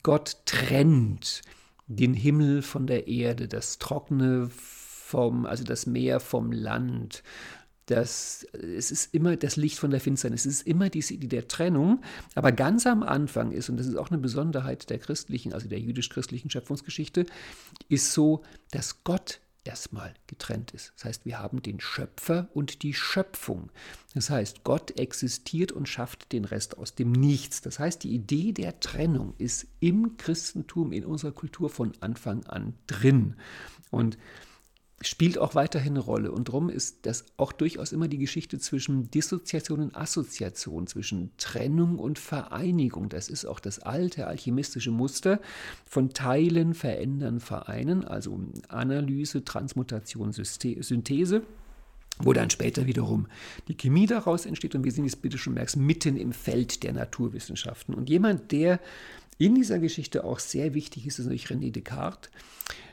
Gott 0.03 0.39
trennt 0.47 1.43
den 1.87 2.15
Himmel 2.15 2.63
von 2.63 2.87
der 2.87 3.09
Erde, 3.09 3.49
das 3.49 3.79
Trockene 3.79 4.49
vom, 4.51 5.45
also 5.45 5.65
das 5.65 5.87
Meer 5.87 6.21
vom 6.21 6.51
Land, 6.51 7.23
das, 7.87 8.45
es 8.53 8.91
ist 8.91 9.15
immer 9.15 9.37
das 9.37 9.57
Licht 9.57 9.79
von 9.79 9.91
der 9.91 10.01
Finsternis, 10.01 10.47
es 10.47 10.61
ist 10.61 10.67
immer 10.67 10.89
diese 10.89 11.15
Idee 11.15 11.29
der 11.29 11.49
Trennung, 11.49 12.03
aber 12.35 12.53
ganz 12.53 12.87
am 12.87 13.03
Anfang 13.03 13.53
ist, 13.53 13.69
und 13.69 13.77
das 13.79 13.87
ist 13.87 13.97
auch 13.97 14.11
eine 14.11 14.19
Besonderheit 14.19 14.89
der 14.91 14.99
christlichen, 14.99 15.53
also 15.53 15.69
der 15.69 15.81
jüdisch-christlichen 15.81 16.51
Schöpfungsgeschichte, 16.51 17.27
ist 17.89 18.13
so, 18.13 18.43
dass 18.71 19.05
Gott 19.05 19.41
erstmal 19.65 20.15
getrennt 20.27 20.73
ist. 20.73 20.93
Das 20.97 21.07
heißt, 21.07 21.27
wir 21.27 21.39
haben 21.39 21.63
den 21.63 21.81
Schöpfer 21.81 22.49
und 22.53 22.83
die 22.83 22.95
Schöpfung. 22.95 23.71
Das 24.15 24.31
heißt, 24.31 24.63
Gott 24.63 24.99
existiert 24.99 25.73
und 25.73 25.89
schafft 25.89 26.33
den 26.33 26.45
Rest 26.45 26.79
aus 26.79 26.95
dem 26.95 27.13
Nichts. 27.13 27.63
Das 27.63 27.79
heißt, 27.79 28.05
die 28.05 28.15
Idee 28.15 28.53
der 28.53 28.81
Trennung 28.81 29.35
ist 29.39 29.67
im 29.81 30.17
Christentum, 30.17 30.93
in 30.93 31.05
unserer 31.05 31.33
Kultur 31.33 31.71
von 31.71 31.93
Anfang 32.01 32.45
an 32.45 32.75
drin. 32.87 33.37
Und 33.91 34.19
spielt 35.01 35.39
auch 35.39 35.55
weiterhin 35.55 35.93
eine 35.93 36.01
Rolle. 36.01 36.33
Und 36.33 36.49
darum 36.49 36.69
ist 36.69 37.07
das 37.07 37.25
auch 37.37 37.53
durchaus 37.53 37.93
immer 37.93 38.09
die 38.09 38.19
Geschichte 38.19 38.59
zwischen 38.59 39.11
Dissoziation 39.11 39.81
und 39.81 39.97
Assoziation, 39.97 40.87
zwischen 40.87 41.33
Trennung 41.37 41.99
und 41.99 42.19
Vereinigung. 42.19 43.09
Das 43.09 43.29
ist 43.29 43.45
auch 43.45 43.61
das 43.61 43.81
alte 43.81 44.27
alchemistische 44.27 44.91
Muster 44.91 45.41
von 45.87 46.11
Teilen, 46.11 46.75
Verändern, 46.75 47.41
Vereinen, 47.41 48.05
also 48.05 48.41
Analyse, 48.69 49.45
Transmutation, 49.45 50.33
Synthese 50.33 51.43
wo 52.19 52.33
dann 52.33 52.51
später 52.51 52.87
wiederum 52.87 53.27
die 53.67 53.77
Chemie 53.77 54.07
daraus 54.07 54.47
entsteht. 54.47 54.75
Und 54.75 54.85
wir 54.85 54.93
sind 54.93 55.05
jetzt, 55.05 55.21
bitte 55.21 55.39
schon 55.39 55.55
merkst, 55.55 55.77
mitten 55.77 56.17
im 56.17 56.33
Feld 56.33 56.85
der 56.85 56.93
Naturwissenschaften. 56.93 57.95
Und 57.95 58.09
jemand, 58.09 58.53
der 58.53 58.79
in 59.37 59.55
dieser 59.55 59.81
Geschichte 59.81 60.25
auch 60.25 60.39
sehr 60.39 60.75
wichtig 60.75 61.07
ist, 61.07 61.19
ist 61.19 61.25
natürlich 61.25 61.47
René 61.47 61.73
Descartes, 61.73 62.31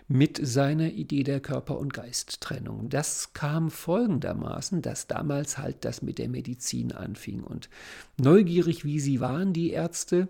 mit 0.08 0.40
seiner 0.42 0.92
Idee 0.92 1.24
der 1.24 1.40
Körper- 1.40 1.78
und 1.78 1.94
Geisttrennung. 1.94 2.90
Das 2.90 3.34
kam 3.34 3.72
folgendermaßen, 3.72 4.82
dass 4.82 5.08
damals 5.08 5.58
halt 5.58 5.86
das 5.86 6.02
mit 6.02 6.18
der 6.18 6.30
Medizin 6.30 6.92
anfing. 6.92 7.44
Und 7.44 7.70
neugierig 8.18 8.84
wie 8.84 9.00
sie 9.00 9.20
waren, 9.20 9.54
die 9.54 9.72
Ärzte, 9.72 10.28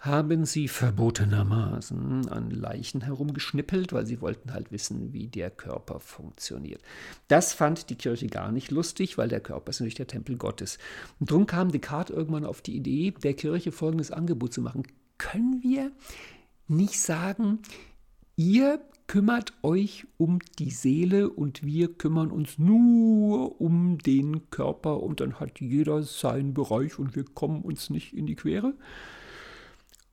haben 0.00 0.44
sie 0.44 0.68
verbotenermaßen 0.68 2.28
an 2.28 2.50
Leichen 2.50 3.02
herumgeschnippelt, 3.02 3.92
weil 3.92 4.06
sie 4.06 4.20
wollten 4.20 4.52
halt 4.52 4.72
wissen, 4.72 5.12
wie 5.12 5.28
der 5.28 5.50
Körper 5.50 6.00
funktioniert. 6.00 6.82
Das 7.28 7.52
fand 7.52 7.90
die 7.90 7.96
Kirche 7.96 8.26
gar 8.26 8.50
nicht 8.50 8.70
lustig, 8.70 9.18
weil 9.18 9.28
der 9.28 9.40
Körper 9.40 9.70
ist 9.70 9.80
natürlich 9.80 9.94
der 9.94 10.06
Tempel 10.06 10.36
Gottes. 10.36 10.78
Und 11.18 11.30
darum 11.30 11.46
kam 11.46 11.70
Descartes 11.70 12.16
irgendwann 12.16 12.44
auf 12.44 12.62
die 12.62 12.76
Idee, 12.76 13.12
der 13.22 13.34
Kirche 13.34 13.72
folgendes 13.72 14.10
Angebot 14.10 14.52
zu 14.52 14.60
machen. 14.60 14.82
Können 15.18 15.62
wir 15.62 15.92
nicht 16.66 17.00
sagen, 17.00 17.58
ihr 18.36 18.80
kümmert 19.10 19.54
euch 19.64 20.06
um 20.18 20.38
die 20.60 20.70
Seele 20.70 21.30
und 21.30 21.64
wir 21.64 21.92
kümmern 21.92 22.30
uns 22.30 22.60
nur 22.60 23.60
um 23.60 23.98
den 23.98 24.48
Körper 24.50 25.02
und 25.02 25.18
dann 25.18 25.40
hat 25.40 25.58
jeder 25.58 26.04
seinen 26.04 26.54
Bereich 26.54 26.96
und 26.96 27.16
wir 27.16 27.24
kommen 27.24 27.62
uns 27.62 27.90
nicht 27.90 28.12
in 28.12 28.26
die 28.26 28.36
Quere. 28.36 28.74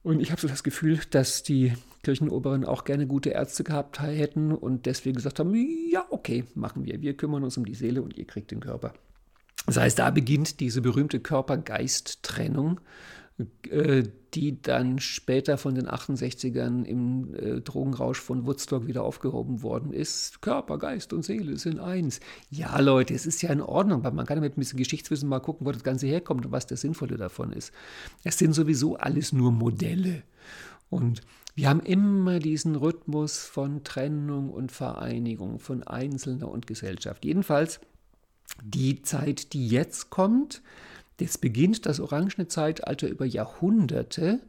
Und 0.01 0.19
ich 0.19 0.31
habe 0.31 0.41
so 0.41 0.47
das 0.47 0.63
Gefühl, 0.63 0.99
dass 1.11 1.43
die 1.43 1.73
Kirchenoberen 2.01 2.65
auch 2.65 2.85
gerne 2.85 3.05
gute 3.05 3.29
Ärzte 3.29 3.63
gehabt 3.63 4.01
hätten 4.01 4.51
und 4.51 4.87
deswegen 4.87 5.17
gesagt 5.17 5.37
haben, 5.37 5.53
ja, 5.91 6.03
okay, 6.09 6.45
machen 6.55 6.83
wir. 6.83 6.99
Wir 6.99 7.15
kümmern 7.15 7.43
uns 7.43 7.55
um 7.55 7.65
die 7.65 7.75
Seele 7.75 8.01
und 8.01 8.17
ihr 8.17 8.25
kriegt 8.25 8.49
den 8.49 8.61
Körper. 8.61 8.95
Das 9.67 9.77
heißt, 9.77 9.99
da 9.99 10.09
beginnt 10.09 10.59
diese 10.59 10.81
berühmte 10.81 11.19
Körper-Geist-Trennung 11.19 12.81
die 14.33 14.61
dann 14.61 14.99
später 14.99 15.57
von 15.57 15.75
den 15.75 15.87
68ern 15.87 16.83
im 16.83 17.35
äh, 17.35 17.61
Drogenrausch 17.61 18.19
von 18.19 18.47
Woodstock 18.47 18.87
wieder 18.87 19.03
aufgehoben 19.03 19.61
worden 19.61 19.93
ist. 19.93 20.41
Körper, 20.41 20.79
Geist 20.79 21.13
und 21.13 21.23
Seele 21.23 21.57
sind 21.57 21.79
eins. 21.79 22.19
Ja, 22.49 22.79
Leute, 22.79 23.13
es 23.13 23.27
ist 23.27 23.43
ja 23.43 23.51
in 23.51 23.61
Ordnung, 23.61 24.03
weil 24.03 24.11
man 24.11 24.25
kann 24.25 24.37
ja 24.37 24.41
mit 24.41 24.57
ein 24.57 24.59
bisschen 24.59 24.79
Geschichtswissen 24.79 25.29
mal 25.29 25.39
gucken, 25.39 25.67
wo 25.67 25.71
das 25.71 25.83
Ganze 25.83 26.07
herkommt 26.07 26.47
und 26.47 26.51
was 26.51 26.65
der 26.65 26.77
Sinnvolle 26.77 27.17
davon 27.17 27.51
ist. 27.53 27.71
Es 28.23 28.39
sind 28.39 28.53
sowieso 28.53 28.97
alles 28.97 29.33
nur 29.33 29.51
Modelle. 29.51 30.23
Und 30.89 31.21
wir 31.53 31.69
haben 31.69 31.81
immer 31.81 32.39
diesen 32.39 32.75
Rhythmus 32.75 33.39
von 33.39 33.83
Trennung 33.83 34.49
und 34.49 34.71
Vereinigung, 34.71 35.59
von 35.59 35.83
Einzelner 35.83 36.49
und 36.49 36.65
Gesellschaft. 36.65 37.23
Jedenfalls 37.23 37.79
die 38.63 39.01
Zeit, 39.03 39.53
die 39.53 39.67
jetzt 39.67 40.09
kommt, 40.09 40.61
das 41.17 41.37
beginnt 41.37 41.85
das 41.85 41.99
orangene 41.99 42.47
Zeitalter 42.47 43.07
über 43.07 43.25
Jahrhunderte, 43.25 44.41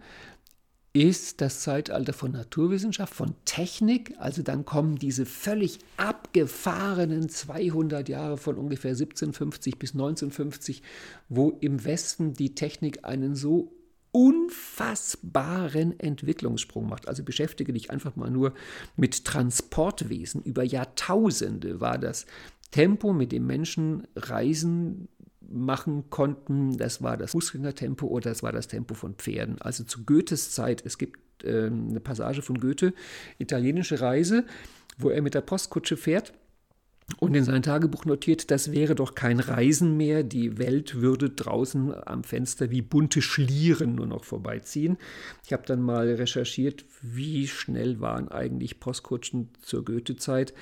ist 0.92 1.40
das 1.40 1.60
Zeitalter 1.60 2.12
von 2.12 2.32
Naturwissenschaft, 2.32 3.14
von 3.14 3.34
Technik. 3.44 4.14
Also 4.18 4.42
dann 4.42 4.64
kommen 4.64 4.96
diese 4.96 5.26
völlig 5.26 5.78
abgefahrenen 5.96 7.28
200 7.28 8.08
Jahre 8.08 8.36
von 8.36 8.56
ungefähr 8.56 8.92
1750 8.92 9.78
bis 9.78 9.92
1950, 9.92 10.82
wo 11.28 11.50
im 11.60 11.84
Westen 11.84 12.32
die 12.32 12.54
Technik 12.54 13.04
einen 13.04 13.34
so 13.36 13.72
unfassbaren 14.12 16.00
Entwicklungssprung 16.00 16.88
macht. 16.88 17.06
Also 17.06 17.22
beschäftige 17.22 17.72
dich 17.72 17.90
einfach 17.90 18.16
mal 18.16 18.30
nur 18.30 18.54
mit 18.96 19.24
Transportwesen. 19.24 20.42
Über 20.42 20.64
Jahrtausende 20.64 21.80
war 21.80 21.98
das 21.98 22.26
Tempo, 22.70 23.12
mit 23.12 23.32
dem 23.32 23.46
Menschen 23.46 24.06
reisen 24.16 25.08
machen 25.48 26.10
konnten. 26.10 26.76
Das 26.76 27.02
war 27.02 27.16
das 27.16 27.32
Fußgängertempo 27.32 28.06
oder 28.06 28.30
das 28.30 28.42
war 28.42 28.52
das 28.52 28.68
Tempo 28.68 28.94
von 28.94 29.14
Pferden. 29.14 29.60
Also 29.60 29.84
zu 29.84 30.04
Goethes 30.04 30.52
Zeit, 30.52 30.84
es 30.84 30.98
gibt 30.98 31.44
äh, 31.44 31.66
eine 31.66 32.00
Passage 32.00 32.42
von 32.42 32.60
Goethe, 32.60 32.92
italienische 33.38 34.00
Reise, 34.00 34.44
wo 34.98 35.10
er 35.10 35.22
mit 35.22 35.34
der 35.34 35.40
Postkutsche 35.40 35.96
fährt 35.96 36.32
und 37.16 37.34
in 37.34 37.42
sein 37.42 37.62
Tagebuch 37.62 38.04
notiert, 38.04 38.50
das 38.50 38.70
wäre 38.70 38.94
doch 38.94 39.14
kein 39.14 39.40
Reisen 39.40 39.96
mehr, 39.96 40.22
die 40.22 40.58
Welt 40.58 41.00
würde 41.00 41.30
draußen 41.30 41.94
am 42.06 42.22
Fenster 42.22 42.70
wie 42.70 42.82
bunte 42.82 43.22
Schlieren 43.22 43.94
nur 43.94 44.06
noch 44.06 44.24
vorbeiziehen. 44.24 44.98
Ich 45.44 45.52
habe 45.52 45.64
dann 45.66 45.80
mal 45.80 46.12
recherchiert, 46.12 46.84
wie 47.00 47.48
schnell 47.48 48.00
waren 48.00 48.28
eigentlich 48.28 48.78
Postkutschen 48.78 49.48
zur 49.62 49.84
Goethe-Zeit. 49.84 50.52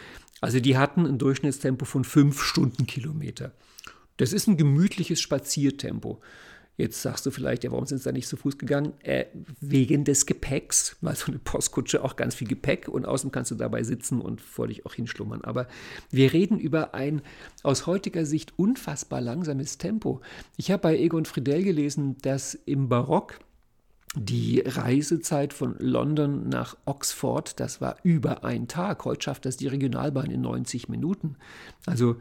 Also 0.40 0.60
die 0.60 0.78
hatten 0.78 1.04
ein 1.04 1.18
Durchschnittstempo 1.18 1.84
von 1.84 2.04
fünf 2.04 2.40
Stundenkilometer. 2.42 3.52
Das 4.16 4.32
ist 4.32 4.46
ein 4.46 4.56
gemütliches 4.56 5.20
Spaziertempo. 5.20 6.20
Jetzt 6.78 7.00
sagst 7.00 7.24
du 7.24 7.30
vielleicht, 7.30 7.64
ja, 7.64 7.70
warum 7.72 7.86
sind 7.86 7.98
sie 7.98 8.04
da 8.04 8.12
nicht 8.12 8.28
zu 8.28 8.36
Fuß 8.36 8.58
gegangen? 8.58 8.92
Äh, 9.02 9.26
wegen 9.60 10.04
des 10.04 10.26
Gepäcks, 10.26 10.96
weil 11.00 11.16
so 11.16 11.28
eine 11.28 11.38
Postkutsche 11.38 12.04
auch 12.04 12.16
ganz 12.16 12.34
viel 12.34 12.48
Gepäck 12.48 12.88
und 12.88 13.06
außen 13.06 13.32
kannst 13.32 13.50
du 13.50 13.54
dabei 13.54 13.82
sitzen 13.82 14.20
und 14.20 14.42
vor 14.42 14.66
dich 14.66 14.84
auch 14.84 14.92
hinschlummern. 14.92 15.42
Aber 15.42 15.68
wir 16.10 16.34
reden 16.34 16.58
über 16.58 16.94
ein 16.94 17.22
aus 17.62 17.86
heutiger 17.86 18.26
Sicht 18.26 18.52
unfassbar 18.58 19.22
langsames 19.22 19.78
Tempo. 19.78 20.20
Ich 20.58 20.70
habe 20.70 20.82
bei 20.82 20.98
Egon 20.98 21.24
Friedel 21.24 21.64
gelesen, 21.64 22.18
dass 22.20 22.54
im 22.54 22.90
Barock 22.90 23.38
die 24.14 24.60
Reisezeit 24.60 25.54
von 25.54 25.76
London 25.78 26.48
nach 26.48 26.76
Oxford, 26.84 27.58
das 27.58 27.80
war 27.80 27.96
über 28.02 28.44
ein 28.44 28.68
Tag. 28.68 29.04
Heute 29.06 29.22
schafft 29.22 29.46
das 29.46 29.56
die 29.56 29.66
Regionalbahn 29.66 30.30
in 30.30 30.42
90 30.42 30.88
Minuten. 30.88 31.36
Also 31.86 32.16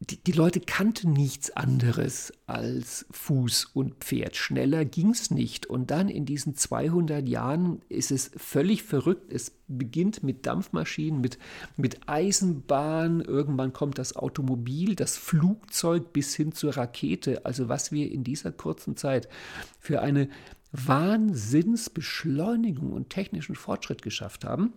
die, 0.00 0.22
die, 0.22 0.32
Leute 0.32 0.60
kannten 0.60 1.12
nichts 1.12 1.56
anderes 1.56 2.32
als 2.46 3.06
Fuß 3.10 3.70
und 3.72 3.94
Pferd. 4.04 4.36
Schneller 4.36 4.84
ging 4.84 5.08
es 5.10 5.30
nicht. 5.30 5.64
Und 5.66 5.90
dann 5.90 6.10
in 6.10 6.26
diesen 6.26 6.54
200 6.54 7.26
Jahren 7.26 7.80
ist 7.88 8.10
es 8.10 8.30
völlig 8.36 8.82
verrückt. 8.82 9.32
Es 9.32 9.52
beginnt 9.68 10.22
mit 10.22 10.44
Dampfmaschinen, 10.44 11.18
mit, 11.20 11.38
mit 11.76 12.08
Eisenbahn. 12.08 13.22
Irgendwann 13.22 13.72
kommt 13.72 13.96
das 13.98 14.14
Automobil, 14.14 14.96
das 14.96 15.16
Flugzeug 15.16 16.12
bis 16.12 16.34
hin 16.34 16.52
zur 16.52 16.76
Rakete. 16.76 17.46
Also 17.46 17.70
was 17.70 17.90
wir 17.90 18.12
in 18.12 18.22
dieser 18.22 18.52
kurzen 18.52 18.96
Zeit 18.96 19.30
für 19.80 20.02
eine 20.02 20.28
Wahnsinnsbeschleunigung 20.72 22.92
und 22.92 23.08
technischen 23.08 23.54
Fortschritt 23.54 24.02
geschafft 24.02 24.44
haben. 24.44 24.74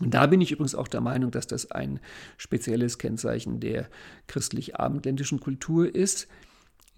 Und 0.00 0.12
da 0.14 0.26
bin 0.26 0.40
ich 0.40 0.52
übrigens 0.52 0.74
auch 0.74 0.88
der 0.88 1.00
Meinung, 1.00 1.30
dass 1.30 1.46
das 1.46 1.70
ein 1.70 2.00
spezielles 2.36 2.98
Kennzeichen 2.98 3.60
der 3.60 3.88
christlich-abendländischen 4.26 5.40
Kultur 5.40 5.94
ist, 5.94 6.28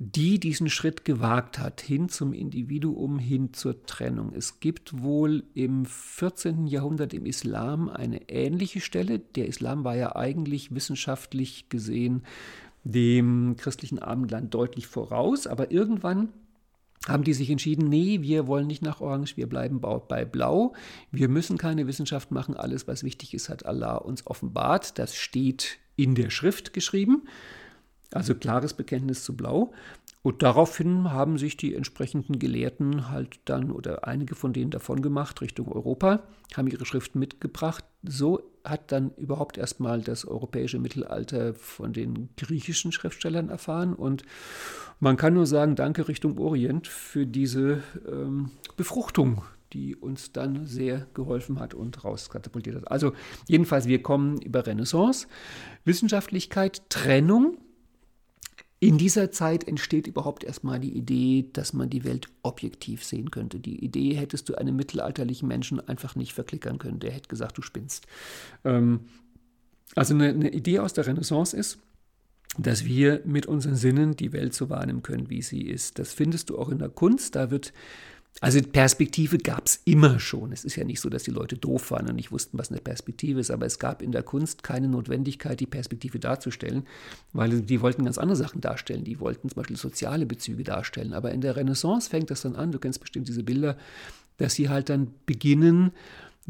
die 0.00 0.38
diesen 0.38 0.70
Schritt 0.70 1.04
gewagt 1.04 1.58
hat, 1.58 1.80
hin 1.80 2.08
zum 2.08 2.32
Individuum, 2.32 3.18
hin 3.18 3.52
zur 3.52 3.84
Trennung. 3.84 4.32
Es 4.32 4.60
gibt 4.60 5.02
wohl 5.02 5.42
im 5.54 5.86
14. 5.86 6.68
Jahrhundert 6.68 7.12
im 7.14 7.26
Islam 7.26 7.88
eine 7.88 8.28
ähnliche 8.28 8.80
Stelle. 8.80 9.18
Der 9.18 9.48
Islam 9.48 9.82
war 9.82 9.96
ja 9.96 10.14
eigentlich 10.14 10.72
wissenschaftlich 10.72 11.68
gesehen 11.68 12.22
dem 12.84 13.56
christlichen 13.56 13.98
Abendland 13.98 14.54
deutlich 14.54 14.86
voraus, 14.86 15.48
aber 15.48 15.72
irgendwann 15.72 16.28
haben 17.08 17.24
die 17.24 17.32
sich 17.32 17.50
entschieden, 17.50 17.88
nee, 17.88 18.20
wir 18.20 18.46
wollen 18.46 18.66
nicht 18.66 18.82
nach 18.82 19.00
Orange, 19.00 19.36
wir 19.36 19.48
bleiben 19.48 19.80
bei 19.80 20.24
Blau. 20.24 20.74
Wir 21.10 21.28
müssen 21.28 21.56
keine 21.58 21.86
Wissenschaft 21.86 22.30
machen. 22.30 22.54
Alles, 22.54 22.86
was 22.86 23.02
wichtig 23.02 23.34
ist, 23.34 23.48
hat 23.48 23.66
Allah 23.66 23.96
uns 23.96 24.26
offenbart. 24.26 24.98
Das 24.98 25.16
steht 25.16 25.78
in 25.96 26.14
der 26.14 26.30
Schrift 26.30 26.72
geschrieben. 26.72 27.24
Also 28.12 28.34
klares 28.34 28.74
Bekenntnis 28.74 29.24
zu 29.24 29.36
Blau. 29.36 29.72
Und 30.22 30.42
daraufhin 30.42 31.10
haben 31.10 31.38
sich 31.38 31.56
die 31.56 31.74
entsprechenden 31.74 32.38
Gelehrten 32.38 33.10
halt 33.10 33.40
dann 33.44 33.70
oder 33.70 34.06
einige 34.06 34.34
von 34.34 34.52
denen 34.52 34.70
davon 34.70 35.00
gemacht 35.00 35.40
Richtung 35.40 35.70
Europa, 35.72 36.24
haben 36.56 36.68
ihre 36.68 36.84
Schriften 36.84 37.18
mitgebracht. 37.18 37.84
So 38.02 38.42
hat 38.68 38.92
dann 38.92 39.10
überhaupt 39.16 39.58
erstmal 39.58 40.00
das 40.02 40.24
europäische 40.24 40.78
Mittelalter 40.78 41.54
von 41.54 41.92
den 41.92 42.28
griechischen 42.36 42.92
Schriftstellern 42.92 43.48
erfahren. 43.48 43.94
Und 43.94 44.22
man 45.00 45.16
kann 45.16 45.34
nur 45.34 45.46
sagen, 45.46 45.76
danke 45.76 46.08
Richtung 46.08 46.38
Orient 46.38 46.86
für 46.86 47.26
diese 47.26 47.82
ähm, 48.10 48.50
Befruchtung, 48.76 49.42
die 49.72 49.94
uns 49.94 50.32
dann 50.32 50.66
sehr 50.66 51.06
geholfen 51.14 51.60
hat 51.60 51.74
und 51.74 52.04
rauskatapultiert 52.04 52.76
hat. 52.76 52.90
Also 52.90 53.12
jedenfalls, 53.46 53.86
wir 53.86 54.02
kommen 54.02 54.40
über 54.40 54.66
Renaissance, 54.66 55.28
Wissenschaftlichkeit, 55.84 56.82
Trennung 56.88 57.58
in 58.80 58.96
dieser 58.96 59.32
Zeit 59.32 59.66
entsteht 59.66 60.06
überhaupt 60.06 60.44
erstmal 60.44 60.78
die 60.78 60.96
Idee, 60.96 61.46
dass 61.52 61.72
man 61.72 61.90
die 61.90 62.04
Welt 62.04 62.28
objektiv 62.42 63.04
sehen 63.04 63.30
könnte. 63.30 63.58
Die 63.58 63.84
Idee 63.84 64.14
hättest 64.14 64.48
du 64.48 64.54
einem 64.54 64.76
mittelalterlichen 64.76 65.48
Menschen 65.48 65.80
einfach 65.88 66.14
nicht 66.14 66.32
verklickern 66.32 66.78
können. 66.78 67.00
Der 67.00 67.10
hätte 67.10 67.28
gesagt, 67.28 67.58
du 67.58 67.62
spinnst. 67.62 68.06
Ähm, 68.64 69.00
also 69.96 70.14
eine, 70.14 70.28
eine 70.28 70.52
Idee 70.52 70.78
aus 70.78 70.92
der 70.92 71.06
Renaissance 71.06 71.56
ist, 71.56 71.78
dass 72.56 72.84
wir 72.84 73.20
mit 73.24 73.46
unseren 73.46 73.74
Sinnen 73.74 74.16
die 74.16 74.32
Welt 74.32 74.54
so 74.54 74.70
wahrnehmen 74.70 75.02
können, 75.02 75.28
wie 75.28 75.42
sie 75.42 75.62
ist. 75.62 75.98
Das 75.98 76.12
findest 76.12 76.50
du 76.50 76.58
auch 76.58 76.68
in 76.68 76.78
der 76.78 76.88
Kunst. 76.88 77.34
Da 77.34 77.50
wird 77.50 77.72
also 78.40 78.60
Perspektive 78.62 79.38
gab 79.38 79.66
es 79.66 79.80
immer 79.84 80.20
schon. 80.20 80.52
Es 80.52 80.64
ist 80.64 80.76
ja 80.76 80.84
nicht 80.84 81.00
so, 81.00 81.08
dass 81.08 81.24
die 81.24 81.32
Leute 81.32 81.56
doof 81.56 81.90
waren 81.90 82.08
und 82.08 82.14
nicht 82.14 82.30
wussten, 82.30 82.56
was 82.56 82.70
eine 82.70 82.80
Perspektive 82.80 83.40
ist, 83.40 83.50
aber 83.50 83.66
es 83.66 83.80
gab 83.80 84.00
in 84.00 84.12
der 84.12 84.22
Kunst 84.22 84.62
keine 84.62 84.86
Notwendigkeit, 84.86 85.58
die 85.58 85.66
Perspektive 85.66 86.20
darzustellen, 86.20 86.86
weil 87.32 87.62
die 87.62 87.80
wollten 87.80 88.04
ganz 88.04 88.16
andere 88.16 88.36
Sachen 88.36 88.60
darstellen. 88.60 89.02
Die 89.02 89.18
wollten 89.18 89.48
zum 89.48 89.56
Beispiel 89.56 89.76
soziale 89.76 90.24
Bezüge 90.24 90.62
darstellen. 90.62 91.14
Aber 91.14 91.32
in 91.32 91.40
der 91.40 91.56
Renaissance 91.56 92.08
fängt 92.08 92.30
das 92.30 92.42
dann 92.42 92.54
an, 92.54 92.70
du 92.70 92.78
kennst 92.78 93.00
bestimmt 93.00 93.26
diese 93.26 93.42
Bilder, 93.42 93.76
dass 94.36 94.54
sie 94.54 94.68
halt 94.68 94.88
dann 94.88 95.12
beginnen, 95.26 95.90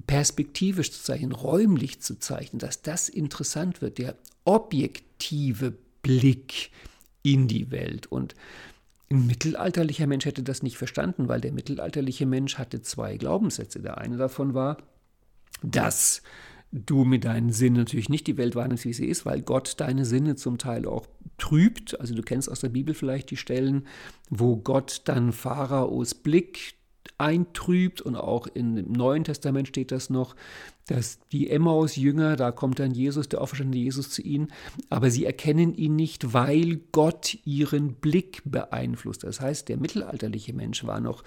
perspektivisch 0.07 0.93
zu 0.93 1.03
zeichnen, 1.03 1.33
räumlich 1.33 2.01
zu 2.01 2.19
zeichnen, 2.19 2.59
dass 2.59 2.83
das 2.83 3.09
interessant 3.09 3.81
wird, 3.81 3.97
der 3.99 4.15
objektive 4.45 5.73
Blick 6.03 6.71
in 7.23 7.49
die 7.49 7.71
Welt. 7.71 8.07
Und 8.07 8.35
ein 9.11 9.27
mittelalterlicher 9.27 10.07
Mensch 10.07 10.27
hätte 10.27 10.43
das 10.43 10.63
nicht 10.63 10.77
verstanden, 10.77 11.29
weil 11.29 11.41
der 11.41 11.53
mittelalterliche 11.53 12.27
Mensch 12.27 12.59
hatte 12.59 12.83
zwei 12.83 13.17
Glaubenssätze. 13.17 13.81
Der 13.81 13.99
eine 13.99 14.17
davon 14.17 14.55
war, 14.55 14.77
dass 15.63 16.23
du 16.73 17.05
mit 17.05 17.25
deinen 17.25 17.51
Sinnen 17.51 17.77
natürlich 17.77 18.11
nicht 18.11 18.27
die 18.27 18.37
Welt 18.37 18.55
wahrnimmst, 18.55 18.85
wie 18.85 18.93
sie 18.93 19.07
ist, 19.07 19.25
weil 19.25 19.41
Gott 19.41 19.75
deine 19.79 20.05
Sinne 20.05 20.37
zum 20.37 20.59
Teil 20.59 20.87
auch 20.87 21.07
trübt. 21.39 21.99
Also 21.99 22.15
du 22.15 22.23
kennst 22.23 22.51
aus 22.51 22.61
der 22.61 22.69
Bibel 22.69 22.95
vielleicht 22.95 23.31
die 23.31 23.39
Stellen, 23.39 23.87
wo 24.29 24.57
Gott 24.57 25.03
dann 25.07 25.33
Pharaos 25.33 26.15
Blick 26.15 26.75
eintrübt 27.17 28.01
und 28.01 28.17
auch 28.17 28.47
im 28.47 28.93
Neuen 28.93 29.25
Testament 29.25 29.69
steht 29.69 29.91
das 29.93 30.11
noch, 30.11 30.37
dass 30.87 31.19
die 31.33 31.51
Emmaus-Jünger, 31.51 32.37
da 32.37 32.51
kommt 32.51 32.79
dann 32.79 32.93
Jesus, 32.93 33.29
der 33.29 33.41
auferstandene 33.41 33.83
Jesus 33.83 34.11
zu 34.11 34.23
ihnen, 34.23 34.49
aber 34.91 35.11
sie 35.11 35.25
erkennen 35.25 35.75
ihn 35.75 35.97
nicht, 35.97 36.33
weil 36.33 36.81
Gott 36.93 37.39
ihren 37.45 37.95
Blick 37.95 38.43
beeinflusst. 38.45 39.25
Das 39.25 39.41
heißt, 39.41 39.69
der 39.69 39.77
mittelalterliche 39.77 40.53
Mensch 40.53 40.85
war 40.85 41.01
noch 41.01 41.25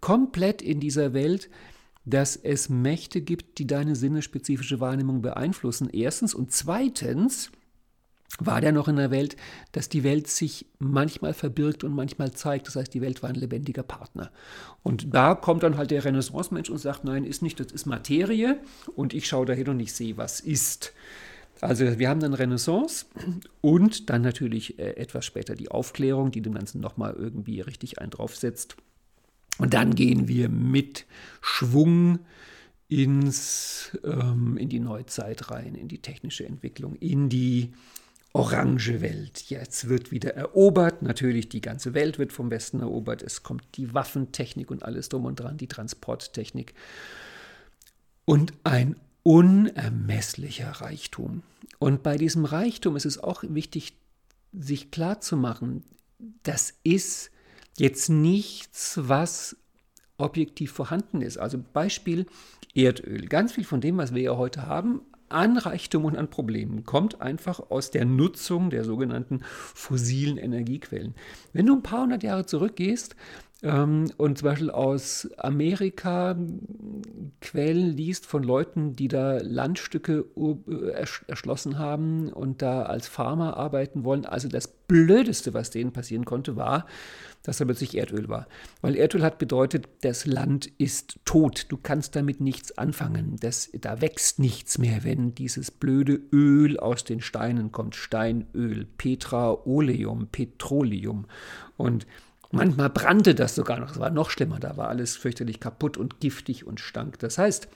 komplett 0.00 0.62
in 0.62 0.80
dieser 0.80 1.12
Welt, 1.14 1.48
dass 2.04 2.36
es 2.36 2.68
Mächte 2.68 3.20
gibt, 3.20 3.58
die 3.58 3.66
deine 3.66 3.94
sinnespezifische 3.94 4.80
Wahrnehmung 4.80 5.22
beeinflussen. 5.22 5.88
Erstens 5.92 6.34
und 6.34 6.50
zweitens 6.52 7.52
war 8.38 8.60
der 8.60 8.72
noch 8.72 8.88
in 8.88 8.96
der 8.96 9.10
Welt, 9.10 9.36
dass 9.72 9.88
die 9.88 10.04
Welt 10.04 10.26
sich 10.26 10.66
manchmal 10.78 11.34
verbirgt 11.34 11.84
und 11.84 11.94
manchmal 11.94 12.32
zeigt. 12.32 12.66
Das 12.66 12.76
heißt, 12.76 12.92
die 12.94 13.02
Welt 13.02 13.22
war 13.22 13.30
ein 13.30 13.34
lebendiger 13.34 13.82
Partner. 13.82 14.30
Und 14.82 15.14
da 15.14 15.34
kommt 15.34 15.62
dann 15.62 15.76
halt 15.76 15.90
der 15.90 16.04
Renaissance-Mensch 16.04 16.70
und 16.70 16.78
sagt, 16.78 17.04
nein, 17.04 17.24
ist 17.24 17.42
nicht, 17.42 17.60
das 17.60 17.72
ist 17.72 17.86
Materie 17.86 18.58
und 18.96 19.12
ich 19.12 19.26
schaue 19.26 19.46
dahin 19.46 19.68
und 19.68 19.80
ich 19.80 19.92
sehe, 19.92 20.16
was 20.16 20.40
ist. 20.40 20.92
Also 21.60 21.98
wir 21.98 22.08
haben 22.08 22.20
dann 22.20 22.34
Renaissance 22.34 23.06
und 23.60 24.10
dann 24.10 24.22
natürlich 24.22 24.78
äh, 24.78 24.96
etwas 24.96 25.24
später 25.24 25.54
die 25.54 25.70
Aufklärung, 25.70 26.32
die 26.32 26.40
dem 26.40 26.54
Ganzen 26.54 26.80
nochmal 26.80 27.14
irgendwie 27.14 27.60
richtig 27.60 28.00
einen 28.00 28.10
draufsetzt. 28.10 28.76
Und 29.58 29.74
dann 29.74 29.94
gehen 29.94 30.26
wir 30.26 30.48
mit 30.48 31.06
Schwung 31.40 32.18
ins, 32.88 33.96
ähm, 34.02 34.56
in 34.56 34.70
die 34.70 34.80
Neuzeit 34.80 35.50
rein, 35.50 35.74
in 35.74 35.88
die 35.88 36.00
technische 36.00 36.46
Entwicklung, 36.46 36.96
in 36.96 37.28
die 37.28 37.72
orange 38.32 39.00
Welt. 39.00 39.44
Jetzt 39.48 39.88
wird 39.88 40.10
wieder 40.10 40.34
erobert. 40.34 41.02
Natürlich, 41.02 41.48
die 41.48 41.60
ganze 41.60 41.94
Welt 41.94 42.18
wird 42.18 42.32
vom 42.32 42.50
Westen 42.50 42.80
erobert. 42.80 43.22
Es 43.22 43.42
kommt 43.42 43.64
die 43.74 43.92
Waffentechnik 43.94 44.70
und 44.70 44.82
alles 44.84 45.08
drum 45.08 45.26
und 45.26 45.40
dran, 45.40 45.58
die 45.58 45.68
Transporttechnik. 45.68 46.74
Und 48.24 48.54
ein 48.64 48.96
unermesslicher 49.22 50.70
Reichtum. 50.70 51.42
Und 51.78 52.02
bei 52.02 52.16
diesem 52.16 52.44
Reichtum 52.44 52.96
ist 52.96 53.06
es 53.06 53.18
auch 53.18 53.44
wichtig, 53.46 53.94
sich 54.52 54.90
klarzumachen, 54.90 55.84
das 56.42 56.74
ist 56.84 57.30
jetzt 57.78 58.08
nichts, 58.08 58.98
was 59.02 59.56
objektiv 60.18 60.72
vorhanden 60.72 61.20
ist. 61.20 61.38
Also 61.38 61.62
Beispiel 61.72 62.26
Erdöl. 62.74 63.26
Ganz 63.26 63.52
viel 63.52 63.64
von 63.64 63.80
dem, 63.80 63.96
was 63.96 64.14
wir 64.14 64.22
ja 64.22 64.36
heute 64.36 64.66
haben, 64.66 65.02
an 65.32 65.56
Reichtum 65.56 66.04
und 66.04 66.16
an 66.16 66.28
Problemen 66.28 66.84
kommt 66.84 67.20
einfach 67.20 67.60
aus 67.70 67.90
der 67.90 68.04
Nutzung 68.04 68.70
der 68.70 68.84
sogenannten 68.84 69.40
fossilen 69.42 70.36
Energiequellen. 70.36 71.14
Wenn 71.52 71.66
du 71.66 71.74
ein 71.74 71.82
paar 71.82 72.02
hundert 72.02 72.22
Jahre 72.22 72.46
zurückgehst, 72.46 73.16
ähm, 73.62 74.10
und 74.16 74.38
zum 74.38 74.48
Beispiel 74.48 74.70
aus 74.70 75.30
Amerika 75.38 76.36
Quellen 77.40 77.96
liest 77.96 78.26
von 78.26 78.42
Leuten, 78.42 78.94
die 78.96 79.06
da 79.08 79.38
Landstücke 79.38 80.24
äh, 80.36 81.04
erschlossen 81.28 81.78
haben 81.78 82.32
und 82.32 82.60
da 82.60 82.82
als 82.82 83.06
Farmer 83.06 83.56
arbeiten 83.56 84.04
wollen. 84.04 84.26
Also 84.26 84.48
das 84.48 84.66
Blödeste, 84.66 85.54
was 85.54 85.70
denen 85.70 85.92
passieren 85.92 86.24
konnte, 86.24 86.56
war, 86.56 86.86
dass 87.42 87.58
da 87.58 87.64
plötzlich 87.64 87.96
Erdöl 87.96 88.28
war. 88.28 88.46
Weil 88.80 88.96
Erdöl 88.96 89.22
hat 89.22 89.38
bedeutet, 89.38 89.88
das 90.02 90.26
Land 90.26 90.66
ist 90.78 91.18
tot. 91.24 91.66
Du 91.68 91.76
kannst 91.76 92.14
damit 92.14 92.40
nichts 92.40 92.76
anfangen. 92.78 93.36
Das, 93.40 93.70
da 93.72 94.00
wächst 94.00 94.38
nichts 94.38 94.78
mehr, 94.78 95.04
wenn 95.04 95.34
dieses 95.34 95.70
blöde 95.70 96.20
Öl 96.32 96.78
aus 96.78 97.04
den 97.04 97.20
Steinen 97.20 97.72
kommt. 97.72 97.96
Steinöl, 97.96 98.86
Petraoleum, 98.96 100.28
Petroleum. 100.28 101.26
Und 101.76 102.06
manchmal 102.52 102.90
brannte 102.90 103.34
das 103.34 103.54
sogar 103.54 103.80
noch. 103.80 103.92
Es 103.92 103.98
war 103.98 104.10
noch 104.10 104.30
schlimmer. 104.30 104.60
Da 104.60 104.76
war 104.76 104.88
alles 104.88 105.16
fürchterlich 105.16 105.58
kaputt 105.58 105.96
und 105.96 106.20
giftig 106.20 106.66
und 106.66 106.78
stank. 106.78 107.18
Das 107.18 107.38
heißt, 107.38 107.68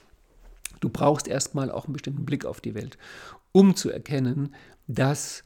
du 0.79 0.89
brauchst 0.89 1.27
erstmal 1.27 1.71
auch 1.71 1.85
einen 1.85 1.93
bestimmten 1.93 2.25
Blick 2.25 2.45
auf 2.45 2.61
die 2.61 2.75
Welt, 2.75 2.97
um 3.51 3.75
zu 3.75 3.89
erkennen, 3.89 4.55
dass 4.87 5.43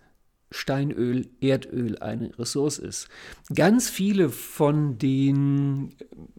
Steinöl, 0.52 1.30
Erdöl 1.40 1.98
eine 2.00 2.38
Ressource 2.38 2.78
ist. 2.78 3.08
Ganz 3.54 3.90
viele 3.90 4.30
von 4.30 4.98
den 4.98 5.96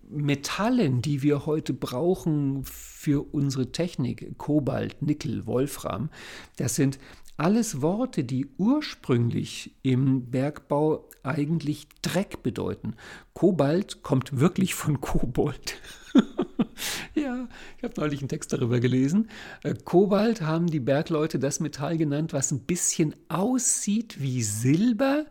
Metallen, 0.09 1.01
die 1.01 1.23
wir 1.23 1.47
heute 1.47 1.73
brauchen 1.73 2.63
für 2.65 3.35
unsere 3.35 3.73
Technik, 3.73 4.37
Kobalt, 4.39 5.01
Nickel, 5.01 5.47
Wolfram, 5.47 6.11
das 6.57 6.77
sind 6.77 6.99
alles 7.39 7.81
Worte, 7.81 8.23
die 8.23 8.47
ursprünglich 8.59 9.75
im 9.83 10.31
Bergbau 10.31 11.09
eigentlich 11.23 11.89
Dreck 12.03 12.43
bedeuten. 12.43 12.95
Kobalt 13.33 14.03
kommt 14.03 14.39
wirklich 14.39 14.75
von 14.75 15.01
Kobold. 15.01 15.81
ich 17.79 17.85
habe 17.85 17.95
neulich 18.01 18.21
einen 18.21 18.29
Text 18.29 18.53
darüber 18.53 18.81
gelesen. 18.81 19.29
Äh, 19.63 19.75
Kobalt 19.85 20.43
haben 20.43 20.67
die 20.67 20.81
Bergleute 20.81 21.39
das 21.39 21.61
Metall 21.61 21.97
genannt, 21.99 22.33
was 22.33 22.51
ein 22.51 22.61
bisschen 22.61 23.15
aussieht 23.29 24.21
wie 24.21 24.43
Silber, 24.43 25.27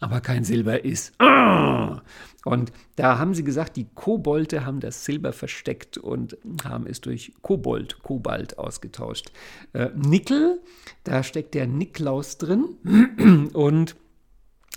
aber 0.00 0.20
kein 0.20 0.44
Silber 0.44 0.84
ist. 0.84 1.14
Ah! 1.20 2.02
Und 2.44 2.72
da 2.94 3.18
haben 3.18 3.34
sie 3.34 3.42
gesagt, 3.42 3.76
die 3.76 3.88
Kobolde 3.94 4.64
haben 4.64 4.78
das 4.78 5.04
Silber 5.04 5.32
versteckt 5.32 5.98
und 5.98 6.38
haben 6.64 6.86
es 6.86 7.00
durch 7.00 7.32
Kobold, 7.42 8.02
Kobalt 8.02 8.58
ausgetauscht. 8.58 9.32
Äh, 9.72 9.88
Nickel, 9.96 10.60
da 11.02 11.22
steckt 11.22 11.54
der 11.54 11.66
Niklaus 11.66 12.38
drin 12.38 13.48
und 13.52 13.96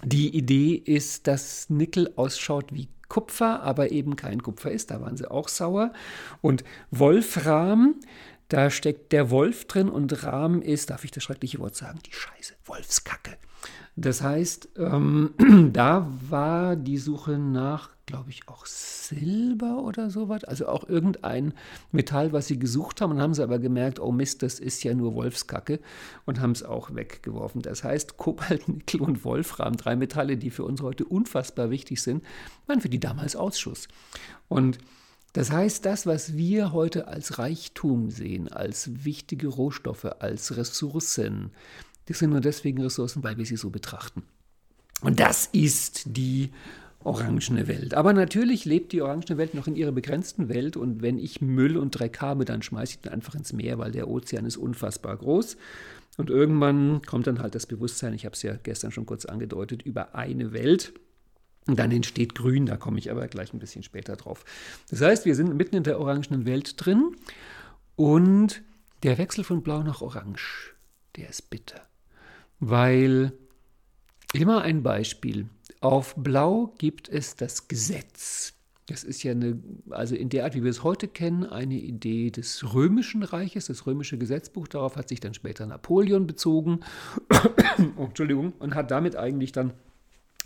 die 0.03 0.35
Idee 0.35 0.73
ist, 0.73 1.27
dass 1.27 1.69
Nickel 1.69 2.11
ausschaut 2.15 2.73
wie 2.73 2.87
Kupfer, 3.09 3.61
aber 3.63 3.91
eben 3.91 4.15
kein 4.15 4.41
Kupfer 4.41 4.71
ist. 4.71 4.91
Da 4.91 5.01
waren 5.01 5.17
sie 5.17 5.29
auch 5.29 5.49
sauer. 5.49 5.91
Und 6.41 6.63
Wolfram, 6.91 7.95
da 8.47 8.69
steckt 8.69 9.11
der 9.11 9.29
Wolf 9.29 9.65
drin 9.65 9.89
und 9.89 10.23
Rahm 10.23 10.61
ist, 10.61 10.89
darf 10.89 11.03
ich 11.03 11.11
das 11.11 11.23
schreckliche 11.23 11.59
Wort 11.59 11.75
sagen, 11.75 11.99
die 12.05 12.13
Scheiße, 12.13 12.55
Wolfskacke. 12.65 13.37
Das 13.99 14.21
heißt, 14.21 14.69
ähm, 14.77 15.31
da 15.73 16.09
war 16.29 16.77
die 16.77 16.97
Suche 16.97 17.37
nach, 17.37 17.89
glaube 18.05 18.29
ich, 18.29 18.47
auch 18.47 18.65
Silber 18.65 19.83
oder 19.83 20.09
sowas. 20.09 20.45
Also 20.45 20.67
auch 20.67 20.87
irgendein 20.87 21.53
Metall, 21.91 22.31
was 22.31 22.47
sie 22.47 22.57
gesucht 22.57 23.01
haben. 23.01 23.11
Und 23.11 23.21
haben 23.21 23.33
sie 23.33 23.43
aber 23.43 23.59
gemerkt, 23.59 23.99
oh 23.99 24.13
Mist, 24.13 24.41
das 24.41 24.59
ist 24.59 24.83
ja 24.85 24.93
nur 24.93 25.15
Wolfskacke. 25.15 25.81
Und 26.25 26.39
haben 26.39 26.51
es 26.51 26.63
auch 26.63 26.95
weggeworfen. 26.95 27.61
Das 27.61 27.83
heißt, 27.83 28.15
Kobalt, 28.15 28.67
Nickel 28.69 29.01
und 29.01 29.25
Wolfram, 29.25 29.75
drei 29.75 29.97
Metalle, 29.97 30.37
die 30.37 30.49
für 30.49 30.63
uns 30.63 30.81
heute 30.81 31.03
unfassbar 31.03 31.69
wichtig 31.69 32.01
sind, 32.01 32.23
waren 32.67 32.79
für 32.79 32.89
die 32.89 33.01
damals 33.01 33.35
Ausschuss. 33.35 33.89
Und 34.47 34.77
das 35.33 35.51
heißt, 35.51 35.85
das, 35.85 36.07
was 36.07 36.37
wir 36.37 36.71
heute 36.71 37.07
als 37.07 37.37
Reichtum 37.37 38.09
sehen, 38.09 38.47
als 38.47 39.03
wichtige 39.03 39.47
Rohstoffe, 39.47 40.05
als 40.05 40.55
Ressourcen, 40.55 41.51
die 42.09 42.13
sind 42.13 42.31
nur 42.31 42.41
deswegen 42.41 42.81
Ressourcen, 42.81 43.23
weil 43.23 43.37
wir 43.37 43.45
sie 43.45 43.55
so 43.55 43.69
betrachten. 43.69 44.23
Und 45.01 45.19
das 45.19 45.45
ist 45.53 46.03
die 46.05 46.49
orangene 47.03 47.67
Welt. 47.67 47.93
Aber 47.93 48.11
natürlich 48.13 48.65
lebt 48.65 48.91
die 48.91 49.01
orangene 49.01 49.37
Welt 49.37 49.53
noch 49.53 49.67
in 49.67 49.75
ihrer 49.75 49.91
begrenzten 49.91 50.49
Welt 50.49 50.75
und 50.75 51.01
wenn 51.01 51.17
ich 51.17 51.39
Müll 51.39 51.77
und 51.77 51.91
Dreck 51.91 52.19
habe, 52.19 52.43
dann 52.45 52.61
schmeiße 52.61 52.93
ich 52.93 53.01
den 53.01 53.13
einfach 53.13 53.35
ins 53.35 53.53
Meer, 53.53 53.77
weil 53.77 53.91
der 53.91 54.09
Ozean 54.09 54.45
ist 54.45 54.57
unfassbar 54.57 55.15
groß. 55.15 55.55
Und 56.17 56.29
irgendwann 56.29 57.01
kommt 57.03 57.27
dann 57.27 57.39
halt 57.39 57.55
das 57.55 57.67
Bewusstsein, 57.67 58.13
ich 58.13 58.25
habe 58.25 58.33
es 58.33 58.41
ja 58.41 58.55
gestern 58.61 58.91
schon 58.91 59.05
kurz 59.05 59.25
angedeutet, 59.25 59.83
über 59.83 60.15
eine 60.15 60.51
Welt. 60.51 60.93
Und 61.67 61.77
dann 61.77 61.91
entsteht 61.91 62.35
Grün, 62.35 62.65
da 62.65 62.75
komme 62.75 62.97
ich 62.97 63.11
aber 63.11 63.27
gleich 63.27 63.53
ein 63.53 63.59
bisschen 63.59 63.83
später 63.83 64.15
drauf. 64.15 64.43
Das 64.89 64.99
heißt, 65.01 65.25
wir 65.25 65.35
sind 65.35 65.55
mitten 65.55 65.77
in 65.77 65.83
der 65.83 65.99
orangenen 65.99 66.45
Welt 66.45 66.73
drin 66.83 67.15
und 67.95 68.63
der 69.03 69.17
Wechsel 69.17 69.43
von 69.43 69.61
Blau 69.61 69.83
nach 69.83 70.01
Orange, 70.01 70.73
der 71.15 71.29
ist 71.29 71.49
bitter 71.49 71.88
weil 72.59 73.33
immer 74.33 74.61
ein 74.61 74.83
Beispiel. 74.83 75.49
Auf 75.81 76.15
Blau 76.15 76.73
gibt 76.77 77.09
es 77.09 77.35
das 77.35 77.67
Gesetz. 77.67 78.53
Das 78.87 79.03
ist 79.03 79.21
ja 79.21 79.31
eine, 79.31 79.61
also 79.91 80.15
in 80.15 80.29
der 80.29 80.45
Art, 80.45 80.55
wie 80.55 80.63
wir 80.63 80.71
es 80.71 80.83
heute 80.83 81.07
kennen, 81.07 81.45
eine 81.45 81.75
Idee 81.75 82.31
des 82.31 82.73
Römischen 82.73 83.21
Reiches, 83.21 83.67
das 83.67 83.85
römische 83.85 84.17
Gesetzbuch. 84.17 84.67
Darauf 84.67 84.95
hat 84.95 85.09
sich 85.09 85.19
dann 85.19 85.35
später 85.35 85.65
Napoleon 85.67 86.25
bezogen. 86.25 86.79
oh, 87.97 88.05
Entschuldigung, 88.05 88.53
und 88.53 88.73
hat 88.73 88.89
damit 88.89 89.15
eigentlich 89.15 89.51
dann 89.51 89.73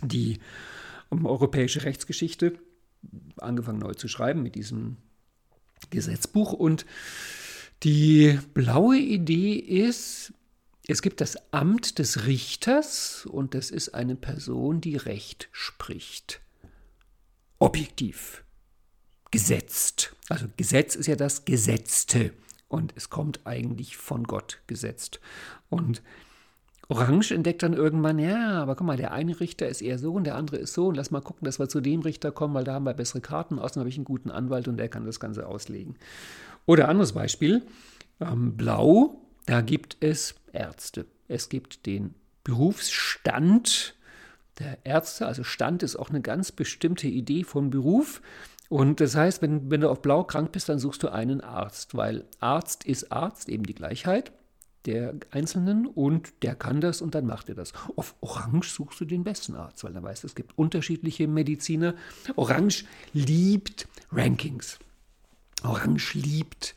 die 0.02 0.40
um, 1.08 1.24
europäische 1.24 1.84
Rechtsgeschichte 1.84 2.58
angefangen 3.38 3.78
neu 3.78 3.94
zu 3.94 4.08
schreiben 4.08 4.42
mit 4.42 4.54
diesem 4.54 4.98
Gesetzbuch. 5.90 6.52
Und 6.52 6.84
die 7.82 8.38
blaue 8.52 8.98
Idee 8.98 9.54
ist, 9.54 10.34
es 10.86 11.00
gibt 11.00 11.20
das 11.20 11.36
Amt 11.52 11.98
des 11.98 12.26
Richters 12.26 13.26
und 13.26 13.54
das 13.54 13.70
ist 13.70 13.94
eine 13.94 14.16
Person, 14.16 14.80
die 14.80 14.96
Recht 14.96 15.48
spricht. 15.52 16.40
Objektiv. 17.58 18.44
Gesetzt. 19.30 20.14
Also 20.28 20.46
Gesetz 20.56 20.94
ist 20.94 21.06
ja 21.06 21.16
das 21.16 21.44
Gesetzte 21.44 22.32
und 22.68 22.92
es 22.96 23.08
kommt 23.08 23.46
eigentlich 23.46 23.96
von 23.96 24.24
Gott 24.24 24.60
gesetzt. 24.66 25.20
Und 25.70 26.02
Orange 26.88 27.32
entdeckt 27.32 27.62
dann 27.62 27.72
irgendwann, 27.72 28.18
ja, 28.18 28.60
aber 28.60 28.76
guck 28.76 28.86
mal, 28.86 28.96
der 28.96 29.12
eine 29.12 29.40
Richter 29.40 29.68
ist 29.68 29.80
eher 29.80 29.98
so 29.98 30.12
und 30.12 30.24
der 30.24 30.36
andere 30.36 30.56
ist 30.56 30.74
so 30.74 30.88
und 30.88 30.96
lass 30.96 31.10
mal 31.10 31.22
gucken, 31.22 31.46
dass 31.46 31.58
wir 31.58 31.68
zu 31.68 31.80
dem 31.80 32.00
Richter 32.00 32.30
kommen, 32.30 32.52
weil 32.52 32.64
da 32.64 32.74
haben 32.74 32.84
wir 32.84 32.92
bessere 32.92 33.22
Karten. 33.22 33.58
Außerdem 33.58 33.80
habe 33.80 33.88
ich 33.88 33.96
einen 33.96 34.04
guten 34.04 34.30
Anwalt 34.30 34.68
und 34.68 34.76
der 34.76 34.88
kann 34.88 35.06
das 35.06 35.18
Ganze 35.18 35.46
auslegen. 35.46 35.96
Oder 36.66 36.88
anderes 36.88 37.12
Beispiel, 37.12 37.62
ähm, 38.20 38.56
Blau, 38.56 39.23
da 39.46 39.60
gibt 39.60 39.96
es 40.00 40.34
Ärzte. 40.52 41.06
Es 41.28 41.48
gibt 41.48 41.86
den 41.86 42.14
Berufsstand 42.44 43.94
der 44.58 44.78
Ärzte, 44.84 45.26
also 45.26 45.42
Stand 45.42 45.82
ist 45.82 45.96
auch 45.96 46.10
eine 46.10 46.20
ganz 46.20 46.52
bestimmte 46.52 47.08
Idee 47.08 47.44
von 47.44 47.70
Beruf. 47.70 48.22
Und 48.68 49.00
das 49.00 49.14
heißt, 49.14 49.42
wenn, 49.42 49.70
wenn 49.70 49.80
du 49.80 49.90
auf 49.90 50.02
Blau 50.02 50.24
krank 50.24 50.52
bist, 50.52 50.68
dann 50.68 50.78
suchst 50.78 51.02
du 51.02 51.08
einen 51.08 51.40
Arzt, 51.40 51.96
weil 51.96 52.24
Arzt 52.40 52.84
ist 52.84 53.10
Arzt, 53.12 53.48
eben 53.48 53.64
die 53.64 53.74
Gleichheit 53.74 54.32
der 54.86 55.14
Einzelnen 55.30 55.86
und 55.86 56.42
der 56.42 56.54
kann 56.54 56.80
das 56.80 57.00
und 57.00 57.14
dann 57.14 57.26
macht 57.26 57.48
er 57.48 57.54
das. 57.54 57.72
Auf 57.96 58.14
Orange 58.20 58.68
suchst 58.68 59.00
du 59.00 59.04
den 59.04 59.24
besten 59.24 59.54
Arzt, 59.54 59.82
weil 59.82 59.94
er 59.94 60.02
weiß, 60.02 60.24
es 60.24 60.34
gibt 60.34 60.58
unterschiedliche 60.58 61.26
Mediziner. 61.26 61.94
Orange 62.36 62.84
liebt 63.12 63.88
Rankings. 64.12 64.78
Orange 65.62 66.14
liebt 66.14 66.74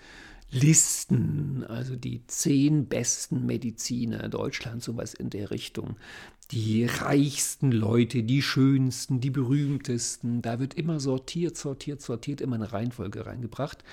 Listen, 0.50 1.66
also 1.68 1.96
die 1.96 2.26
zehn 2.28 2.88
besten 2.88 3.46
Mediziner 3.46 4.30
Deutschlands, 4.30 4.86
sowas 4.86 5.14
in 5.14 5.30
der 5.30 5.52
Richtung. 5.52 5.98
Die 6.52 6.86
reichsten 6.86 7.74
Leute, 7.74 8.24
die 8.24 8.42
schönsten, 8.42 9.20
die 9.20 9.30
berühmtesten. 9.30 10.42
Da 10.42 10.60
wird 10.60 10.76
immer 10.76 11.02
sortiert, 11.02 11.58
sortiert, 11.58 12.02
sortiert, 12.02 12.40
immer 12.40 12.56
eine 12.56 12.72
Reihenfolge 12.72 13.26
reingebracht. 13.26 13.84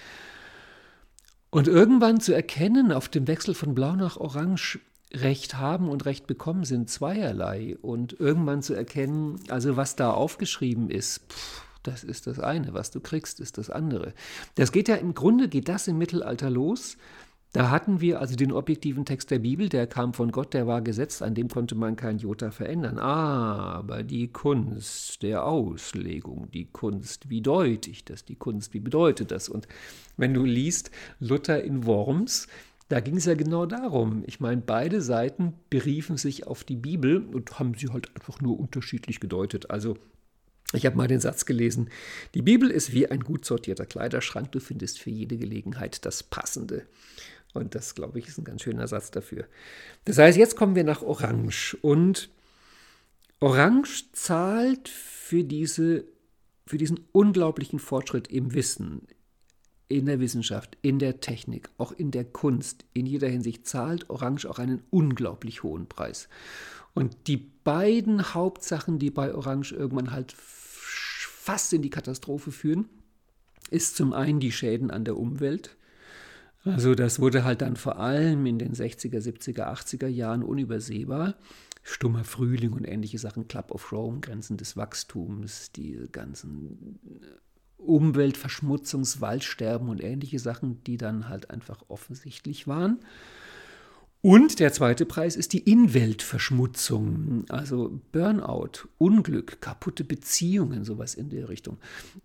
Und 1.50 1.66
irgendwann 1.66 2.20
zu 2.20 2.32
erkennen, 2.32 2.92
auf 2.92 3.08
dem 3.08 3.26
Wechsel 3.26 3.54
von 3.54 3.74
Blau 3.74 3.96
nach 3.96 4.16
Orange, 4.16 4.78
Recht 5.12 5.56
haben 5.56 5.88
und 5.88 6.04
Recht 6.06 6.28
bekommen 6.28 6.64
sind 6.64 6.88
zweierlei. 6.88 7.76
Und 7.82 8.18
irgendwann 8.20 8.62
zu 8.62 8.74
erkennen, 8.74 9.40
also 9.48 9.76
was 9.76 9.96
da 9.96 10.12
aufgeschrieben 10.12 10.90
ist, 10.90 11.32
pff, 11.32 11.63
das 11.86 12.04
ist 12.04 12.26
das 12.26 12.38
eine, 12.40 12.74
was 12.74 12.90
du 12.90 13.00
kriegst, 13.00 13.40
ist 13.40 13.58
das 13.58 13.70
andere. 13.70 14.12
Das 14.56 14.72
geht 14.72 14.88
ja 14.88 14.96
im 14.96 15.14
Grunde, 15.14 15.48
geht 15.48 15.68
das 15.68 15.88
im 15.88 15.98
Mittelalter 15.98 16.50
los. 16.50 16.96
Da 17.54 17.70
hatten 17.70 18.00
wir 18.00 18.20
also 18.20 18.34
den 18.34 18.50
objektiven 18.50 19.04
Text 19.04 19.30
der 19.30 19.38
Bibel, 19.38 19.68
der 19.68 19.86
kam 19.86 20.12
von 20.12 20.32
Gott, 20.32 20.54
der 20.54 20.66
war 20.66 20.82
gesetzt, 20.82 21.22
an 21.22 21.36
dem 21.36 21.46
konnte 21.46 21.76
man 21.76 21.94
kein 21.94 22.18
Jota 22.18 22.50
verändern. 22.50 22.98
Aber 22.98 24.02
die 24.02 24.26
Kunst 24.26 25.22
der 25.22 25.46
Auslegung, 25.46 26.50
die 26.50 26.64
Kunst, 26.64 27.30
wie 27.30 27.42
deute 27.42 27.90
ich 27.90 28.04
das, 28.04 28.24
die 28.24 28.34
Kunst, 28.34 28.74
wie 28.74 28.80
bedeutet 28.80 29.30
das? 29.30 29.48
Und 29.48 29.68
wenn 30.16 30.34
du 30.34 30.44
liest 30.44 30.90
Luther 31.20 31.62
in 31.62 31.86
Worms, 31.86 32.48
da 32.88 32.98
ging 32.98 33.18
es 33.18 33.24
ja 33.24 33.34
genau 33.34 33.66
darum. 33.66 34.24
Ich 34.26 34.40
meine, 34.40 34.60
beide 34.60 35.00
Seiten 35.00 35.54
beriefen 35.70 36.16
sich 36.16 36.48
auf 36.48 36.64
die 36.64 36.76
Bibel 36.76 37.24
und 37.24 37.60
haben 37.60 37.74
sie 37.74 37.88
halt 37.88 38.10
einfach 38.16 38.40
nur 38.40 38.58
unterschiedlich 38.58 39.20
gedeutet. 39.20 39.70
Also 39.70 39.96
ich 40.72 40.86
habe 40.86 40.96
mal 40.96 41.08
den 41.08 41.20
Satz 41.20 41.44
gelesen, 41.44 41.90
die 42.34 42.42
Bibel 42.42 42.70
ist 42.70 42.92
wie 42.92 43.08
ein 43.08 43.20
gut 43.20 43.44
sortierter 43.44 43.86
Kleiderschrank, 43.86 44.50
du 44.52 44.60
findest 44.60 44.98
für 44.98 45.10
jede 45.10 45.36
Gelegenheit 45.36 46.04
das 46.04 46.22
Passende. 46.22 46.86
Und 47.52 47.76
das, 47.76 47.94
glaube 47.94 48.18
ich, 48.18 48.26
ist 48.26 48.38
ein 48.38 48.44
ganz 48.44 48.62
schöner 48.62 48.88
Satz 48.88 49.12
dafür. 49.12 49.46
Das 50.04 50.18
heißt, 50.18 50.36
jetzt 50.36 50.56
kommen 50.56 50.74
wir 50.74 50.82
nach 50.82 51.02
Orange. 51.02 51.76
Und 51.82 52.28
Orange 53.38 54.10
zahlt 54.12 54.88
für, 54.88 55.44
diese, 55.44 56.04
für 56.66 56.78
diesen 56.78 57.00
unglaublichen 57.12 57.78
Fortschritt 57.78 58.26
im 58.26 58.54
Wissen, 58.54 59.06
in 59.86 60.06
der 60.06 60.18
Wissenschaft, 60.18 60.76
in 60.82 60.98
der 60.98 61.20
Technik, 61.20 61.70
auch 61.78 61.92
in 61.92 62.10
der 62.10 62.24
Kunst, 62.24 62.84
in 62.92 63.06
jeder 63.06 63.28
Hinsicht 63.28 63.68
zahlt 63.68 64.10
Orange 64.10 64.46
auch 64.46 64.58
einen 64.58 64.82
unglaublich 64.90 65.62
hohen 65.62 65.86
Preis. 65.86 66.28
Und 66.94 67.26
die 67.26 67.36
beiden 67.36 68.34
Hauptsachen, 68.34 68.98
die 68.98 69.10
bei 69.10 69.34
Orange 69.34 69.72
irgendwann 69.74 70.12
halt 70.12 70.32
fast 70.32 71.72
in 71.72 71.82
die 71.82 71.90
Katastrophe 71.90 72.52
führen, 72.52 72.88
ist 73.70 73.96
zum 73.96 74.12
einen 74.12 74.40
die 74.40 74.52
Schäden 74.52 74.90
an 74.90 75.04
der 75.04 75.16
Umwelt. 75.16 75.76
Also 76.64 76.94
das 76.94 77.20
wurde 77.20 77.44
halt 77.44 77.60
dann 77.60 77.76
vor 77.76 77.98
allem 77.98 78.46
in 78.46 78.58
den 78.58 78.72
60er, 78.72 79.18
70er, 79.18 79.66
80er 79.66 80.06
Jahren 80.06 80.42
unübersehbar. 80.42 81.34
Stummer 81.82 82.24
Frühling 82.24 82.72
und 82.72 82.84
ähnliche 82.84 83.18
Sachen, 83.18 83.46
Club 83.46 83.70
of 83.70 83.92
Rome, 83.92 84.20
Grenzen 84.20 84.56
des 84.56 84.76
Wachstums, 84.76 85.70
die 85.72 86.00
ganzen 86.10 86.98
Umweltverschmutzungs, 87.76 89.20
Waldsterben 89.20 89.90
und 89.90 90.02
ähnliche 90.02 90.38
Sachen, 90.38 90.82
die 90.84 90.96
dann 90.96 91.28
halt 91.28 91.50
einfach 91.50 91.82
offensichtlich 91.88 92.66
waren. 92.66 93.00
Und 94.24 94.58
der 94.58 94.72
zweite 94.72 95.04
Preis 95.04 95.36
ist 95.36 95.52
die 95.52 95.70
Inweltverschmutzung, 95.70 97.44
also 97.50 98.00
Burnout, 98.10 98.88
Unglück, 98.96 99.60
kaputte 99.60 100.02
Beziehungen, 100.02 100.82
sowas 100.82 101.14
in 101.14 101.28
der 101.28 101.50
Richtung. 101.50 101.76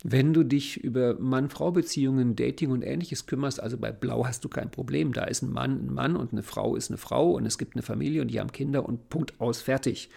Wenn 0.01 0.33
du 0.33 0.43
dich 0.43 0.77
über 0.77 1.19
Mann-Frau-Beziehungen, 1.19 2.37
Dating 2.37 2.71
und 2.71 2.83
ähnliches 2.83 3.25
kümmerst, 3.25 3.61
also 3.61 3.77
bei 3.77 3.91
Blau 3.91 4.25
hast 4.25 4.45
du 4.45 4.47
kein 4.47 4.71
Problem. 4.71 5.11
Da 5.11 5.25
ist 5.25 5.41
ein 5.41 5.51
Mann 5.51 5.87
ein 5.87 5.93
Mann 5.93 6.15
und 6.15 6.31
eine 6.31 6.41
Frau 6.41 6.77
ist 6.77 6.89
eine 6.89 6.97
Frau 6.97 7.31
und 7.31 7.45
es 7.45 7.57
gibt 7.57 7.75
eine 7.75 7.83
Familie 7.83 8.21
und 8.21 8.29
die 8.29 8.39
haben 8.39 8.53
Kinder 8.53 8.87
und 8.87 9.09
Punkt 9.09 9.41
aus, 9.41 9.61
fertig. 9.61 10.09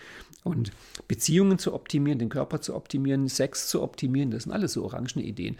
Und 0.45 0.70
Beziehungen 1.09 1.59
zu 1.59 1.74
optimieren, 1.74 2.20
den 2.20 2.28
Körper 2.28 2.61
zu 2.61 2.76
optimieren, 2.76 3.26
Sex 3.26 3.66
zu 3.66 3.83
optimieren, 3.83 4.30
das 4.30 4.45
sind 4.45 4.53
alles 4.53 4.74
so 4.74 4.85
orangene 4.85 5.24
Ideen. 5.24 5.57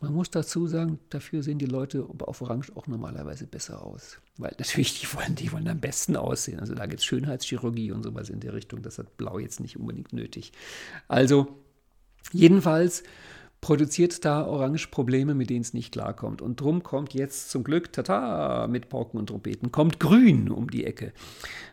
Man 0.00 0.14
muss 0.14 0.30
dazu 0.30 0.66
sagen, 0.66 0.98
dafür 1.10 1.42
sehen 1.42 1.58
die 1.58 1.66
Leute 1.66 2.06
auf 2.20 2.40
Orange 2.40 2.70
auch 2.76 2.86
normalerweise 2.86 3.46
besser 3.46 3.84
aus. 3.84 4.18
Weil 4.36 4.54
natürlich, 4.58 5.00
die 5.00 5.12
wollen, 5.14 5.34
die 5.34 5.50
wollen 5.50 5.68
am 5.68 5.80
besten 5.80 6.16
aussehen. 6.16 6.60
Also 6.60 6.74
da 6.74 6.86
gibt 6.86 7.00
es 7.00 7.04
Schönheitschirurgie 7.04 7.90
und 7.90 8.04
sowas 8.04 8.30
in 8.30 8.40
der 8.40 8.54
Richtung. 8.54 8.82
Das 8.82 8.98
hat 8.98 9.16
Blau 9.16 9.38
jetzt 9.38 9.60
nicht 9.60 9.76
unbedingt 9.76 10.12
nötig. 10.12 10.52
Also, 11.08 11.48
jedenfalls 12.32 13.02
produziert 13.60 14.24
da 14.24 14.46
Orange 14.46 14.88
Probleme, 14.88 15.34
mit 15.34 15.50
denen 15.50 15.62
es 15.62 15.74
nicht 15.74 15.92
klarkommt. 15.92 16.42
Und 16.42 16.60
drum 16.60 16.82
kommt 16.82 17.12
jetzt 17.14 17.50
zum 17.50 17.64
Glück, 17.64 17.92
tata, 17.92 18.68
mit 18.68 18.88
Pauken 18.88 19.18
und 19.18 19.26
Trompeten, 19.26 19.72
kommt 19.72 19.98
Grün 19.98 20.48
um 20.48 20.70
die 20.70 20.84
Ecke. 20.84 21.12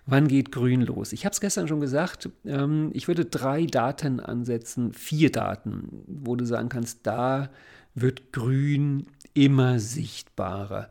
Wann 0.08 0.28
geht 0.28 0.52
Grün 0.52 0.82
los? 0.82 1.14
Ich 1.14 1.26
habe 1.26 1.34
es 1.34 1.42
gestern 1.42 1.68
schon 1.68 1.82
gesagt, 1.82 2.30
ähm, 2.46 2.90
ich 2.94 3.08
würde 3.08 3.26
drei 3.26 3.66
Daten 3.66 4.20
ansetzen, 4.20 4.94
vier 4.94 5.32
Daten, 5.32 6.04
wo 6.08 6.36
du 6.36 6.46
sagen 6.46 6.70
kannst, 6.70 7.06
da 7.06 7.50
wird 7.96 8.32
Grün 8.32 9.08
immer 9.34 9.80
sichtbarer. 9.80 10.90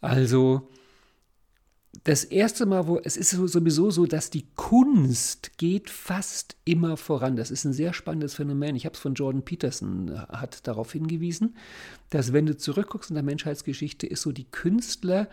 Also 0.00 0.68
das 2.04 2.24
erste 2.24 2.66
Mal, 2.66 2.88
wo 2.88 2.98
es 2.98 3.16
ist 3.16 3.30
sowieso 3.30 3.90
so, 3.90 4.06
dass 4.06 4.30
die 4.30 4.46
Kunst 4.56 5.56
geht 5.58 5.90
fast 5.90 6.56
immer 6.64 6.96
voran. 6.96 7.36
Das 7.36 7.50
ist 7.50 7.64
ein 7.64 7.72
sehr 7.72 7.92
spannendes 7.92 8.34
Phänomen. 8.34 8.74
Ich 8.74 8.86
habe 8.86 8.94
es 8.94 9.00
von 9.00 9.14
Jordan 9.14 9.42
Peterson 9.42 10.08
äh, 10.08 10.16
hat 10.28 10.66
darauf 10.66 10.92
hingewiesen, 10.92 11.56
dass 12.10 12.32
wenn 12.32 12.46
du 12.46 12.56
zurückguckst 12.56 13.10
in 13.10 13.14
der 13.14 13.22
Menschheitsgeschichte, 13.22 14.06
ist 14.06 14.22
so 14.22 14.32
die 14.32 14.50
Künstler 14.50 15.28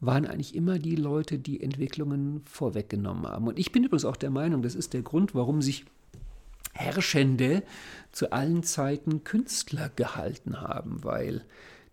waren 0.00 0.26
eigentlich 0.26 0.54
immer 0.54 0.78
die 0.78 0.96
Leute, 0.96 1.38
die 1.38 1.62
Entwicklungen 1.62 2.42
vorweggenommen 2.44 3.26
haben. 3.26 3.46
Und 3.46 3.58
ich 3.58 3.72
bin 3.72 3.84
übrigens 3.84 4.04
auch 4.04 4.16
der 4.16 4.30
Meinung, 4.30 4.62
das 4.62 4.74
ist 4.74 4.92
der 4.92 5.02
Grund, 5.02 5.34
warum 5.34 5.62
sich 5.62 5.84
Herrschende 6.74 7.62
zu 8.12 8.32
allen 8.32 8.62
Zeiten 8.62 9.24
Künstler 9.24 9.90
gehalten 9.94 10.60
haben, 10.60 11.02
weil 11.04 11.44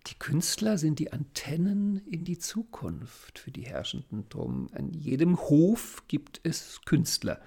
die 0.08 0.16
Künstler 0.16 0.78
sind 0.78 1.00
die 1.00 1.14
Antennen 1.14 2.02
in 2.08 2.24
die 2.24 2.40
Zukunft 2.40 3.40
für 3.40 3.52
die 3.52 3.62
Herrschenden. 3.62 4.28
Drum 4.30 4.70
an 4.74 4.90
jedem 4.90 5.38
Hof 5.38 6.04
gibt 6.08 6.42
es 6.44 6.82
Künstler. 6.86 7.40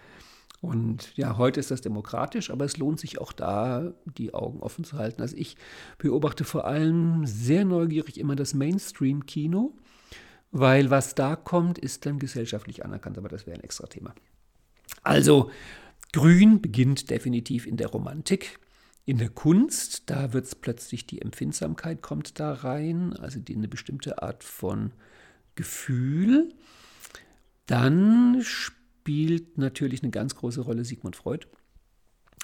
Und 0.61 1.15
ja, 1.17 1.37
heute 1.37 1.61
ist 1.61 1.71
das 1.71 1.83
demokratisch, 1.83 2.51
aber 2.51 2.65
es 2.65 2.79
lohnt 2.79 2.99
sich 2.99 3.21
auch 3.21 3.33
da, 3.33 3.93
die 4.07 4.33
Augen 4.33 4.61
offen 4.61 4.85
zu 4.85 4.97
halten. 4.97 5.21
Also 5.21 5.37
ich 5.37 5.57
beobachte 5.99 6.45
vor 6.45 6.65
allem 6.65 7.27
sehr 7.27 7.65
neugierig 7.65 8.19
immer 8.19 8.35
das 8.35 8.55
Mainstream-Kino, 8.55 9.75
weil 10.53 10.91
was 10.91 11.15
da 11.15 11.37
kommt, 11.37 11.79
ist 11.79 12.07
dann 12.07 12.19
gesellschaftlich 12.19 12.85
anerkannt, 12.85 13.19
aber 13.19 13.29
das 13.29 13.47
wäre 13.47 13.59
ein 13.59 13.65
extra 13.65 13.89
Thema. 13.89 14.15
Also, 15.03 15.51
Grün 16.15 16.61
beginnt 16.61 17.11
definitiv 17.11 17.67
in 17.67 17.77
der 17.77 17.89
Romantik. 17.89 18.61
In 19.05 19.19
der 19.19 19.31
Kunst, 19.31 20.09
da 20.09 20.33
wird 20.33 20.45
es 20.45 20.55
plötzlich 20.55 21.09
die 21.09 21.21
Empfindsamkeit 21.21 22.03
kommt 22.03 22.39
da 22.39 22.53
rein, 22.53 23.15
also 23.15 23.41
die, 23.41 23.57
eine 23.57 23.67
bestimmte 23.67 24.23
Art 24.23 24.45
von 24.45 24.93
Gefühl. 25.57 26.55
Dann 27.67 28.43
spielt 28.43 29.59
natürlich 29.59 30.05
eine 30.05 30.13
ganz 30.13 30.37
große 30.37 30.61
Rolle 30.61 30.85
Sigmund 30.85 31.17
Freud. 31.17 31.49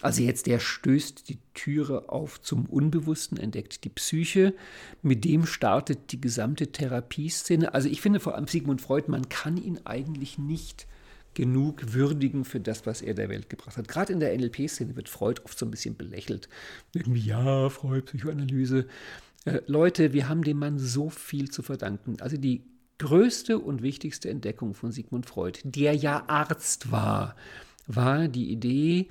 Also 0.03 0.25
jetzt 0.25 0.49
der 0.49 0.59
stößt 0.59 1.29
die 1.29 1.39
Türe 1.55 2.09
auf 2.09 2.43
zum 2.43 2.67
Unbewussten, 2.67 3.39
entdeckt 3.39 3.85
die 3.85 3.91
Psyche. 3.91 4.53
Mit 5.01 5.25
dem 5.25 5.47
startet 5.47 6.11
die 6.11 6.21
gesamte 6.21 6.73
Therapieszene. 6.73 7.73
Also 7.73 7.89
ich 7.89 8.01
finde 8.01 8.19
vor 8.19 8.35
allem 8.35 8.49
Sigmund 8.49 8.81
Freud, 8.81 9.09
man 9.09 9.29
kann 9.29 9.57
ihn 9.57 9.79
eigentlich 9.85 10.39
nicht 10.39 10.89
genug 11.35 11.93
würdigen 11.93 12.45
für 12.45 12.61
das, 12.61 12.87
was 12.87 13.03
er 13.03 13.15
der 13.15 13.29
Welt 13.29 13.49
gebracht 13.49 13.77
hat. 13.77 13.89
Gerade 13.89 14.13
in 14.13 14.21
der 14.21 14.37
NLP-Szene 14.37 14.97
wird 14.97 15.09
Freud 15.09 15.41
oft 15.45 15.59
so 15.59 15.67
ein 15.67 15.71
bisschen 15.71 15.97
belächelt. 15.97 16.49
Irgendwie, 16.93 17.21
ja, 17.21 17.69
Freud, 17.69 18.03
Psychoanalyse. 18.07 18.87
Äh, 19.45 19.61
Leute, 19.67 20.13
wir 20.13 20.29
haben 20.29 20.43
dem 20.43 20.59
Mann 20.59 20.79
so 20.79 21.09
viel 21.09 21.51
zu 21.51 21.63
verdanken. 21.63 22.17
Also 22.21 22.37
die 22.37 22.65
größte 22.99 23.59
und 23.59 23.83
wichtigste 23.83 24.29
Entdeckung 24.29 24.75
von 24.75 24.93
Sigmund 24.93 25.27
Freud, 25.27 25.61
der 25.65 25.95
ja 25.95 26.25
Arzt 26.29 26.91
war, 26.91 27.37
war 27.87 28.29
die 28.29 28.51
Idee, 28.51 29.09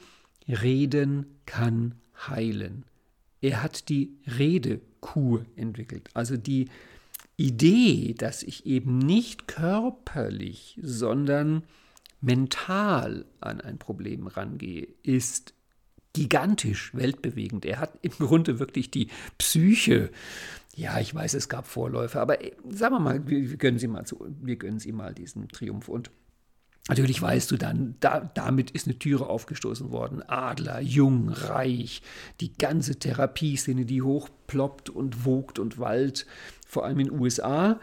Reden 0.47 1.25
kann 1.45 1.95
heilen. 2.27 2.85
Er 3.41 3.63
hat 3.63 3.89
die 3.89 4.17
Redekur 4.27 5.45
entwickelt. 5.55 6.09
Also 6.13 6.37
die 6.37 6.67
Idee, 7.37 8.13
dass 8.17 8.43
ich 8.43 8.65
eben 8.65 8.99
nicht 8.99 9.47
körperlich, 9.47 10.77
sondern 10.83 11.63
mental 12.21 13.25
an 13.39 13.61
ein 13.61 13.77
Problem 13.77 14.27
rangehe, 14.27 14.87
ist 15.03 15.53
gigantisch 16.13 16.93
weltbewegend. 16.95 17.65
Er 17.65 17.79
hat 17.79 17.93
im 18.01 18.11
Grunde 18.11 18.59
wirklich 18.59 18.91
die 18.91 19.09
Psyche. 19.37 20.11
Ja, 20.75 20.99
ich 20.99 21.13
weiß, 21.13 21.33
es 21.33 21.49
gab 21.49 21.67
Vorläufe, 21.67 22.19
aber 22.19 22.43
äh, 22.43 22.51
sagen 22.69 22.95
wir 22.95 22.99
mal, 22.99 23.27
wir, 23.27 23.57
gönnen 23.57 23.79
sie 23.79 23.87
mal 23.87 24.05
zu, 24.05 24.35
wir 24.41 24.55
gönnen 24.55 24.79
sie 24.79 24.91
mal 24.91 25.13
diesen 25.13 25.47
Triumph 25.49 25.87
und 25.87 26.11
Natürlich 26.87 27.21
weißt 27.21 27.51
du 27.51 27.57
dann, 27.57 27.97
da, 27.99 28.31
damit 28.33 28.71
ist 28.71 28.87
eine 28.87 28.97
Türe 28.97 29.27
aufgestoßen 29.27 29.91
worden. 29.91 30.23
Adler, 30.23 30.79
jung, 30.81 31.29
reich, 31.29 32.01
die 32.41 32.51
ganze 32.57 32.97
Therapieszene, 32.97 33.85
die 33.85 34.01
hochploppt 34.01 34.89
und 34.89 35.23
wogt 35.23 35.59
und 35.59 35.77
wallt, 35.77 36.25
vor 36.65 36.85
allem 36.85 36.99
in 36.99 37.09
den 37.09 37.19
USA. 37.19 37.79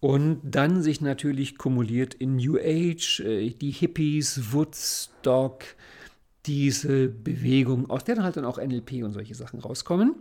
Und 0.00 0.40
dann 0.44 0.82
sich 0.82 1.00
natürlich 1.00 1.58
kumuliert 1.58 2.14
in 2.14 2.36
New 2.36 2.56
Age, 2.56 3.20
äh, 3.20 3.50
die 3.50 3.72
Hippies, 3.72 4.52
Woodstock, 4.52 5.64
diese 6.46 7.08
Bewegung, 7.08 7.90
aus 7.90 8.04
der 8.04 8.14
dann 8.14 8.24
halt 8.24 8.36
dann 8.36 8.44
auch 8.44 8.58
NLP 8.58 9.02
und 9.02 9.12
solche 9.12 9.34
Sachen 9.34 9.60
rauskommen. 9.60 10.14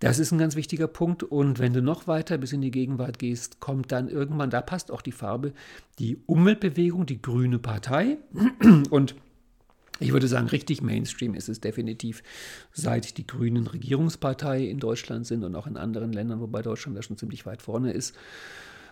Das 0.00 0.18
ist 0.18 0.32
ein 0.32 0.38
ganz 0.38 0.56
wichtiger 0.56 0.88
Punkt. 0.88 1.22
Und 1.22 1.58
wenn 1.60 1.72
du 1.72 1.80
noch 1.80 2.06
weiter 2.06 2.38
bis 2.38 2.52
in 2.52 2.60
die 2.60 2.72
Gegenwart 2.72 3.18
gehst, 3.18 3.60
kommt 3.60 3.92
dann 3.92 4.08
irgendwann, 4.08 4.50
da 4.50 4.60
passt 4.60 4.90
auch 4.90 5.00
die 5.00 5.12
Farbe, 5.12 5.52
die 5.98 6.18
Umweltbewegung, 6.26 7.06
die 7.06 7.22
Grüne 7.22 7.58
Partei. 7.58 8.18
Und 8.90 9.14
ich 10.00 10.12
würde 10.12 10.26
sagen, 10.26 10.48
richtig 10.48 10.82
Mainstream 10.82 11.34
ist 11.34 11.48
es 11.48 11.60
definitiv, 11.60 12.22
seit 12.72 13.16
die 13.16 13.26
Grünen 13.26 13.68
Regierungspartei 13.68 14.64
in 14.64 14.80
Deutschland 14.80 15.24
sind 15.26 15.44
und 15.44 15.54
auch 15.54 15.68
in 15.68 15.76
anderen 15.76 16.12
Ländern, 16.12 16.40
wobei 16.40 16.62
Deutschland 16.62 16.98
da 16.98 17.02
schon 17.02 17.16
ziemlich 17.16 17.46
weit 17.46 17.62
vorne 17.62 17.92
ist. 17.92 18.14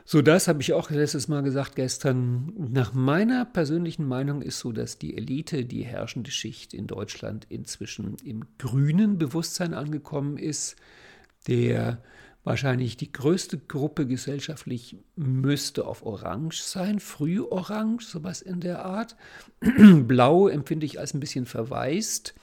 So, 0.05 0.21
das 0.21 0.49
habe 0.49 0.63
ich 0.63 0.73
auch 0.73 0.91
letztes 0.91 1.29
Mal 1.29 1.43
gesagt 1.43 1.77
gestern. 1.77 2.53
Nach 2.57 2.93
meiner 2.93 3.45
persönlichen 3.45 4.07
Meinung 4.07 4.43
ist 4.43 4.59
so, 4.59 4.73
dass 4.73 4.99
die 4.99 5.17
Elite, 5.17 5.65
die 5.65 5.85
herrschende 5.85 6.31
Schicht 6.31 6.75
in 6.75 6.87
Deutschland 6.87 7.47
inzwischen 7.49 8.17
im 8.25 8.45
grünen 8.59 9.19
Bewusstsein 9.19 9.75
angekommen 9.75 10.39
ist. 10.39 10.77
Der 11.47 12.03
wahrscheinlich 12.45 12.97
die 12.97 13.13
größte 13.13 13.59
Gruppe 13.59 14.07
gesellschaftlich 14.07 14.97
müsste 15.15 15.87
auf 15.87 16.05
Orange 16.05 16.63
sein, 16.63 16.99
früh 16.99 17.41
Orange, 17.41 18.05
sowas 18.05 18.43
in 18.43 18.61
der 18.61 18.85
Art. 18.85 19.17
Blau 19.61 20.49
empfinde 20.49 20.87
ich 20.87 20.99
als 20.99 21.15
ein 21.15 21.21
bisschen 21.21 21.47
verwaist. 21.47 22.35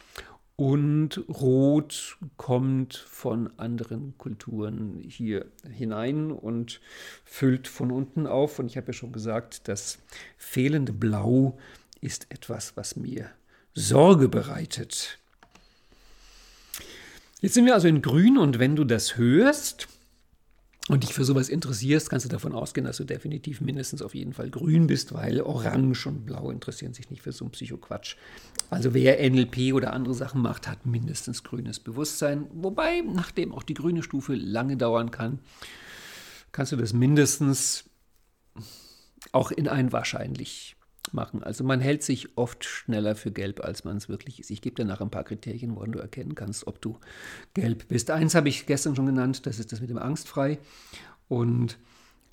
Und 0.59 1.23
Rot 1.29 2.17
kommt 2.35 2.93
von 2.93 3.49
anderen 3.55 4.17
Kulturen 4.17 4.99
hier 4.99 5.45
hinein 5.71 6.31
und 6.31 6.81
füllt 7.23 7.69
von 7.69 7.91
unten 7.91 8.27
auf. 8.27 8.59
Und 8.59 8.65
ich 8.65 8.75
habe 8.75 8.87
ja 8.87 8.93
schon 8.93 9.13
gesagt, 9.13 9.69
das 9.69 9.99
fehlende 10.37 10.91
Blau 10.91 11.57
ist 12.01 12.27
etwas, 12.29 12.75
was 12.75 12.97
mir 12.97 13.29
Sorge 13.73 14.27
bereitet. 14.27 15.17
Jetzt 17.39 17.53
sind 17.53 17.65
wir 17.65 17.73
also 17.73 17.87
in 17.87 18.01
Grün 18.01 18.37
und 18.37 18.59
wenn 18.59 18.75
du 18.75 18.83
das 18.83 19.15
hörst, 19.15 19.87
und 20.89 21.03
dich 21.03 21.13
für 21.13 21.23
sowas 21.23 21.49
interessierst, 21.49 22.09
kannst 22.09 22.25
du 22.25 22.29
davon 22.29 22.53
ausgehen, 22.53 22.85
dass 22.85 22.97
du 22.97 23.03
definitiv 23.03 23.61
mindestens 23.61 24.01
auf 24.01 24.15
jeden 24.15 24.33
Fall 24.33 24.49
grün 24.49 24.87
bist, 24.87 25.13
weil 25.13 25.39
Orange 25.39 26.07
und 26.07 26.25
Blau 26.25 26.49
interessieren 26.49 26.95
sich 26.95 27.11
nicht 27.11 27.21
für 27.21 27.31
so 27.31 27.45
einen 27.45 27.51
Psychoquatsch. 27.51 28.15
Also 28.71 28.95
wer 28.95 29.17
NLP 29.29 29.73
oder 29.73 29.93
andere 29.93 30.15
Sachen 30.15 30.41
macht, 30.41 30.67
hat 30.67 30.87
mindestens 30.87 31.43
grünes 31.43 31.79
Bewusstsein. 31.79 32.47
Wobei, 32.53 33.01
nachdem 33.01 33.53
auch 33.53 33.61
die 33.61 33.75
grüne 33.75 34.01
Stufe 34.01 34.33
lange 34.33 34.77
dauern 34.77 35.11
kann, 35.11 35.39
kannst 36.51 36.71
du 36.71 36.75
das 36.75 36.91
mindestens 36.91 37.83
auch 39.31 39.51
in 39.51 39.67
ein 39.67 39.91
wahrscheinlich 39.91 40.75
machen. 41.13 41.43
Also 41.43 41.63
man 41.63 41.79
hält 41.79 42.03
sich 42.03 42.37
oft 42.37 42.63
schneller 42.63 43.15
für 43.15 43.31
gelb, 43.31 43.63
als 43.63 43.83
man 43.83 43.97
es 43.97 44.09
wirklich 44.09 44.39
ist. 44.39 44.49
Ich 44.51 44.61
gebe 44.61 44.75
dir 44.75 44.85
nachher 44.85 45.05
ein 45.05 45.11
paar 45.11 45.23
Kriterien, 45.23 45.75
woran 45.75 45.91
du 45.91 45.99
erkennen 45.99 46.35
kannst, 46.35 46.67
ob 46.67 46.81
du 46.81 46.97
gelb 47.53 47.87
bist. 47.87 48.11
Eins 48.11 48.35
habe 48.35 48.49
ich 48.49 48.65
gestern 48.65 48.95
schon 48.95 49.05
genannt, 49.05 49.45
das 49.45 49.59
ist 49.59 49.71
das 49.71 49.81
mit 49.81 49.89
dem 49.89 49.97
Angstfrei. 49.97 50.59
Und 51.27 51.77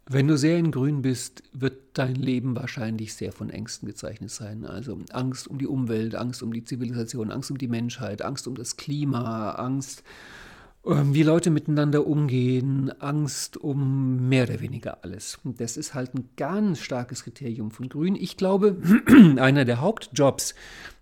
wenn 0.09 0.29
du 0.29 0.39
sehr 0.39 0.59
in 0.59 0.71
Grün 0.71 1.03
bist, 1.03 1.43
wird 1.53 1.79
dein 1.95 2.15
Leben 2.15 2.55
wahrscheinlich 2.55 3.15
sehr 3.15 3.33
von 3.33 3.51
Ängsten 3.51 3.89
gezeichnet 3.89 4.31
sein. 4.31 4.65
Also 4.65 5.01
Angst 5.11 5.49
um 5.49 5.59
die 5.59 5.67
Umwelt, 5.67 6.15
Angst 6.15 6.43
um 6.43 6.53
die 6.53 6.65
Zivilisation, 6.65 7.33
Angst 7.33 7.51
um 7.51 7.59
die 7.59 7.69
Menschheit, 7.69 8.23
Angst 8.23 8.47
um 8.47 8.55
das 8.55 8.77
Klima, 8.77 9.53
Angst 9.53 10.05
ähm, 10.05 10.46
wie 10.87 11.25
Leute 11.25 11.51
miteinander 11.51 12.07
umgehen, 12.07 12.93
Angst 13.01 13.57
um 13.57 14.29
mehr 14.29 14.45
oder 14.45 14.61
weniger 14.61 15.03
alles. 15.03 15.39
Das 15.43 15.77
ist 15.77 15.95
halt 15.95 16.15
ein 16.15 16.29
ganz 16.37 16.79
starkes 16.79 17.25
Kriterium 17.25 17.73
von 17.73 17.89
Grün. 17.89 18.15
Ich 18.15 18.37
glaube, 18.37 18.77
einer 19.37 19.65
der 19.65 19.81
Hauptjobs, 19.81 20.55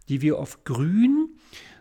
die 0.09 0.23
wir 0.23 0.39
auf 0.39 0.65
Grün 0.65 1.29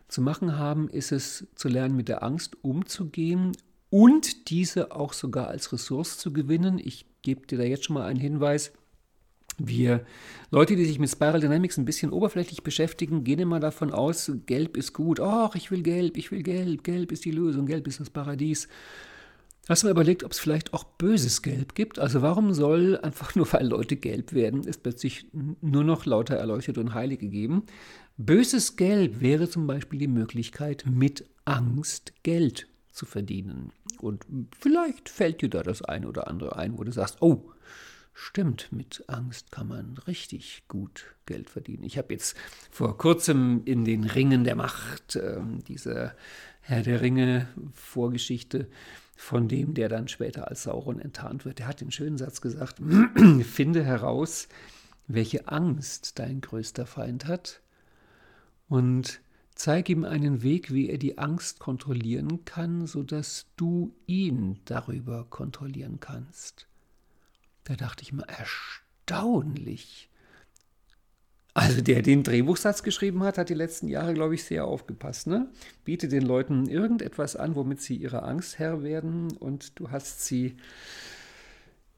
zu 0.10 0.22
machen 0.22 0.58
haben, 0.58 0.90
ist 0.90 1.14
es 1.14 1.48
zu 1.56 1.70
lernen, 1.70 1.96
mit 1.96 2.10
der 2.10 2.24
Angst 2.24 2.58
umzugehen 2.62 3.54
und 3.90 4.50
diese 4.50 4.92
auch 4.92 5.14
sogar 5.14 5.48
als 5.48 5.72
Ressource 5.72 6.18
zu 6.18 6.34
gewinnen. 6.34 6.80
Ich 6.84 7.06
gebe 7.22 7.48
dir 7.48 7.58
da 7.58 7.64
jetzt 7.64 7.86
schon 7.86 7.94
mal 7.94 8.06
einen 8.06 8.20
Hinweis. 8.20 8.74
Wir 9.58 10.06
Leute, 10.52 10.76
die 10.76 10.86
sich 10.86 11.00
mit 11.00 11.10
Spiral 11.10 11.40
Dynamics 11.40 11.78
ein 11.78 11.86
bisschen 11.86 12.12
oberflächlich 12.12 12.64
beschäftigen, 12.64 13.24
gehen 13.24 13.40
immer 13.40 13.60
davon 13.60 13.92
aus, 13.92 14.32
Gelb 14.46 14.78
ist 14.78 14.94
gut. 14.94 15.20
Ach, 15.20 15.56
ich 15.56 15.72
will 15.72 15.82
Gelb, 15.82 16.18
ich 16.18 16.32
will 16.32 16.44
Gelb, 16.44 16.84
Gelb 16.84 17.12
ist 17.12 17.26
die 17.26 17.32
Lösung, 17.32 17.66
Gelb 17.66 17.88
ist 17.88 18.00
das 18.00 18.10
Paradies. 18.10 18.68
Hast 19.70 19.82
du 19.82 19.88
mal 19.88 19.92
überlegt, 19.92 20.26
ob 20.26 20.34
es 20.34 20.40
vielleicht 20.40 20.74
auch 20.74 20.84
böses 20.84 21.42
Gelb 21.42 21.74
gibt? 21.74 21.98
Also 21.98 22.22
warum 22.22 22.54
soll 22.54 22.98
einfach 22.98 23.34
nur, 23.36 23.52
weil 23.54 23.66
Leute 23.66 23.96
gelb 23.96 24.34
werden, 24.34 24.62
es 24.68 24.78
plötzlich 24.78 25.28
nur 25.32 25.86
noch 25.86 26.06
lauter 26.06 26.36
Erleuchtete 26.36 26.82
und 26.82 26.94
Heilige 26.94 27.30
geben? 27.30 27.64
Böses 28.18 28.76
Gelb 28.76 29.22
wäre 29.22 29.50
zum 29.50 29.66
Beispiel 29.66 30.00
die 30.00 30.08
Möglichkeit, 30.08 30.84
mit 30.86 31.26
Angst 31.46 32.14
Geld 32.24 32.68
zu 32.92 33.06
verdienen. 33.06 33.72
Und 34.00 34.26
vielleicht 34.60 35.08
fällt 35.08 35.42
dir 35.42 35.50
da 35.50 35.64
das 35.64 35.82
eine 35.82 36.10
oder 36.10 36.28
andere 36.28 36.58
ein, 36.58 36.78
wo 36.78 36.84
du 36.84 36.92
sagst, 36.92 37.22
oh, 37.22 37.50
Stimmt, 38.14 38.72
mit 38.72 39.04
Angst 39.08 39.52
kann 39.52 39.68
man 39.68 39.98
richtig 40.08 40.64
gut 40.68 41.16
Geld 41.26 41.50
verdienen. 41.50 41.84
Ich 41.84 41.98
habe 41.98 42.14
jetzt 42.14 42.38
vor 42.70 42.98
kurzem 42.98 43.64
in 43.66 43.86
den 43.86 44.04
Ringen 44.04 44.44
der 44.44 44.56
Macht 44.56 45.16
äh, 45.16 45.42
diese 45.68 46.16
Herr 46.62 46.84
der 46.84 47.02
Ringe 47.02 47.48
Vorgeschichte 47.74 48.70
von 49.16 49.48
dem, 49.48 49.74
der 49.74 49.90
dann 49.90 50.08
später 50.08 50.48
als 50.48 50.64
Sauron 50.64 51.00
enttarnt 51.00 51.44
wird. 51.44 51.60
Der 51.60 51.68
hat 51.68 51.82
den 51.82 51.92
schönen 51.92 52.18
Satz 52.18 52.40
gesagt, 52.40 52.80
finde 53.44 53.84
heraus, 53.84 54.48
welche 55.08 55.48
Angst 55.48 56.20
dein 56.20 56.40
größter 56.42 56.86
Feind 56.86 57.26
hat 57.26 57.62
und 58.70 59.22
zeig 59.56 59.90
ihm 59.90 60.04
einen 60.04 60.44
Weg, 60.44 60.72
wie 60.72 60.90
er 60.90 60.98
die 60.98 61.18
Angst 61.18 61.60
kontrollieren 61.60 62.46
kann, 62.46 62.86
sodass 62.86 63.48
du 63.56 63.94
ihn 64.06 64.60
darüber 64.66 65.26
kontrollieren 65.26 66.00
kannst. 66.00 66.68
Da 67.64 67.76
dachte 67.76 68.04
ich 68.04 68.14
mir, 68.14 68.24
erstaunlich. 68.28 70.10
Also 71.56 71.82
der 71.82 72.02
den 72.02 72.24
Drehbuchsatz 72.24 72.82
geschrieben 72.82 73.24
hat, 73.24 73.38
hat 73.38 73.50
die 73.50 73.54
letzten 73.54 73.88
Jahre, 73.88 74.14
glaube 74.14 74.34
ich, 74.34 74.44
sehr 74.44 74.66
aufgepasst. 74.66 75.28
Ne? 75.28 75.52
Biete 75.86 76.08
den 76.08 76.24
Leuten 76.24 76.68
irgendetwas 76.68 77.36
an, 77.36 77.56
womit 77.56 77.80
sie 77.80 77.96
ihrer 77.96 78.24
Angst 78.24 78.58
Herr 78.58 78.82
werden 78.82 79.38
und 79.38 79.80
du 79.80 79.92
hast 79.92 80.26
sie 80.26 80.58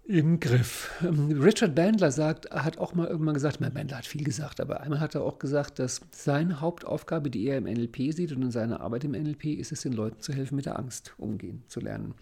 im 0.08 0.40
Griff. 0.40 0.92
Ähm, 1.04 1.42
Richard 1.42 1.74
Bandler 1.74 2.12
sagt, 2.12 2.52
hat 2.52 2.78
auch 2.78 2.94
mal 2.94 3.08
irgendwann 3.08 3.34
gesagt, 3.34 3.60
mein 3.60 3.74
Bandler 3.74 3.98
hat 3.98 4.06
viel 4.06 4.24
gesagt, 4.24 4.62
aber 4.62 4.82
einmal 4.82 5.00
hat 5.00 5.16
er 5.16 5.24
auch 5.24 5.40
gesagt, 5.40 5.80
dass 5.80 6.02
seine 6.12 6.62
Hauptaufgabe, 6.62 7.32
die 7.32 7.48
er 7.48 7.58
im 7.58 7.64
NLP 7.64 8.14
sieht 8.14 8.32
und 8.32 8.44
in 8.44 8.52
seiner 8.52 8.82
Arbeit 8.82 9.04
im 9.04 9.12
NLP, 9.12 9.46
ist 9.46 9.72
es, 9.72 9.82
den 9.82 9.94
Leuten 9.94 10.22
zu 10.22 10.32
helfen, 10.32 10.56
mit 10.56 10.68
der 10.68 10.78
Angst 10.78 11.14
umgehen 11.18 11.64
zu 11.68 11.80
lernen. 11.80 12.14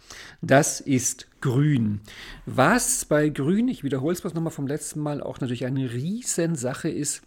Das 0.42 0.80
ist 0.80 1.28
Grün. 1.42 2.00
Was 2.46 3.04
bei 3.04 3.28
Grün, 3.30 3.68
ich 3.68 3.84
wiederhole 3.84 4.14
es 4.14 4.24
was 4.24 4.34
nochmal 4.34 4.54
vom 4.54 4.68
letzten 4.68 5.02
Mal, 5.02 5.22
auch 5.22 5.42
natürlich 5.42 5.66
eine 5.66 5.92
Riesensache 5.92 6.90
ist, 6.90 7.22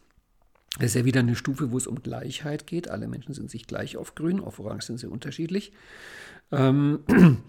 Das 0.79 0.87
ist 0.87 0.95
ja 0.95 1.05
wieder 1.05 1.21
eine 1.21 1.37
Stufe, 1.37 1.71
wo 1.71 1.77
es 1.77 1.87
um 1.87 2.03
Gleichheit 2.03 2.67
geht. 2.67 2.89
Alle 2.89 3.09
Menschen 3.09 3.35
sind 3.35 3.51
sich 3.51 3.67
gleich 3.67 3.97
auf 3.97 4.15
Grün, 4.15 4.41
auf 4.41 4.59
Orange 4.59 4.87
sind 4.87 4.99
sie 4.99 5.07
unterschiedlich. 5.07 5.73
Ähm, 6.51 7.01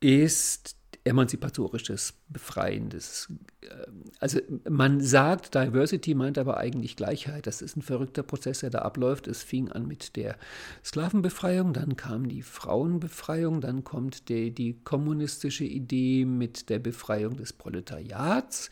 ist 0.00 0.76
emanzipatorisches, 1.04 2.14
befreiendes. 2.28 3.32
Ähm, 3.62 4.04
also 4.20 4.40
man 4.68 5.00
sagt, 5.00 5.54
Diversity 5.54 6.14
meint 6.14 6.38
aber 6.38 6.58
eigentlich 6.58 6.96
Gleichheit. 6.96 7.46
Das 7.46 7.62
ist 7.62 7.76
ein 7.76 7.82
verrückter 7.82 8.22
Prozess, 8.22 8.60
der 8.60 8.70
da 8.70 8.80
abläuft. 8.80 9.26
Es 9.26 9.42
fing 9.42 9.70
an 9.70 9.86
mit 9.86 10.16
der 10.16 10.36
Sklavenbefreiung, 10.84 11.72
dann 11.72 11.96
kam 11.96 12.28
die 12.28 12.42
Frauenbefreiung, 12.42 13.60
dann 13.60 13.84
kommt 13.84 14.28
die, 14.28 14.52
die 14.52 14.74
kommunistische 14.84 15.64
Idee 15.64 16.24
mit 16.24 16.70
der 16.70 16.78
Befreiung 16.78 17.36
des 17.36 17.52
Proletariats. 17.52 18.70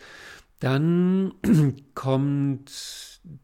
Dann 0.61 1.35
kommt 1.95 2.71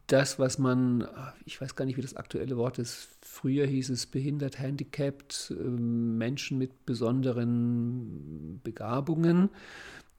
das, 0.06 0.38
was 0.38 0.58
man, 0.58 1.06
ich 1.44 1.60
weiß 1.60 1.74
gar 1.74 1.84
nicht, 1.84 1.96
wie 1.96 2.02
das 2.02 2.16
aktuelle 2.16 2.56
Wort 2.56 2.78
ist, 2.78 3.15
früher 3.36 3.66
hieß 3.66 3.90
es 3.90 4.06
behindert, 4.06 4.58
handicapped, 4.58 5.54
ähm, 5.58 6.16
Menschen 6.16 6.58
mit 6.58 6.86
besonderen 6.86 8.60
Begabungen, 8.64 9.50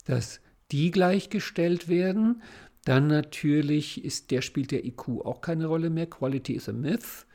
dass 0.05 0.39
die 0.71 0.91
gleichgestellt 0.91 1.87
werden. 1.87 2.41
Dann 2.85 3.07
natürlich 3.07 4.05
ist 4.05 4.31
der 4.31 4.41
spielt 4.41 4.71
der 4.71 4.85
IQ 4.85 5.25
auch 5.25 5.41
keine 5.41 5.65
Rolle 5.65 5.89
mehr. 5.89 6.05
Quality 6.07 6.53
is 6.53 6.69
a 6.69 6.73
myth. 6.73 7.25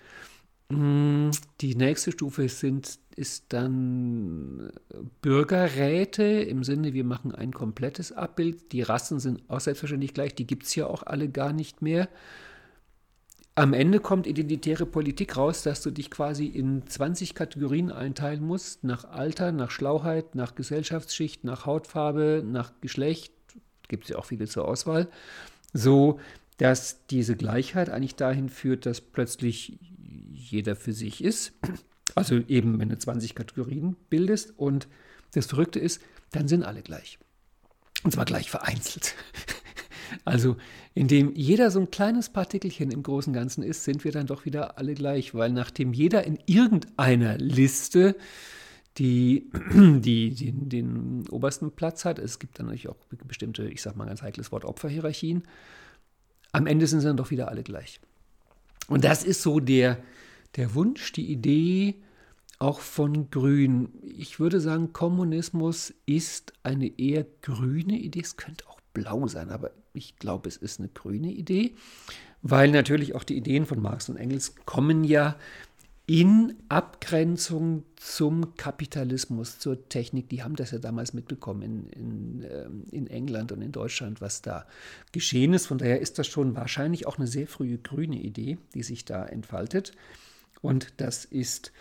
Mm, 0.70 1.30
die 1.60 1.74
nächste 1.74 2.12
Stufe 2.12 2.48
sind, 2.48 2.98
ist 3.16 3.52
dann 3.52 4.72
Bürgerräte 5.20 6.22
im 6.22 6.64
Sinne, 6.64 6.94
wir 6.94 7.04
machen 7.04 7.34
ein 7.34 7.52
komplettes 7.52 8.12
Abbild. 8.12 8.72
Die 8.72 8.82
Rassen 8.82 9.20
sind 9.20 9.42
auch 9.48 9.60
selbstverständlich 9.60 10.14
gleich, 10.14 10.34
die 10.34 10.46
gibt 10.46 10.64
es 10.64 10.74
ja 10.74 10.86
auch 10.86 11.02
alle 11.02 11.28
gar 11.28 11.52
nicht 11.52 11.82
mehr. 11.82 12.08
Am 13.54 13.74
Ende 13.74 14.00
kommt 14.00 14.26
identitäre 14.26 14.86
Politik 14.86 15.36
raus, 15.36 15.62
dass 15.62 15.82
du 15.82 15.90
dich 15.90 16.10
quasi 16.10 16.46
in 16.46 16.86
20 16.86 17.34
Kategorien 17.34 17.92
einteilen 17.92 18.42
musst, 18.42 18.82
nach 18.82 19.04
Alter, 19.04 19.52
nach 19.52 19.70
Schlauheit, 19.70 20.34
nach 20.34 20.54
Gesellschaftsschicht, 20.54 21.44
nach 21.44 21.66
Hautfarbe, 21.66 22.42
nach 22.46 22.72
Geschlecht, 22.80 23.34
gibt 23.88 24.04
es 24.04 24.10
ja 24.10 24.16
auch 24.16 24.24
viele 24.24 24.46
zur 24.46 24.66
Auswahl, 24.66 25.08
so 25.74 26.18
dass 26.56 27.06
diese 27.06 27.36
Gleichheit 27.36 27.90
eigentlich 27.90 28.14
dahin 28.14 28.48
führt, 28.48 28.86
dass 28.86 29.02
plötzlich 29.02 29.78
jeder 30.32 30.74
für 30.74 30.92
sich 30.92 31.22
ist. 31.22 31.52
Also 32.14 32.36
eben, 32.48 32.78
wenn 32.78 32.88
du 32.88 32.98
20 32.98 33.34
Kategorien 33.34 33.96
bildest 34.08 34.58
und 34.58 34.88
das 35.32 35.46
Verrückte 35.46 35.78
ist, 35.78 36.00
dann 36.30 36.48
sind 36.48 36.62
alle 36.62 36.82
gleich. 36.82 37.18
Und 38.02 38.12
zwar 38.12 38.24
gleich 38.24 38.50
vereinzelt. 38.50 39.14
Also, 40.24 40.56
indem 40.94 41.34
jeder 41.34 41.70
so 41.70 41.80
ein 41.80 41.90
kleines 41.90 42.28
Partikelchen 42.28 42.90
im 42.90 43.02
großen 43.02 43.32
Ganzen 43.32 43.62
ist, 43.62 43.84
sind 43.84 44.04
wir 44.04 44.12
dann 44.12 44.26
doch 44.26 44.44
wieder 44.44 44.78
alle 44.78 44.94
gleich, 44.94 45.34
weil 45.34 45.52
nachdem 45.52 45.92
jeder 45.92 46.24
in 46.24 46.38
irgendeiner 46.46 47.38
Liste 47.38 48.16
die, 48.98 49.50
die, 49.74 50.30
die 50.30 50.52
den 50.52 51.28
obersten 51.30 51.72
Platz 51.72 52.04
hat, 52.04 52.18
es 52.18 52.38
gibt 52.38 52.58
dann 52.58 52.66
natürlich 52.66 52.88
auch 52.88 52.96
bestimmte, 53.26 53.68
ich 53.68 53.82
sage 53.82 53.96
mal 53.96 54.06
ganz 54.06 54.22
heikles 54.22 54.52
Wort, 54.52 54.64
Opferhierarchien, 54.64 55.42
am 56.52 56.66
Ende 56.66 56.86
sind 56.86 57.00
sie 57.00 57.06
dann 57.06 57.16
doch 57.16 57.30
wieder 57.30 57.48
alle 57.48 57.62
gleich. 57.62 58.00
Und 58.88 59.04
das 59.04 59.24
ist 59.24 59.42
so 59.42 59.60
der, 59.60 59.98
der 60.56 60.74
Wunsch, 60.74 61.12
die 61.12 61.30
Idee 61.30 62.02
auch 62.58 62.80
von 62.80 63.30
Grün. 63.30 63.88
Ich 64.04 64.38
würde 64.38 64.60
sagen, 64.60 64.92
Kommunismus 64.92 65.94
ist 66.06 66.52
eine 66.62 66.98
eher 66.98 67.26
grüne 67.40 67.98
Idee. 67.98 68.20
Es 68.20 68.36
könnte 68.36 68.68
auch 68.68 68.80
blau 68.92 69.26
sein, 69.26 69.50
aber 69.50 69.72
ich 69.92 70.16
glaube, 70.16 70.48
es 70.48 70.56
ist 70.56 70.80
eine 70.80 70.88
grüne 70.88 71.30
Idee, 71.30 71.74
weil 72.42 72.70
natürlich 72.70 73.14
auch 73.14 73.24
die 73.24 73.36
Ideen 73.36 73.66
von 73.66 73.80
Marx 73.80 74.08
und 74.08 74.16
Engels 74.16 74.54
kommen 74.64 75.04
ja 75.04 75.36
in 76.06 76.56
Abgrenzung 76.68 77.84
zum 77.96 78.56
Kapitalismus, 78.56 79.60
zur 79.60 79.88
Technik. 79.88 80.28
Die 80.28 80.42
haben 80.42 80.56
das 80.56 80.72
ja 80.72 80.78
damals 80.78 81.12
mitbekommen 81.12 81.62
in, 81.62 81.88
in, 81.90 82.46
ähm, 82.50 82.84
in, 82.90 83.06
England 83.06 83.52
und 83.52 83.62
in 83.62 83.70
Deutschland, 83.70 84.20
was 84.20 84.42
da 84.42 84.66
geschehen 85.12 85.54
ist. 85.54 85.66
Von 85.66 85.78
daher 85.78 86.00
ist 86.00 86.18
das 86.18 86.26
schon 86.26 86.56
wahrscheinlich 86.56 87.06
auch 87.06 87.18
eine 87.18 87.28
sehr 87.28 87.46
frühe 87.46 87.78
grüne 87.78 88.20
Idee, 88.20 88.58
die 88.74 88.82
sich 88.82 89.04
da 89.04 89.24
entfaltet. 89.24 89.92
Und 90.60 90.92
das 90.96 91.24
ist 91.24 91.72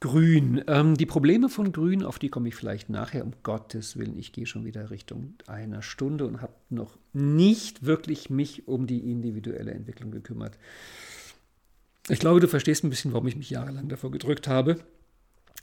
Grün. 0.00 0.64
Ähm, 0.66 0.96
die 0.96 1.04
Probleme 1.04 1.50
von 1.50 1.72
Grün, 1.72 2.02
auf 2.02 2.18
die 2.18 2.30
komme 2.30 2.48
ich 2.48 2.54
vielleicht 2.54 2.88
nachher, 2.88 3.22
um 3.22 3.34
Gottes 3.42 3.98
Willen. 3.98 4.18
Ich 4.18 4.32
gehe 4.32 4.46
schon 4.46 4.64
wieder 4.64 4.90
Richtung 4.90 5.34
einer 5.46 5.82
Stunde 5.82 6.26
und 6.26 6.40
habe 6.40 6.54
noch 6.70 6.96
nicht 7.12 7.84
wirklich 7.84 8.30
mich 8.30 8.66
um 8.66 8.86
die 8.86 9.10
individuelle 9.10 9.72
Entwicklung 9.72 10.10
gekümmert. 10.10 10.58
Ich 12.08 12.18
glaube, 12.18 12.40
du 12.40 12.48
verstehst 12.48 12.82
ein 12.82 12.90
bisschen, 12.90 13.12
warum 13.12 13.26
ich 13.26 13.36
mich 13.36 13.50
jahrelang 13.50 13.90
davor 13.90 14.10
gedrückt 14.10 14.48
habe, 14.48 14.80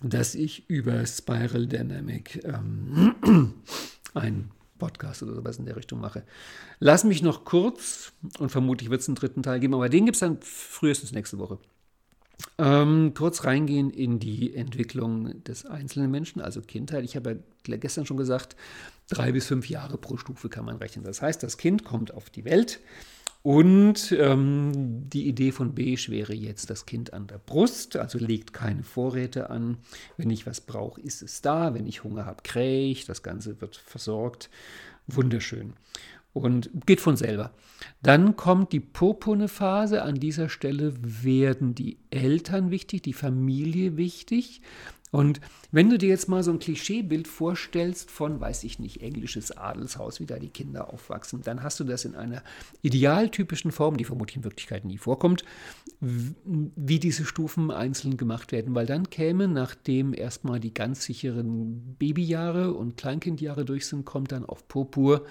dass 0.03 0.35
ich 0.35 0.69
über 0.69 1.03
Spiral 1.07 1.65
Dynamic 1.65 2.45
ähm, 2.45 3.15
einen 4.13 4.51
Podcast 4.77 5.23
oder 5.23 5.33
sowas 5.33 5.57
in 5.57 5.65
der 5.65 5.75
Richtung 5.75 5.99
mache. 5.99 6.23
Lass 6.79 7.03
mich 7.03 7.23
noch 7.23 7.43
kurz, 7.43 8.13
und 8.37 8.49
vermutlich 8.49 8.91
wird 8.91 9.01
es 9.01 9.07
einen 9.07 9.15
dritten 9.15 9.41
Teil 9.41 9.59
geben, 9.59 9.73
aber 9.73 9.89
den 9.89 10.05
gibt 10.05 10.15
es 10.15 10.19
dann 10.19 10.37
frühestens 10.41 11.11
nächste 11.11 11.39
Woche. 11.39 11.57
Ähm, 12.59 13.13
kurz 13.15 13.45
reingehen 13.45 13.89
in 13.89 14.19
die 14.19 14.55
Entwicklung 14.55 15.43
des 15.43 15.65
einzelnen 15.65 16.11
Menschen, 16.11 16.41
also 16.41 16.61
Kindheit. 16.61 17.03
Ich 17.03 17.15
habe 17.15 17.43
ja 17.67 17.77
gestern 17.77 18.05
schon 18.05 18.17
gesagt, 18.17 18.55
drei 19.09 19.31
bis 19.31 19.47
fünf 19.47 19.69
Jahre 19.69 19.97
pro 19.97 20.17
Stufe 20.17 20.49
kann 20.49 20.65
man 20.65 20.77
rechnen. 20.77 21.05
Das 21.05 21.21
heißt, 21.21 21.41
das 21.41 21.57
Kind 21.57 21.83
kommt 21.83 22.13
auf 22.13 22.29
die 22.29 22.45
Welt 22.45 22.79
und 23.43 24.11
ähm, 24.11 25.07
die 25.09 25.27
Idee 25.27 25.51
von 25.51 25.73
Beige 25.73 26.07
wäre 26.09 26.33
jetzt 26.33 26.69
das 26.69 26.85
Kind 26.85 27.13
an 27.13 27.27
der 27.27 27.37
Brust, 27.37 27.95
also 27.95 28.17
legt 28.17 28.53
keine 28.53 28.83
Vorräte 28.83 29.49
an. 29.49 29.77
Wenn 30.17 30.29
ich 30.29 30.45
was 30.45 30.61
brauche, 30.61 30.99
ist 30.99 31.21
es 31.21 31.41
da. 31.41 31.73
Wenn 31.73 31.87
ich 31.87 32.03
Hunger 32.03 32.25
habe, 32.25 32.43
krähe 32.43 32.91
ich. 32.91 33.05
Das 33.05 33.23
Ganze 33.23 33.61
wird 33.61 33.77
versorgt. 33.77 34.49
Wunderschön 35.07 35.73
und 36.43 36.69
geht 36.85 37.01
von 37.01 37.17
selber. 37.17 37.51
Dann 38.01 38.35
kommt 38.35 38.71
die 38.71 38.79
purpurne 38.79 39.47
Phase. 39.47 40.03
An 40.03 40.15
dieser 40.15 40.49
Stelle 40.49 40.93
werden 41.01 41.75
die 41.75 41.97
Eltern 42.09 42.71
wichtig, 42.71 43.01
die 43.03 43.13
Familie 43.13 43.97
wichtig. 43.97 44.61
Und 45.11 45.39
wenn 45.71 45.89
du 45.89 45.97
dir 45.97 46.09
jetzt 46.09 46.27
mal 46.27 46.43
so 46.43 46.51
ein 46.51 46.59
Klischeebild 46.59 47.27
vorstellst 47.29 48.11
von, 48.11 48.41
weiß 48.41 48.65
ich 48.65 48.77
nicht, 48.77 49.01
englisches 49.01 49.55
Adelshaus, 49.55 50.19
wie 50.19 50.25
da 50.25 50.37
die 50.37 50.49
Kinder 50.49 50.93
aufwachsen, 50.93 51.41
dann 51.43 51.63
hast 51.63 51.79
du 51.79 51.85
das 51.85 52.03
in 52.03 52.15
einer 52.15 52.43
idealtypischen 52.81 53.71
Form, 53.71 53.95
die 53.95 54.03
vermutlich 54.03 54.35
in 54.35 54.43
Wirklichkeit 54.43 54.83
nie 54.83 54.97
vorkommt, 54.97 55.45
wie 56.01 56.99
diese 56.99 57.23
Stufen 57.23 57.71
einzeln 57.71 58.17
gemacht 58.17 58.51
werden, 58.51 58.75
weil 58.75 58.85
dann 58.85 59.09
käme, 59.09 59.47
nachdem 59.47 60.13
erstmal 60.13 60.59
die 60.59 60.73
ganz 60.73 61.05
sicheren 61.05 61.95
Babyjahre 61.97 62.73
und 62.73 62.97
Kleinkindjahre 62.97 63.63
durch 63.63 63.87
sind, 63.87 64.03
kommt 64.03 64.33
dann 64.33 64.45
auf 64.45 64.67
Purpur 64.67 65.25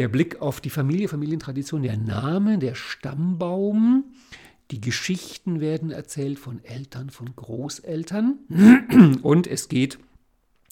der 0.00 0.08
Blick 0.08 0.40
auf 0.40 0.62
die 0.62 0.70
Familie, 0.70 1.08
Familientradition, 1.08 1.82
der 1.82 1.98
Name, 1.98 2.56
der 2.56 2.74
Stammbaum, 2.74 4.04
die 4.70 4.80
Geschichten 4.80 5.60
werden 5.60 5.90
erzählt 5.90 6.38
von 6.38 6.64
Eltern, 6.64 7.10
von 7.10 7.36
Großeltern 7.36 9.18
und 9.22 9.46
es 9.46 9.68
geht 9.68 9.98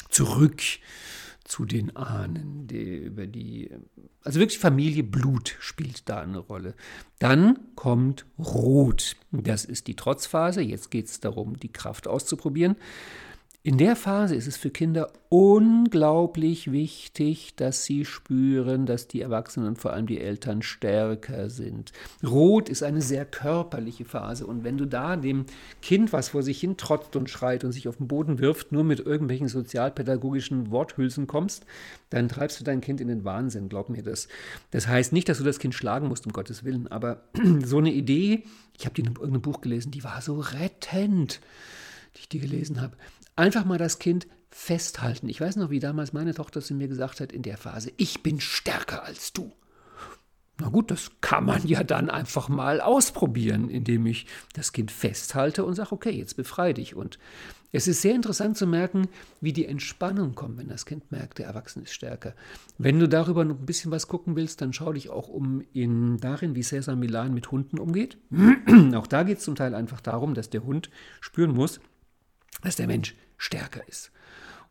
zurück 0.08 0.62
zu 1.44 1.66
den 1.66 1.94
Ahnen, 1.94 2.68
die, 2.68 2.96
über 2.96 3.26
die, 3.26 3.70
also 4.24 4.40
wirklich 4.40 4.58
Familie, 4.58 5.02
Blut 5.02 5.56
spielt 5.60 6.08
da 6.08 6.22
eine 6.22 6.38
Rolle. 6.38 6.74
Dann 7.18 7.58
kommt 7.74 8.24
Rot, 8.38 9.14
das 9.30 9.66
ist 9.66 9.88
die 9.88 9.94
Trotzphase, 9.94 10.62
jetzt 10.62 10.90
geht 10.90 11.04
es 11.04 11.20
darum, 11.20 11.58
die 11.58 11.70
Kraft 11.70 12.08
auszuprobieren. 12.08 12.76
In 13.64 13.76
der 13.76 13.96
Phase 13.96 14.36
ist 14.36 14.46
es 14.46 14.56
für 14.56 14.70
Kinder 14.70 15.12
unglaublich 15.30 16.70
wichtig, 16.70 17.56
dass 17.56 17.84
sie 17.84 18.04
spüren, 18.04 18.86
dass 18.86 19.08
die 19.08 19.20
Erwachsenen 19.20 19.74
vor 19.74 19.92
allem 19.92 20.06
die 20.06 20.20
Eltern 20.20 20.62
stärker 20.62 21.50
sind. 21.50 21.92
Rot 22.24 22.68
ist 22.68 22.84
eine 22.84 23.02
sehr 23.02 23.24
körperliche 23.24 24.04
Phase 24.04 24.46
und 24.46 24.62
wenn 24.62 24.78
du 24.78 24.86
da 24.86 25.16
dem 25.16 25.44
Kind, 25.82 26.12
was 26.12 26.28
vor 26.28 26.44
sich 26.44 26.60
hin 26.60 26.76
trotzt 26.76 27.16
und 27.16 27.30
schreit 27.30 27.64
und 27.64 27.72
sich 27.72 27.88
auf 27.88 27.96
den 27.96 28.06
Boden 28.06 28.38
wirft, 28.38 28.70
nur 28.70 28.84
mit 28.84 29.00
irgendwelchen 29.00 29.48
sozialpädagogischen 29.48 30.70
Worthülsen 30.70 31.26
kommst, 31.26 31.66
dann 32.10 32.28
treibst 32.28 32.60
du 32.60 32.64
dein 32.64 32.80
Kind 32.80 33.00
in 33.00 33.08
den 33.08 33.24
Wahnsinn, 33.24 33.68
glaub 33.68 33.88
mir 33.88 34.04
das. 34.04 34.28
Das 34.70 34.86
heißt 34.86 35.12
nicht, 35.12 35.28
dass 35.28 35.38
du 35.38 35.44
das 35.44 35.58
Kind 35.58 35.74
schlagen 35.74 36.06
musst, 36.06 36.26
um 36.26 36.32
Gottes 36.32 36.62
Willen, 36.62 36.86
aber 36.86 37.24
so 37.64 37.78
eine 37.78 37.92
Idee, 37.92 38.44
ich 38.78 38.84
habe 38.84 38.94
die 38.94 39.00
in 39.00 39.08
irgendeinem 39.08 39.42
Buch 39.42 39.60
gelesen, 39.60 39.90
die 39.90 40.04
war 40.04 40.22
so 40.22 40.38
rettend, 40.38 41.40
die 42.14 42.20
ich 42.20 42.28
die 42.28 42.38
gelesen 42.38 42.80
habe 42.80 42.96
einfach 43.38 43.64
mal 43.64 43.78
das 43.78 43.98
Kind 43.98 44.26
festhalten. 44.50 45.28
Ich 45.28 45.40
weiß 45.40 45.56
noch, 45.56 45.70
wie 45.70 45.80
damals 45.80 46.12
meine 46.12 46.34
Tochter 46.34 46.60
zu 46.60 46.74
mir 46.74 46.88
gesagt 46.88 47.20
hat 47.20 47.32
in 47.32 47.42
der 47.42 47.56
Phase, 47.56 47.92
ich 47.96 48.22
bin 48.22 48.40
stärker 48.40 49.04
als 49.04 49.32
du. 49.32 49.52
Na 50.60 50.70
gut, 50.70 50.90
das 50.90 51.12
kann 51.20 51.44
man 51.44 51.64
ja 51.68 51.84
dann 51.84 52.10
einfach 52.10 52.48
mal 52.48 52.80
ausprobieren, 52.80 53.70
indem 53.70 54.06
ich 54.06 54.26
das 54.54 54.72
Kind 54.72 54.90
festhalte 54.90 55.64
und 55.64 55.74
sage, 55.74 55.92
okay, 55.92 56.10
jetzt 56.10 56.36
befreie 56.36 56.74
dich. 56.74 56.96
Und 56.96 57.20
Es 57.70 57.86
ist 57.86 58.02
sehr 58.02 58.14
interessant 58.14 58.56
zu 58.56 58.66
merken, 58.66 59.08
wie 59.40 59.52
die 59.52 59.66
Entspannung 59.66 60.34
kommt, 60.34 60.58
wenn 60.58 60.68
das 60.68 60.86
Kind 60.86 61.12
merkt, 61.12 61.38
der 61.38 61.46
Erwachsene 61.46 61.84
ist 61.84 61.92
stärker. 61.92 62.34
Wenn 62.78 62.98
du 62.98 63.08
darüber 63.08 63.44
noch 63.44 63.58
ein 63.58 63.66
bisschen 63.66 63.92
was 63.92 64.08
gucken 64.08 64.34
willst, 64.34 64.62
dann 64.62 64.72
schau 64.72 64.94
dich 64.94 65.10
auch 65.10 65.28
um 65.28 65.62
in 65.74 66.16
darin, 66.16 66.56
wie 66.56 66.62
Cesar 66.62 66.96
Milan 66.96 67.34
mit 67.34 67.52
Hunden 67.52 67.78
umgeht. 67.78 68.16
auch 68.96 69.06
da 69.06 69.22
geht 69.22 69.38
es 69.38 69.44
zum 69.44 69.54
Teil 69.54 69.74
einfach 69.74 70.00
darum, 70.00 70.34
dass 70.34 70.50
der 70.50 70.64
Hund 70.64 70.90
spüren 71.20 71.52
muss, 71.52 71.78
dass 72.62 72.76
der 72.76 72.86
Mensch 72.88 73.14
stärker 73.38 73.86
ist. 73.88 74.12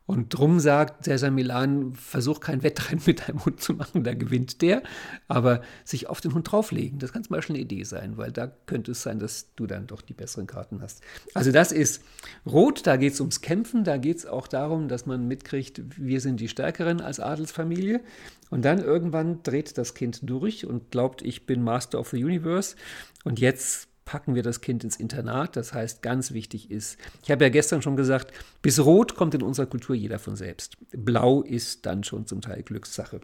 Und 0.08 0.30
drum 0.30 0.58
sagt 0.58 1.04
Cesar 1.04 1.30
Milan, 1.30 1.92
versuch 1.92 2.40
kein 2.40 2.62
Wettrennen 2.62 3.02
mit 3.04 3.28
deinem 3.28 3.44
Hund 3.44 3.60
zu 3.60 3.74
machen, 3.74 4.04
da 4.04 4.14
gewinnt 4.14 4.62
der, 4.62 4.82
aber 5.28 5.60
sich 5.84 6.06
auf 6.06 6.22
den 6.22 6.32
Hund 6.32 6.50
drauflegen, 6.50 6.98
das 6.98 7.12
kann 7.12 7.24
zum 7.24 7.36
Beispiel 7.36 7.56
eine 7.56 7.62
Idee 7.62 7.84
sein, 7.84 8.16
weil 8.16 8.32
da 8.32 8.46
könnte 8.46 8.92
es 8.92 9.02
sein, 9.02 9.18
dass 9.18 9.54
du 9.54 9.66
dann 9.66 9.86
doch 9.86 10.00
die 10.00 10.14
besseren 10.14 10.46
Karten 10.46 10.80
hast. 10.80 11.02
Also 11.34 11.52
das 11.52 11.72
ist 11.72 12.02
Rot, 12.46 12.86
da 12.86 12.96
geht 12.96 13.12
es 13.12 13.20
ums 13.20 13.42
Kämpfen, 13.42 13.84
da 13.84 13.98
geht 13.98 14.16
es 14.16 14.24
auch 14.24 14.48
darum, 14.48 14.88
dass 14.88 15.04
man 15.04 15.28
mitkriegt, 15.28 15.82
wir 15.98 16.22
sind 16.22 16.40
die 16.40 16.48
Stärkeren 16.48 17.02
als 17.02 17.20
Adelsfamilie. 17.20 18.00
Und 18.48 18.64
dann 18.64 18.78
irgendwann 18.78 19.42
dreht 19.42 19.76
das 19.76 19.92
Kind 19.92 20.20
durch 20.22 20.64
und 20.64 20.90
glaubt, 20.90 21.20
ich 21.20 21.44
bin 21.44 21.62
Master 21.62 22.00
of 22.00 22.08
the 22.08 22.24
Universe. 22.24 22.76
Und 23.24 23.40
jetzt 23.40 23.88
packen 24.08 24.34
wir 24.34 24.42
das 24.42 24.62
Kind 24.62 24.84
ins 24.84 24.96
Internat. 24.96 25.54
Das 25.54 25.74
heißt, 25.74 26.00
ganz 26.00 26.32
wichtig 26.32 26.70
ist, 26.70 26.96
ich 27.22 27.30
habe 27.30 27.44
ja 27.44 27.50
gestern 27.50 27.82
schon 27.82 27.94
gesagt, 27.94 28.32
bis 28.62 28.80
Rot 28.80 29.16
kommt 29.16 29.34
in 29.34 29.42
unserer 29.42 29.66
Kultur 29.66 29.94
jeder 29.94 30.18
von 30.18 30.34
selbst. 30.34 30.78
Blau 30.92 31.42
ist 31.42 31.84
dann 31.84 32.02
schon 32.04 32.26
zum 32.26 32.40
Teil 32.40 32.62
Glückssache. 32.62 33.20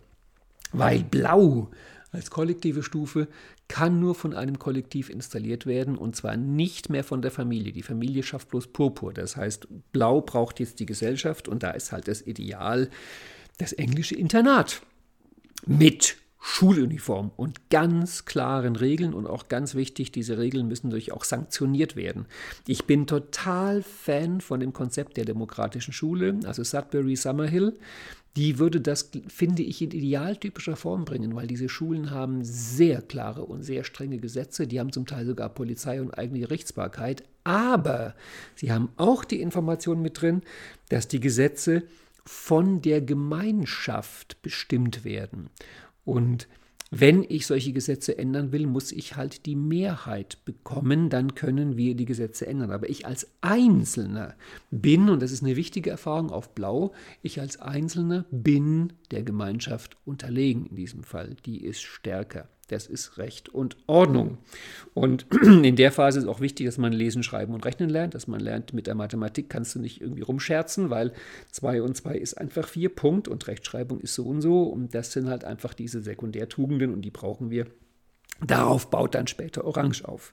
Weil 0.73 1.03
Blau 1.03 1.71
als 2.13 2.29
kollektive 2.29 2.83
Stufe 2.83 3.29
kann 3.67 3.99
nur 3.99 4.15
von 4.15 4.35
einem 4.35 4.59
Kollektiv 4.59 5.09
installiert 5.09 5.65
werden 5.65 5.97
und 5.97 6.17
zwar 6.17 6.37
nicht 6.37 6.91
mehr 6.91 7.03
von 7.03 7.23
der 7.23 7.31
Familie. 7.31 7.73
Die 7.73 7.83
Familie 7.83 8.23
schafft 8.23 8.51
bloß 8.51 8.67
Purpur. 8.67 9.15
Das 9.15 9.39
heißt, 9.39 9.67
Blau 9.91 10.21
braucht 10.21 10.61
jetzt 10.61 10.81
die 10.81 10.87
Gesellschaft 10.87 11.49
und 11.49 11.63
da 11.63 11.71
ist 11.71 11.93
halt 11.93 12.09
das 12.09 12.21
Ideal 12.21 12.91
das 13.57 13.73
englische 13.73 14.17
Internat 14.17 14.83
mit 15.65 16.19
Schuluniform 16.47 17.31
und 17.37 17.71
ganz 17.71 18.27
klaren 18.27 18.77
Regeln 18.77 19.15
und 19.15 19.27
auch 19.27 19.49
ganz 19.49 19.75
wichtig, 19.75 20.13
diese 20.13 20.37
Regeln 20.37 20.69
müssen 20.69 20.91
durch 20.91 21.11
auch 21.11 21.25
sanktioniert 21.25 21.97
werden. 21.97 22.27
Ich 22.67 22.85
bin 22.85 23.07
total 23.07 23.83
Fan 23.83 24.43
von 24.43 24.61
dem 24.61 24.75
Konzept 24.75 25.17
der 25.17 25.25
demokratischen 25.25 25.95
Schule, 25.95 26.39
also 26.45 26.63
Sudbury 26.63 27.17
Summerhill. 27.17 27.73
Die 28.37 28.59
würde 28.59 28.83
das, 28.83 29.11
finde 29.27 29.63
ich, 29.63 29.81
in 29.81 29.93
idealtypischer 29.93 30.77
Form 30.77 31.07
bringen, 31.07 31.35
weil 31.35 31.47
diese 31.47 31.71
Schulen 31.71 32.11
haben 32.11 32.45
sehr 32.45 33.01
klare 33.01 33.47
und 33.47 33.63
sehr 33.63 33.83
strenge 33.83 34.19
Gesetze, 34.19 34.67
die 34.67 34.79
haben 34.79 34.93
zum 34.93 35.07
Teil 35.07 35.25
sogar 35.25 35.49
Polizei 35.49 35.99
und 36.03 36.11
eigene 36.11 36.41
Gerichtsbarkeit, 36.41 37.25
aber 37.45 38.15
sie 38.55 38.71
haben 38.71 38.91
auch 38.99 39.25
die 39.25 39.41
Information 39.41 40.03
mit 40.03 40.21
drin, 40.21 40.43
dass 40.91 41.09
die 41.09 41.21
Gesetze 41.21 41.85
von 42.27 42.81
der 42.81 43.01
Gemeinschaft 43.01 44.41
bestimmt 44.43 45.05
werden. 45.05 45.51
Und 46.05 46.49
wenn 46.97 47.25
ich 47.29 47.47
solche 47.47 47.73
Gesetze 47.73 48.19
ändern 48.19 48.53
will, 48.53 48.67
muss 48.67 48.93
ich 48.93 49.17
halt 49.17 49.47
die 49.47 49.57
Mehrheit 49.57 50.45
bekommen, 50.45 51.11
dann 51.11 51.35
können 51.35 51.77
wir 51.77 51.97
die 51.97 52.05
Gesetze 52.05 52.47
ändern. 52.47 52.71
Aber 52.71 52.89
ich 52.89 53.05
als 53.05 53.27
Einzelner 53.41 54.37
bin, 54.71 55.09
und 55.09 55.21
das 55.21 55.33
ist 55.33 55.43
eine 55.43 55.57
wichtige 55.57 55.91
Erfahrung 55.91 56.31
auf 56.31 56.55
Blau, 56.55 56.93
ich 57.21 57.41
als 57.41 57.59
Einzelner 57.59 58.27
bin 58.31 58.93
der 59.11 59.25
Gemeinschaft 59.25 59.97
unterlegen 60.05 60.67
in 60.67 60.77
diesem 60.77 61.03
Fall. 61.03 61.35
Die 61.47 61.65
ist 61.65 61.83
stärker. 61.83 62.49
Das 62.67 62.87
ist 62.87 63.19
Recht 63.19 63.49
und 63.49 63.77
Ordnung. 63.87 64.39
Und 64.95 65.27
in 65.43 65.77
der 65.77 65.93
Phase 65.93 66.19
ist 66.19 66.27
auch 66.27 66.41
wichtig, 66.41 66.67
dass 66.67 66.79
man 66.79 66.93
lesen, 66.93 67.23
schreiben 67.23 67.55
und 67.55 67.65
rechnen 67.65 67.91
lernt, 67.91 68.15
dass 68.15 68.27
man 68.27 68.41
lernt, 68.41 68.73
mit 68.73 68.87
der 68.87 68.95
Mathematik 68.95 69.51
kannst 69.51 69.75
du 69.75 69.81
nicht 69.81 70.01
irgendwie 70.01 70.23
rumscherzen, 70.23 70.91
weil 70.91 71.13
2 71.51 71.83
und 71.83 71.97
2 71.97 72.17
ist 72.17 72.35
einfach 72.35 72.69
4 72.69 72.89
Punkt 72.89 73.29
und 73.29 73.47
Rechtschreibung 73.47 74.01
ist 74.01 74.15
so 74.15 74.25
und 74.25 74.41
so. 74.41 74.65
Und 74.65 74.95
das 74.95 75.13
sind 75.13 75.29
halt 75.29 75.45
einfach 75.45 75.75
diese 75.75 76.01
Sekundärtugenden 76.01 76.93
und 76.93 77.03
die 77.03 77.11
brauchen 77.11 77.51
wir. 77.51 77.67
Darauf 78.45 78.91
baut 78.91 79.15
dann 79.15 79.27
später 79.27 79.65
Orange 79.65 80.05
auf. 80.05 80.33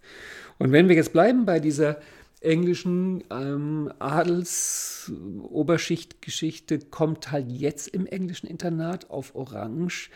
Und 0.57 0.71
wenn 0.71 0.89
wir 0.89 0.95
jetzt 0.95 1.13
bleiben 1.13 1.45
bei 1.45 1.59
dieser 1.59 1.99
englischen 2.41 3.23
ähm, 3.29 3.93
Adels-Oberschichtgeschichte, 3.99 6.79
kommt 6.79 7.31
halt 7.31 7.51
jetzt 7.51 7.87
im 7.89 8.07
englischen 8.07 8.47
Internat 8.47 9.11
auf 9.11 9.35
Orange 9.35 10.09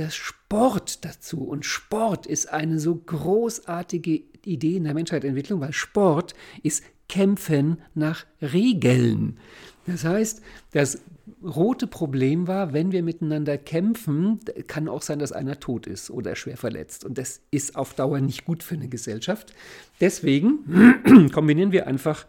das 0.00 0.14
Sport 0.14 1.04
dazu. 1.04 1.44
Und 1.44 1.64
Sport 1.64 2.26
ist 2.26 2.50
eine 2.52 2.78
so 2.78 2.94
großartige 2.94 4.22
Idee 4.44 4.76
in 4.76 4.84
der 4.84 4.94
Menschheitsentwicklung, 4.94 5.60
weil 5.60 5.72
Sport 5.72 6.34
ist 6.62 6.82
Kämpfen 7.08 7.82
nach 7.94 8.24
Regeln. 8.40 9.38
Das 9.86 10.04
heißt, 10.04 10.42
das 10.72 11.00
rote 11.42 11.86
Problem 11.86 12.46
war, 12.46 12.72
wenn 12.72 12.92
wir 12.92 13.02
miteinander 13.02 13.58
kämpfen, 13.58 14.40
kann 14.66 14.88
auch 14.88 15.02
sein, 15.02 15.18
dass 15.18 15.32
einer 15.32 15.58
tot 15.58 15.86
ist 15.86 16.10
oder 16.10 16.36
schwer 16.36 16.56
verletzt. 16.56 17.04
Und 17.04 17.18
das 17.18 17.40
ist 17.50 17.76
auf 17.76 17.94
Dauer 17.94 18.20
nicht 18.20 18.44
gut 18.44 18.62
für 18.62 18.74
eine 18.74 18.88
Gesellschaft. 18.88 19.52
Deswegen 20.00 21.30
kombinieren 21.32 21.72
wir 21.72 21.86
einfach 21.86 22.26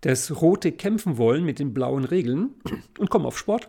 das 0.00 0.40
rote 0.40 0.72
Kämpfen 0.72 1.18
wollen 1.18 1.44
mit 1.44 1.58
den 1.58 1.74
blauen 1.74 2.04
Regeln 2.04 2.50
und 2.98 3.10
kommen 3.10 3.26
auf 3.26 3.38
Sport. 3.38 3.68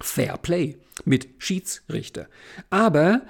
Fair 0.00 0.38
Play 0.38 0.76
mit 1.08 1.28
Schiedsrichter. 1.38 2.28
Aber 2.70 3.22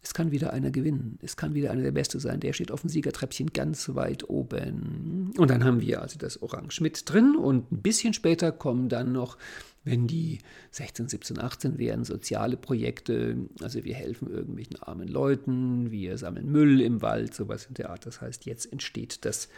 es 0.00 0.14
kann 0.14 0.30
wieder 0.30 0.52
einer 0.52 0.70
gewinnen. 0.70 1.18
Es 1.22 1.36
kann 1.36 1.54
wieder 1.54 1.70
einer 1.70 1.82
der 1.82 1.92
Beste 1.92 2.20
sein. 2.20 2.40
Der 2.40 2.52
steht 2.52 2.70
auf 2.70 2.80
dem 2.80 2.88
Siegertreppchen 2.88 3.52
ganz 3.52 3.94
weit 3.94 4.28
oben. 4.30 5.32
Und 5.36 5.50
dann 5.50 5.64
haben 5.64 5.80
wir 5.80 6.00
also 6.00 6.18
das 6.18 6.40
Orange 6.40 6.80
mit 6.80 7.02
drin. 7.10 7.36
Und 7.36 7.70
ein 7.70 7.82
bisschen 7.82 8.14
später 8.14 8.52
kommen 8.52 8.88
dann 8.88 9.12
noch, 9.12 9.36
wenn 9.84 10.06
die 10.06 10.38
16, 10.70 11.08
17, 11.08 11.38
18 11.38 11.78
werden, 11.78 12.04
soziale 12.04 12.56
Projekte. 12.56 13.36
Also 13.60 13.84
wir 13.84 13.94
helfen 13.94 14.30
irgendwelchen 14.30 14.80
armen 14.80 15.08
Leuten, 15.08 15.90
wir 15.90 16.16
sammeln 16.16 16.50
Müll 16.50 16.80
im 16.80 17.02
Wald, 17.02 17.34
sowas 17.34 17.66
in 17.66 17.74
der 17.74 17.90
Art. 17.90 18.06
Das 18.06 18.20
heißt, 18.20 18.46
jetzt 18.46 18.72
entsteht 18.72 19.24
das 19.24 19.48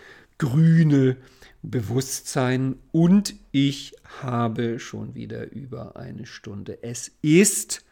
grüne 0.41 1.19
Bewusstsein 1.63 2.77
und 2.93 3.35
ich 3.53 3.95
habe 4.23 4.79
schon 4.79 5.15
wieder 5.15 5.53
über 5.53 5.97
eine 5.97 6.25
Stunde. 6.25 6.83
Es 6.83 7.13
ist 7.21 7.85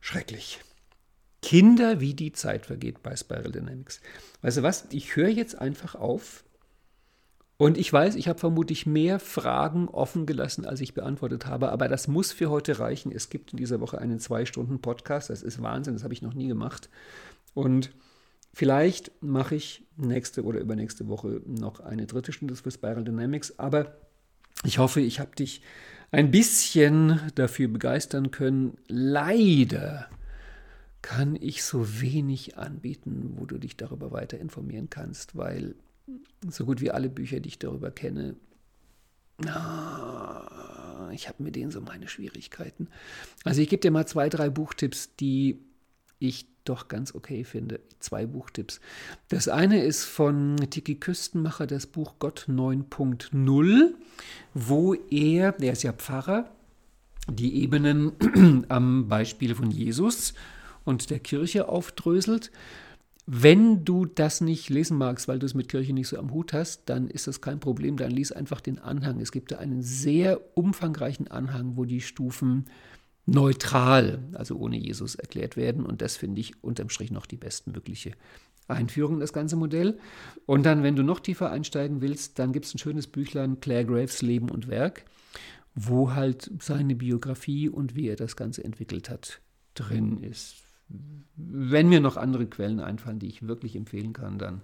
schrecklich. 0.00 0.60
Kinder, 1.42 2.00
wie 2.00 2.14
die 2.14 2.32
Zeit 2.32 2.64
vergeht 2.64 3.02
bei 3.02 3.14
Spiral 3.14 3.52
Dynamics. 3.52 4.00
Weißt 4.40 4.56
du 4.56 4.62
was? 4.62 4.86
Ich 4.92 5.14
höre 5.14 5.28
jetzt 5.28 5.58
einfach 5.58 5.94
auf. 5.94 6.44
Und 7.58 7.76
ich 7.76 7.92
weiß, 7.92 8.14
ich 8.14 8.28
habe 8.28 8.38
vermutlich 8.38 8.86
mehr 8.86 9.20
Fragen 9.20 9.88
offen 9.88 10.24
gelassen, 10.24 10.64
als 10.64 10.80
ich 10.80 10.94
beantwortet 10.94 11.44
habe, 11.44 11.70
aber 11.70 11.86
das 11.86 12.08
muss 12.08 12.32
für 12.32 12.48
heute 12.48 12.78
reichen. 12.78 13.12
Es 13.12 13.28
gibt 13.28 13.52
in 13.52 13.58
dieser 13.58 13.80
Woche 13.80 13.98
einen 13.98 14.18
zwei-Stunden-Podcast. 14.18 15.28
Das 15.28 15.42
ist 15.42 15.60
Wahnsinn, 15.60 15.92
das 15.92 16.02
habe 16.02 16.14
ich 16.14 16.22
noch 16.22 16.34
nie 16.34 16.48
gemacht. 16.48 16.88
Und 17.52 17.90
Vielleicht 18.54 19.10
mache 19.20 19.56
ich 19.56 19.84
nächste 19.96 20.44
oder 20.44 20.60
übernächste 20.60 21.08
Woche 21.08 21.42
noch 21.44 21.80
eine 21.80 22.06
dritte 22.06 22.32
Stunde 22.32 22.54
für 22.54 22.70
Spiral 22.70 23.02
Dynamics, 23.02 23.58
aber 23.58 23.96
ich 24.62 24.78
hoffe, 24.78 25.00
ich 25.00 25.18
habe 25.18 25.34
dich 25.34 25.60
ein 26.12 26.30
bisschen 26.30 27.20
dafür 27.34 27.66
begeistern 27.66 28.30
können. 28.30 28.78
Leider 28.86 30.08
kann 31.02 31.34
ich 31.34 31.64
so 31.64 32.00
wenig 32.00 32.56
anbieten, 32.56 33.34
wo 33.36 33.44
du 33.44 33.58
dich 33.58 33.76
darüber 33.76 34.12
weiter 34.12 34.38
informieren 34.38 34.88
kannst, 34.88 35.36
weil 35.36 35.74
so 36.48 36.64
gut 36.64 36.80
wie 36.80 36.92
alle 36.92 37.08
Bücher, 37.08 37.40
die 37.40 37.48
ich 37.48 37.58
darüber 37.58 37.90
kenne, 37.90 38.36
ich 41.12 41.28
habe 41.28 41.42
mit 41.42 41.56
denen 41.56 41.72
so 41.72 41.80
meine 41.80 42.06
Schwierigkeiten. 42.06 42.86
Also 43.42 43.60
ich 43.60 43.68
gebe 43.68 43.80
dir 43.80 43.90
mal 43.90 44.06
zwei, 44.06 44.28
drei 44.28 44.48
Buchtipps, 44.48 45.16
die 45.16 45.58
ich 46.18 46.46
doch 46.64 46.88
ganz 46.88 47.14
okay 47.14 47.44
finde. 47.44 47.80
Zwei 48.00 48.26
Buchtipps. 48.26 48.80
Das 49.28 49.48
eine 49.48 49.82
ist 49.82 50.04
von 50.04 50.56
Tiki 50.70 50.96
Küstenmacher, 50.96 51.66
das 51.66 51.86
Buch 51.86 52.14
Gott 52.18 52.46
9.0, 52.48 53.94
wo 54.54 54.94
er, 54.94 55.52
der 55.52 55.72
ist 55.72 55.82
ja 55.82 55.92
Pfarrer, 55.92 56.50
die 57.28 57.62
Ebenen 57.62 58.12
am 58.68 59.08
Beispiel 59.08 59.54
von 59.54 59.70
Jesus 59.70 60.34
und 60.84 61.10
der 61.10 61.20
Kirche 61.20 61.68
aufdröselt. 61.68 62.50
Wenn 63.26 63.86
du 63.86 64.04
das 64.04 64.42
nicht 64.42 64.68
lesen 64.68 64.98
magst, 64.98 65.28
weil 65.28 65.38
du 65.38 65.46
es 65.46 65.54
mit 65.54 65.70
Kirche 65.70 65.94
nicht 65.94 66.08
so 66.08 66.18
am 66.18 66.32
Hut 66.32 66.52
hast, 66.52 66.82
dann 66.90 67.08
ist 67.08 67.26
das 67.26 67.40
kein 67.40 67.58
Problem. 67.58 67.96
Dann 67.96 68.10
lies 68.10 68.32
einfach 68.32 68.60
den 68.60 68.78
Anhang. 68.78 69.18
Es 69.20 69.32
gibt 69.32 69.50
da 69.50 69.56
einen 69.56 69.82
sehr 69.82 70.40
umfangreichen 70.54 71.28
Anhang, 71.28 71.76
wo 71.76 71.86
die 71.86 72.02
Stufen 72.02 72.66
neutral, 73.26 74.28
also 74.34 74.56
ohne 74.56 74.76
Jesus 74.76 75.14
erklärt 75.14 75.56
werden. 75.56 75.86
Und 75.86 76.02
das 76.02 76.16
finde 76.16 76.40
ich 76.40 76.62
unterm 76.62 76.88
Strich 76.88 77.10
noch 77.10 77.26
die 77.26 77.36
bestmögliche 77.36 78.12
Einführung 78.68 79.14
in 79.14 79.20
das 79.20 79.32
ganze 79.32 79.56
Modell. 79.56 79.98
Und 80.46 80.64
dann, 80.64 80.82
wenn 80.82 80.96
du 80.96 81.02
noch 81.02 81.20
tiefer 81.20 81.50
einsteigen 81.50 82.00
willst, 82.00 82.38
dann 82.38 82.52
gibt 82.52 82.66
es 82.66 82.74
ein 82.74 82.78
schönes 82.78 83.06
Büchlein, 83.06 83.60
Claire 83.60 83.84
Graves 83.84 84.22
Leben 84.22 84.50
und 84.50 84.68
Werk, 84.68 85.04
wo 85.74 86.12
halt 86.12 86.50
seine 86.60 86.94
Biografie 86.94 87.68
und 87.68 87.94
wie 87.94 88.08
er 88.08 88.16
das 88.16 88.36
Ganze 88.36 88.64
entwickelt 88.64 89.10
hat, 89.10 89.40
drin 89.74 90.22
ist. 90.22 90.56
Wenn 91.36 91.88
mir 91.88 92.00
noch 92.00 92.16
andere 92.16 92.46
Quellen 92.46 92.80
einfallen, 92.80 93.18
die 93.18 93.28
ich 93.28 93.46
wirklich 93.46 93.74
empfehlen 93.74 94.12
kann, 94.12 94.38
dann 94.38 94.62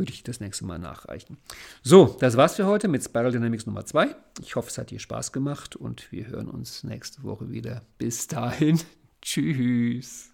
würde 0.00 0.12
ich 0.12 0.24
das 0.24 0.40
nächste 0.40 0.64
Mal 0.64 0.78
nachreichen. 0.78 1.36
So, 1.82 2.16
das 2.18 2.36
war's 2.36 2.56
für 2.56 2.66
heute 2.66 2.88
mit 2.88 3.04
Spiral 3.04 3.30
Dynamics 3.30 3.66
Nummer 3.66 3.84
2. 3.84 4.16
Ich 4.40 4.56
hoffe, 4.56 4.68
es 4.70 4.78
hat 4.78 4.90
dir 4.90 4.98
Spaß 4.98 5.30
gemacht 5.30 5.76
und 5.76 6.10
wir 6.10 6.26
hören 6.26 6.48
uns 6.48 6.82
nächste 6.84 7.22
Woche 7.22 7.50
wieder. 7.50 7.82
Bis 7.98 8.26
dahin, 8.26 8.80
tschüss. 9.22 10.30